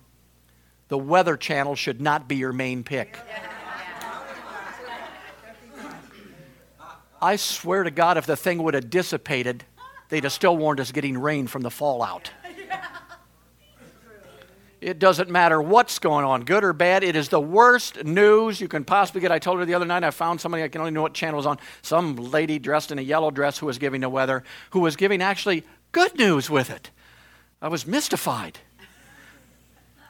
the 0.88 0.98
Weather 0.98 1.38
Channel 1.38 1.76
should 1.76 2.02
not 2.02 2.28
be 2.28 2.36
your 2.36 2.54
main 2.54 2.84
pick. 2.84 3.18
I 7.22 7.38
swear 7.38 7.84
to 7.84 7.92
God, 7.92 8.18
if 8.18 8.26
the 8.26 8.36
thing 8.36 8.62
would 8.62 8.74
have 8.76 8.90
dissipated, 8.90 9.64
they'd 10.10 10.24
have 10.24 10.34
still 10.34 10.56
warned 10.58 10.80
us 10.80 10.92
getting 10.92 11.18
rain 11.18 11.48
from 11.48 11.62
the 11.62 11.72
fallout. 11.72 12.32
It 14.86 15.00
doesn't 15.00 15.32
matter 15.32 15.60
what's 15.60 15.98
going 15.98 16.26
on, 16.26 16.44
good 16.44 16.64
or 16.64 16.72
bad. 16.72 17.04
It 17.04 17.16
is 17.16 17.30
the 17.30 17.40
worst 17.40 18.04
news 18.04 18.62
you 18.62 18.68
can 18.68 18.86
possibly 18.86 19.20
get. 19.20 19.32
I 19.32 19.40
told 19.40 19.58
her 19.58 19.66
the 19.66 19.74
other 19.74 19.86
night 19.86 20.04
I 20.04 20.12
found 20.12 20.40
somebody, 20.40 20.64
I 20.64 20.68
can 20.68 20.80
only 20.80 20.92
know 20.92 21.02
what 21.02 21.16
channel 21.16 21.38
was 21.38 21.48
on, 21.48 21.58
some 21.82 22.16
lady 22.16 22.60
dressed 22.60 22.92
in 22.92 23.00
a 23.00 23.02
yellow 23.02 23.32
dress 23.32 23.58
who 23.58 23.66
was 23.66 23.80
giving 23.80 24.02
the 24.02 24.10
weather, 24.10 24.44
who 24.72 24.82
was 24.82 24.96
giving 24.96 25.24
actually 25.24 25.64
good 25.92 26.16
news 26.20 26.52
with 26.52 26.70
it. 26.70 26.92
I 27.64 27.68
was 27.68 27.88
mystified. 27.88 28.60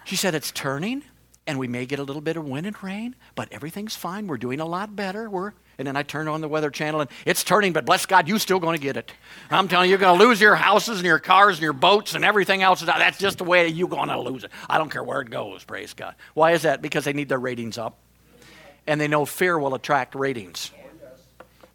She 0.03 0.17
said, 0.17 0.35
It's 0.35 0.51
turning, 0.51 1.03
and 1.47 1.57
we 1.57 1.69
may 1.69 1.85
get 1.85 1.99
a 1.99 2.03
little 2.03 2.21
bit 2.21 2.35
of 2.35 2.45
wind 2.45 2.67
and 2.67 2.83
rain, 2.83 3.15
but 3.33 3.47
everything's 3.53 3.95
fine. 3.95 4.27
We're 4.27 4.35
doing 4.37 4.59
a 4.59 4.65
lot 4.65 4.93
better. 4.93 5.29
We're 5.29 5.53
and 5.77 5.87
then 5.87 5.95
I 5.95 6.03
turn 6.03 6.27
on 6.27 6.41
the 6.41 6.47
Weather 6.47 6.69
Channel 6.69 7.01
and 7.01 7.09
it's 7.25 7.43
turning, 7.43 7.73
but 7.73 7.85
bless 7.85 8.05
God, 8.05 8.27
you're 8.27 8.39
still 8.39 8.59
going 8.59 8.77
to 8.77 8.81
get 8.81 8.97
it. 8.97 9.11
I'm 9.51 9.67
telling 9.67 9.87
you, 9.87 9.91
you're 9.91 9.99
going 9.99 10.17
to 10.17 10.25
lose 10.25 10.39
your 10.39 10.55
houses 10.55 10.97
and 10.97 11.05
your 11.05 11.19
cars 11.19 11.57
and 11.57 11.63
your 11.63 11.73
boats 11.73 12.15
and 12.15 12.23
everything 12.25 12.61
else. 12.61 12.81
That's 12.81 13.17
just 13.17 13.37
the 13.39 13.43
way 13.43 13.67
you're 13.67 13.87
going 13.87 14.09
to 14.09 14.19
lose 14.19 14.43
it. 14.43 14.51
I 14.69 14.77
don't 14.77 14.89
care 14.89 15.03
where 15.03 15.21
it 15.21 15.29
goes, 15.29 15.63
praise 15.63 15.93
God. 15.93 16.15
Why 16.33 16.51
is 16.51 16.63
that? 16.63 16.81
Because 16.81 17.05
they 17.05 17.13
need 17.13 17.29
their 17.29 17.39
ratings 17.39 17.77
up. 17.77 17.97
And 18.87 19.01
they 19.01 19.07
know 19.07 19.25
fear 19.25 19.57
will 19.57 19.73
attract 19.73 20.15
ratings. 20.15 20.71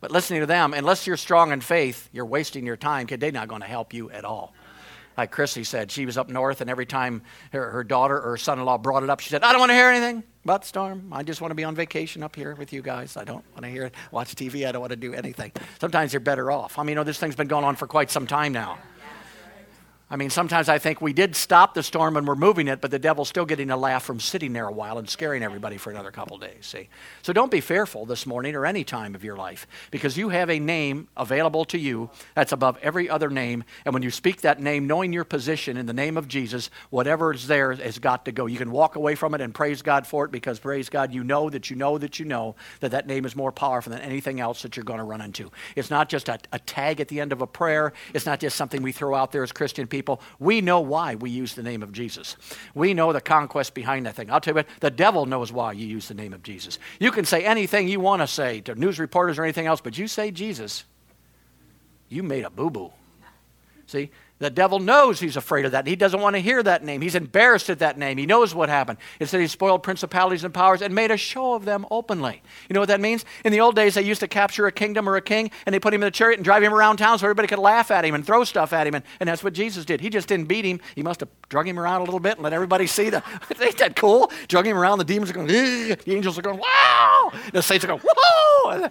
But 0.01 0.11
listening 0.11 0.41
to 0.41 0.47
them, 0.47 0.73
unless 0.73 1.07
you're 1.07 1.19
strong 1.19 1.53
in 1.53 1.61
faith, 1.61 2.09
you're 2.13 2.25
wasting 2.25 2.65
your 2.65 2.77
time 2.77 3.05
because 3.05 3.19
they're 3.19 3.33
not 3.33 3.49
going 3.49 3.61
to 3.61 3.67
help 3.67 3.93
you 3.93 4.11
at 4.11 4.25
all. 4.25 4.55
Like 5.17 5.31
Chrissy 5.31 5.65
said, 5.65 5.91
she 5.91 6.07
was 6.07 6.17
up 6.17 6.29
north, 6.29 6.61
and 6.61 6.71
every 6.71 6.87
time 6.87 7.23
her, 7.53 7.71
her 7.71 7.85
daughter 7.85 8.21
or 8.21 8.37
son 8.37 8.59
in 8.59 8.65
law 8.65 8.79
brought 8.79 9.03
it 9.03 9.11
up, 9.11 9.21
she 9.21 9.29
said, 9.29 9.43
I 9.43 9.53
don't 9.53 9.61
want 9.61 9.71
to 9.71 9.75
hear 9.75 9.89
anything 9.89 10.23
about 10.45 10.63
the 10.63 10.69
storm. 10.69 11.13
I 11.13 11.23
just 11.23 11.41
want 11.41 11.51
to 11.51 11.55
be 11.55 11.65
on 11.65 11.75
vacation 11.75 12.23
up 12.23 12.35
here 12.37 12.55
with 12.55 12.73
you 12.73 12.81
guys. 12.81 13.17
I 13.17 13.25
don't 13.25 13.45
want 13.53 13.63
to 13.65 13.69
hear 13.69 13.85
it, 13.85 13.95
watch 14.11 14.35
TV. 14.35 14.67
I 14.67 14.73
don't 14.73 14.81
want 14.81 14.93
to 14.93 14.97
do 14.97 15.13
anything. 15.13 15.53
Sometimes 15.81 16.13
you're 16.13 16.21
better 16.21 16.51
off. 16.51 16.79
I 16.79 16.83
mean, 16.83 16.91
you 16.91 16.95
know, 16.97 17.05
this 17.05 17.19
thing's 17.19 17.37
been 17.37 17.49
going 17.49 17.65
on 17.65 17.77
for 17.77 17.87
quite 17.87 18.11
some 18.11 18.27
time 18.27 18.53
now. 18.53 18.79
I 20.13 20.17
mean, 20.17 20.29
sometimes 20.29 20.69
I 20.69 20.79
think 20.79 21.01
we 21.01 21.13
did 21.13 21.37
stop 21.37 21.75
the 21.75 21.85
storm 21.85 22.17
and 22.17 22.27
we're 22.27 22.35
moving 22.35 22.67
it, 22.67 22.81
but 22.81 22.91
the 22.91 22.99
devil's 22.99 23.29
still 23.29 23.47
getting 23.47 23.71
a 23.71 23.77
laugh 23.77 24.03
from 24.03 24.19
sitting 24.19 24.53
there 24.53 24.67
a 24.67 24.73
while 24.73 24.99
and 24.99 25.09
scaring 25.09 25.45
everybody 25.45 25.77
for 25.77 25.93
another 25.93 26.11
couple 26.11 26.37
days. 26.37 26.67
See? 26.67 26.89
So 27.23 27.33
don't 27.33 27.51
be 27.51 27.61
fearful 27.61 28.07
this 28.07 28.27
morning 28.27 28.57
or 28.57 28.67
any 28.67 28.83
time 28.83 29.15
of 29.15 29.23
your 29.23 29.37
life 29.37 29.69
because 29.93 30.19
you 30.19 30.31
have 30.31 30.51
a 30.51 30.59
name 30.59 31.07
available 31.17 31.65
to 31.67 31.79
you 31.79 32.11
that's 32.35 32.51
above 32.51 32.77
every 32.83 33.09
other 33.09 33.31
name. 33.31 33.63
And 33.85 33.95
when 33.95 34.03
you 34.03 34.11
speak 34.11 34.41
that 34.41 34.61
name, 34.61 34.89
knowing 34.89 35.13
your 35.13 35.23
position 35.23 35.77
in 35.77 35.87
the 35.87 35.93
name 35.93 36.17
of 36.17 36.27
Jesus, 36.27 36.71
whatever 36.91 37.33
is 37.33 37.47
there 37.47 37.73
has 37.73 38.01
got 38.01 38.25
to 38.25 38.33
go. 38.33 38.47
You 38.47 38.59
can 38.59 38.73
walk 38.73 38.97
away 38.97 39.15
from 39.15 39.33
it 39.37 39.41
and 39.41 39.55
praise 39.55 39.81
God 39.81 40.09
for 40.09 40.25
it 40.25 40.33
because, 40.33 40.59
praise 40.59 40.89
God, 40.89 41.15
you 41.15 41.23
know 41.23 41.49
that 41.51 41.71
you 41.71 41.77
know 41.77 41.99
that 41.99 42.19
you 42.19 42.25
know 42.25 42.57
that 42.81 42.91
that 42.91 43.07
name 43.07 43.25
is 43.25 43.37
more 43.37 43.53
powerful 43.53 43.93
than 43.93 44.01
anything 44.01 44.41
else 44.41 44.63
that 44.63 44.77
you're 44.77 44.83
going 44.83 44.99
to 44.99 45.05
run 45.05 45.21
into. 45.21 45.53
It's 45.77 45.89
not 45.91 46.09
just 46.09 46.29
a, 46.29 46.41
a 46.53 46.59
tag 46.59 47.01
at 47.01 47.07
the 47.07 47.21
end 47.21 47.31
of 47.31 47.43
a 47.43 47.47
prayer, 47.47 47.93
it's 48.13 48.27
not 48.27 48.41
just 48.41 48.57
something 48.57 48.83
we 48.83 48.91
throw 48.91 49.15
out 49.15 49.31
there 49.31 49.45
as 49.45 49.53
Christian 49.53 49.87
people 49.87 50.00
people, 50.01 50.21
we 50.39 50.61
know 50.61 50.81
why 50.81 51.15
we 51.15 51.31
use 51.31 51.55
the 51.55 51.63
name 51.63 51.83
of 51.83 51.93
Jesus. 51.93 52.37
We 52.75 52.95
know 52.95 53.13
the 53.13 53.21
conquest 53.21 53.75
behind 53.75 54.07
that 54.07 54.15
thing. 54.15 54.31
I'll 54.31 54.41
tell 54.41 54.53
you 54.53 54.57
what, 54.57 54.69
the 54.81 54.91
devil 54.91 55.27
knows 55.27 55.53
why 55.53 55.73
you 55.73 55.87
use 55.87 56.09
the 56.09 56.15
name 56.15 56.33
of 56.33 56.43
Jesus. 56.43 56.79
You 56.99 57.13
can 57.13 57.25
say 57.25 57.45
anything 57.45 57.89
you 57.89 58.01
want 58.01 58.23
to 58.23 58.27
say 58.27 58.61
to 58.63 58.75
news 58.75 58.99
reporters 58.99 59.39
or 59.39 59.45
anything 59.45 59.67
else, 59.67 59.81
but 59.81 59.99
you 59.99 60.09
say 60.09 60.31
Jesus, 60.31 60.85
you 62.09 62.23
made 62.23 62.45
a 62.45 62.51
boo 62.51 62.71
boo. 62.71 62.93
See, 63.87 64.11
The 64.41 64.51
devil 64.51 64.79
knows 64.79 65.21
he's 65.21 65.37
afraid 65.37 65.67
of 65.67 65.73
that. 65.73 65.87
He 65.87 65.97
doesn't 65.97 66.21
want 66.21 66.35
to 66.35 66.41
hear 66.41 66.63
that 66.63 66.83
name. 66.83 67.03
He's 67.03 67.15
embarrassed 67.15 67.71
at 67.71 67.79
that 67.81 67.99
name. 67.99 68.19
He 68.19 68.27
knows 68.27 68.55
what 68.55 68.69
happened. 68.69 68.99
It 69.21 69.27
said 69.27 69.41
he 69.41 69.47
spoiled 69.47 69.83
principalities 69.83 70.45
and 70.45 70.53
powers 70.53 70.83
and 70.83 70.95
made 70.95 71.11
a 71.11 71.17
show 71.17 71.55
of 71.55 71.65
them 71.65 71.87
openly. 71.91 72.43
You 72.69 72.75
know 72.75 72.81
what 72.81 72.89
that 72.89 73.01
means? 73.01 73.25
In 73.45 73.53
the 73.53 73.61
old 73.61 73.77
days, 73.77 73.95
they 73.95 74.03
used 74.03 74.21
to 74.21 74.29
capture 74.29 74.67
a 74.67 74.73
kingdom 74.73 75.09
or 75.09 75.17
a 75.17 75.21
king 75.21 75.51
and 75.67 75.75
they 75.75 75.79
put 75.79 75.95
him 75.95 76.03
in 76.03 76.09
a 76.09 76.11
chariot 76.11 76.39
and 76.39 76.45
drive 76.45 76.63
him 76.63 76.75
around 76.75 76.97
town 76.97 77.19
so 77.19 77.27
everybody 77.27 77.49
could 77.49 77.59
laugh 77.59 77.91
at 77.91 78.05
him 78.05 78.15
and 78.15 78.27
throw 78.27 78.43
stuff 78.43 78.73
at 78.73 78.87
him. 78.87 78.95
And, 78.95 79.05
and 79.21 79.29
that's 79.29 79.45
what 79.45 79.53
Jesus 79.53 79.85
did. 79.85 80.01
He 80.01 80.09
just 80.09 80.27
didn't 80.27 80.47
beat 80.47 80.65
him. 80.65 80.81
He 80.95 81.03
must 81.03 81.21
have 81.21 81.29
drug 81.51 81.69
him 81.69 81.79
around 81.79 82.01
a 82.01 82.05
little 82.05 82.19
bit 82.19 82.35
and 82.35 82.43
let 82.43 82.53
everybody 82.55 82.87
see 82.87 83.11
the. 83.11 83.23
Ain't 83.61 83.79
that 83.79 83.95
cool? 83.95 84.33
Drug 84.49 84.67
him 84.67 84.77
around. 84.77 84.99
The 84.99 85.05
demons 85.05 85.31
are 85.31 85.35
going, 85.35 85.51
Ugh! 85.51 85.99
the 85.99 86.15
angels 86.15 86.39
are 86.39 86.43
going, 86.43 86.59
wow. 86.59 87.33
The 87.53 87.63
saints 87.63 87.85
are 87.85 87.89
going, 87.89 88.01
whoa. 88.03 88.89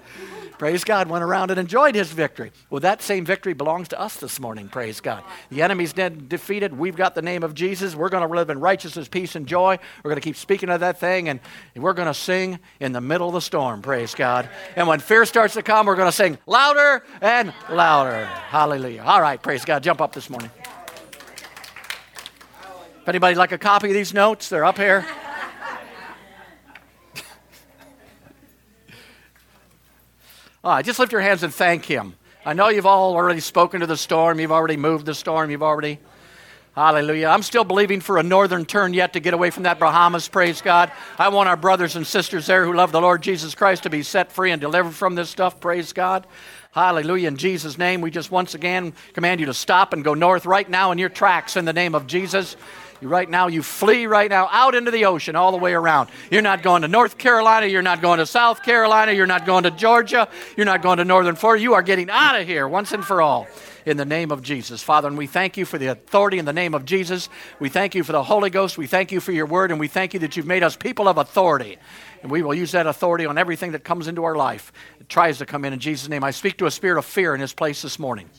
Praise 0.60 0.84
God, 0.84 1.08
went 1.08 1.24
around 1.24 1.52
and 1.52 1.60
enjoyed 1.60 1.96
his 1.96 2.12
victory. 2.12 2.52
Well, 2.70 2.82
that 2.82 3.02
same 3.02 3.24
victory 3.24 3.54
belongs 3.54 3.88
to 3.88 4.00
us 4.00 4.18
this 4.18 4.42
morning, 4.42 4.68
praise 4.68 5.00
God. 5.00 5.24
The 5.50 5.62
enemy's 5.62 5.94
dead, 5.94 6.28
defeated. 6.28 6.78
We've 6.78 6.98
got 6.98 7.16
the 7.16 7.22
name 7.22 7.44
of 7.44 7.54
Jesus. 7.54 7.96
We're 7.96 8.10
going 8.10 8.28
to 8.28 8.36
live 8.36 8.50
in 8.50 8.60
righteousness, 8.60 9.08
peace, 9.08 9.38
and 9.38 9.48
joy. 9.48 9.80
We're 10.04 10.10
going 10.12 10.22
to 10.22 10.28
keep 10.28 10.36
speaking 10.36 10.70
of 10.70 10.82
that 10.82 11.00
thing, 11.00 11.30
and 11.30 11.40
we're 11.78 11.94
going 11.94 12.10
to 12.10 12.14
sing 12.14 12.60
in 12.82 12.92
the 12.92 13.00
middle 13.00 13.30
of 13.30 13.34
the 13.34 13.40
storm, 13.40 13.82
praise 13.82 14.14
God. 14.14 14.50
And 14.76 14.86
when 14.86 15.00
fear 15.00 15.26
starts 15.26 15.54
to 15.54 15.64
come, 15.64 15.86
we're 15.86 15.96
going 15.96 16.10
to 16.10 16.12
sing 16.12 16.38
louder 16.46 17.06
and 17.22 17.54
louder. 17.70 18.26
Hallelujah. 18.26 19.04
All 19.04 19.22
right, 19.22 19.42
praise 19.42 19.64
God. 19.64 19.82
Jump 19.82 20.02
up 20.02 20.12
this 20.12 20.30
morning. 20.30 20.52
If 23.02 23.08
anybody 23.08 23.36
like 23.36 23.54
a 23.54 23.58
copy 23.58 23.88
of 23.88 23.94
these 23.94 24.14
notes, 24.14 24.50
they're 24.50 24.66
up 24.66 24.78
here. 24.78 25.06
Right, 30.64 30.84
just 30.84 31.00
lift 31.00 31.14
your 31.14 31.22
hands 31.22 31.44
and 31.44 31.54
thank 31.54 31.86
Him. 31.86 32.16
I 32.46 32.54
know 32.54 32.68
you've 32.68 32.86
all 32.86 33.16
already 33.16 33.40
spoken 33.40 33.80
to 33.80 33.88
the 33.88 33.96
storm, 33.96 34.40
you've 34.40 34.52
already 34.52 34.76
moved 34.76 35.06
the 35.06 35.14
storm, 35.14 35.52
you've 35.52 35.64
already. 35.64 36.00
Hallelujah. 36.76 37.28
I'm 37.28 37.44
still 37.44 37.64
believing 37.64 38.00
for 38.00 38.18
a 38.18 38.24
northern 38.24 38.66
turn 38.66 38.94
yet 38.94 39.14
to 39.14 39.20
get 39.20 39.34
away 39.34 39.50
from 39.50 39.64
that 39.64 39.80
Bahamas, 39.80 40.28
praise 40.28 40.62
God. 40.62 40.92
I 41.18 41.30
want 41.30 41.50
our 41.50 41.58
brothers 41.58 41.96
and 41.96 42.06
sisters 42.06 42.46
there 42.46 42.64
who 42.66 42.74
love 42.74 42.92
the 42.92 43.02
Lord 43.02 43.22
Jesus 43.22 43.56
Christ 43.56 43.84
to 43.84 43.90
be 43.90 44.04
set 44.04 44.32
free 44.32 44.52
and 44.52 44.62
delivered 44.62 44.94
from 44.94 45.16
this 45.16 45.30
stuff, 45.30 45.60
praise 45.60 45.94
God. 45.94 46.28
Hallelujah. 46.72 47.30
In 47.30 47.38
Jesus' 47.38 47.78
name, 47.78 48.02
we 48.02 48.12
just 48.12 48.30
once 48.30 48.54
again 48.54 48.94
command 49.14 49.40
you 49.40 49.48
to 49.48 49.54
stop 49.54 49.94
and 49.94 50.04
go 50.04 50.14
north 50.14 50.46
right 50.46 50.70
now 50.70 50.92
in 50.92 50.98
your 50.98 51.10
tracks 51.10 51.58
in 51.58 51.66
the 51.66 51.74
name 51.74 51.96
of 51.96 52.06
Jesus. 52.06 52.56
Right 53.02 53.30
now, 53.30 53.48
you 53.48 53.64
flee 53.64 54.08
right 54.08 54.30
now 54.30 54.50
out 54.52 54.76
into 54.76 54.92
the 54.92 55.06
ocean 55.06 55.36
all 55.36 55.52
the 55.52 55.58
way 55.58 55.74
around. 55.74 56.10
You're 56.30 56.42
not 56.42 56.64
going 56.64 56.82
to 56.82 56.88
North 56.88 57.18
Carolina. 57.18 57.66
You're 57.66 57.82
not 57.82 58.02
going 58.02 58.20
to 58.20 58.26
South 58.26 58.62
Carolina. 58.62 59.14
You're 59.14 59.26
not 59.26 59.46
going 59.46 59.64
to 59.64 59.72
Georgia. 59.72 60.28
You're 60.58 60.66
not 60.66 60.82
going 60.82 60.98
to 60.98 61.06
Northern 61.06 61.36
Florida. 61.36 61.64
You 61.64 61.74
are 61.76 61.82
getting 61.82 62.10
out 62.10 62.40
of 62.40 62.46
here 62.46 62.68
once 62.68 62.92
and 62.92 63.06
for 63.06 63.22
all 63.22 63.48
in 63.86 63.98
the 63.98 64.06
name 64.06 64.32
of 64.32 64.42
Jesus. 64.42 64.84
Father, 64.84 65.08
and 65.08 65.18
we 65.18 65.28
thank 65.28 65.58
you 65.58 65.66
for 65.66 65.78
the 65.78 65.88
authority 65.88 66.38
in 66.38 66.46
the 66.46 66.54
name 66.54 66.74
of 66.74 66.86
Jesus. 66.86 67.30
We 67.60 67.70
thank 67.70 67.96
you 67.96 68.04
for 68.04 68.12
the 68.12 68.24
Holy 68.24 68.50
Ghost. 68.50 68.78
We 68.78 68.88
thank 68.88 69.12
you 69.12 69.20
for 69.20 69.32
your 69.32 69.46
word, 69.46 69.72
and 69.72 69.80
we 69.80 69.88
thank 69.88 70.14
you 70.14 70.20
that 70.22 70.36
you've 70.36 70.46
made 70.46 70.64
us 70.64 70.76
people 70.76 71.08
of 71.08 71.18
authority. 71.18 71.78
And 72.22 72.30
we 72.30 72.42
will 72.42 72.54
use 72.54 72.74
that 72.74 72.86
authority 72.86 73.26
on 73.26 73.38
everything 73.38 73.72
that 73.72 73.84
comes 73.84 74.08
into 74.08 74.26
our 74.26 74.36
life. 74.36 74.74
It 75.00 75.08
tries 75.08 75.38
to 75.38 75.46
come 75.46 75.64
in 75.64 75.74
in 75.74 75.80
Jesus' 75.80 76.10
name. 76.10 76.24
I 76.24 76.32
speak 76.32 76.58
to 76.58 76.66
a 76.66 76.72
spirit 76.72 76.98
of 76.98 77.06
fear 77.06 77.34
in 77.34 77.40
this 77.40 77.54
place 77.54 77.82
this 77.82 77.98
morning. 77.98 78.30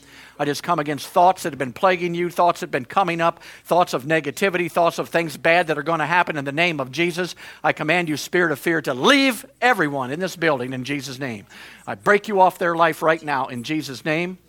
I 0.41 0.45
just 0.45 0.63
come 0.63 0.79
against 0.79 1.07
thoughts 1.07 1.43
that 1.43 1.53
have 1.53 1.59
been 1.59 1.71
plaguing 1.71 2.15
you, 2.15 2.31
thoughts 2.31 2.61
that 2.61 2.65
have 2.65 2.71
been 2.71 2.85
coming 2.85 3.21
up, 3.21 3.43
thoughts 3.63 3.93
of 3.93 4.05
negativity, 4.05 4.71
thoughts 4.71 4.97
of 4.97 5.09
things 5.09 5.37
bad 5.37 5.67
that 5.67 5.77
are 5.77 5.83
going 5.83 5.99
to 5.99 6.05
happen 6.07 6.35
in 6.35 6.45
the 6.45 6.51
name 6.51 6.79
of 6.79 6.91
Jesus. 6.91 7.35
I 7.63 7.73
command 7.73 8.09
you, 8.09 8.17
spirit 8.17 8.51
of 8.51 8.57
fear, 8.57 8.81
to 8.81 8.95
leave 8.95 9.45
everyone 9.61 10.09
in 10.09 10.19
this 10.19 10.35
building 10.35 10.73
in 10.73 10.83
Jesus' 10.83 11.19
name. 11.19 11.45
I 11.85 11.93
break 11.93 12.27
you 12.27 12.41
off 12.41 12.57
their 12.57 12.75
life 12.75 13.03
right 13.03 13.21
now 13.21 13.49
in 13.49 13.61
Jesus' 13.61 14.03
name 14.03 14.39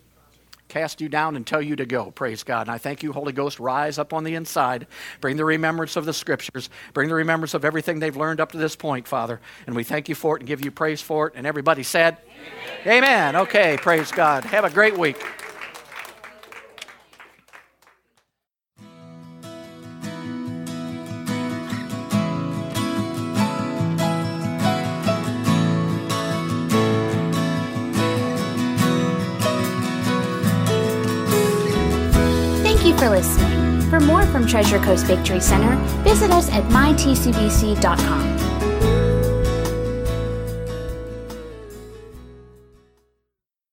cast 0.69 1.03
you 1.03 1.09
down 1.11 1.37
and 1.37 1.47
tell 1.47 1.61
you 1.61 1.77
to 1.77 1.85
go. 1.85 2.11
Praise 2.13 2.45
God. 2.45 2.63
And 2.63 2.71
I 2.71 2.79
thank 2.79 3.03
you, 3.03 3.13
Holy 3.13 3.35
Ghost. 3.35 3.61
Rise 3.61 3.99
up 3.99 4.15
on 4.15 4.25
the 4.25 4.35
inside. 4.35 4.87
Bring 5.21 5.37
the 5.37 5.45
remembrance 5.45 5.97
of 5.97 6.07
the 6.07 6.15
scriptures. 6.15 6.71
Bring 6.95 7.11
the 7.11 7.15
remembrance 7.15 7.53
of 7.53 7.67
everything 7.67 7.99
they've 7.99 8.17
learned 8.17 8.41
up 8.41 8.53
to 8.53 8.57
this 8.57 8.75
point, 8.75 9.07
Father. 9.07 9.39
And 9.67 9.77
we 9.77 9.85
thank 9.85 10.09
you 10.09 10.15
for 10.15 10.35
it 10.37 10.41
and 10.41 10.49
give 10.49 10.65
you 10.65 10.71
praise 10.71 11.03
for 11.03 11.27
it. 11.27 11.35
And 11.37 11.47
everybody 11.47 11.83
said, 11.83 12.17
Amen. 12.87 13.05
Amen. 13.05 13.37
Okay, 13.37 13.77
praise 13.83 14.11
God. 14.11 14.47
Have 14.47 14.65
a 14.65 14.71
great 14.71 14.97
week. 14.97 15.23
For 32.83 33.09
listening. 33.09 33.81
For 33.91 34.01
more 34.01 34.27
from 34.27 34.45
Treasure 34.45 34.81
Coast 34.81 35.07
Victory 35.07 35.41
Center, 35.41 35.77
visit 36.03 36.33
us 36.33 36.51
at 36.51 36.65
mytcvc.com. 36.65 38.32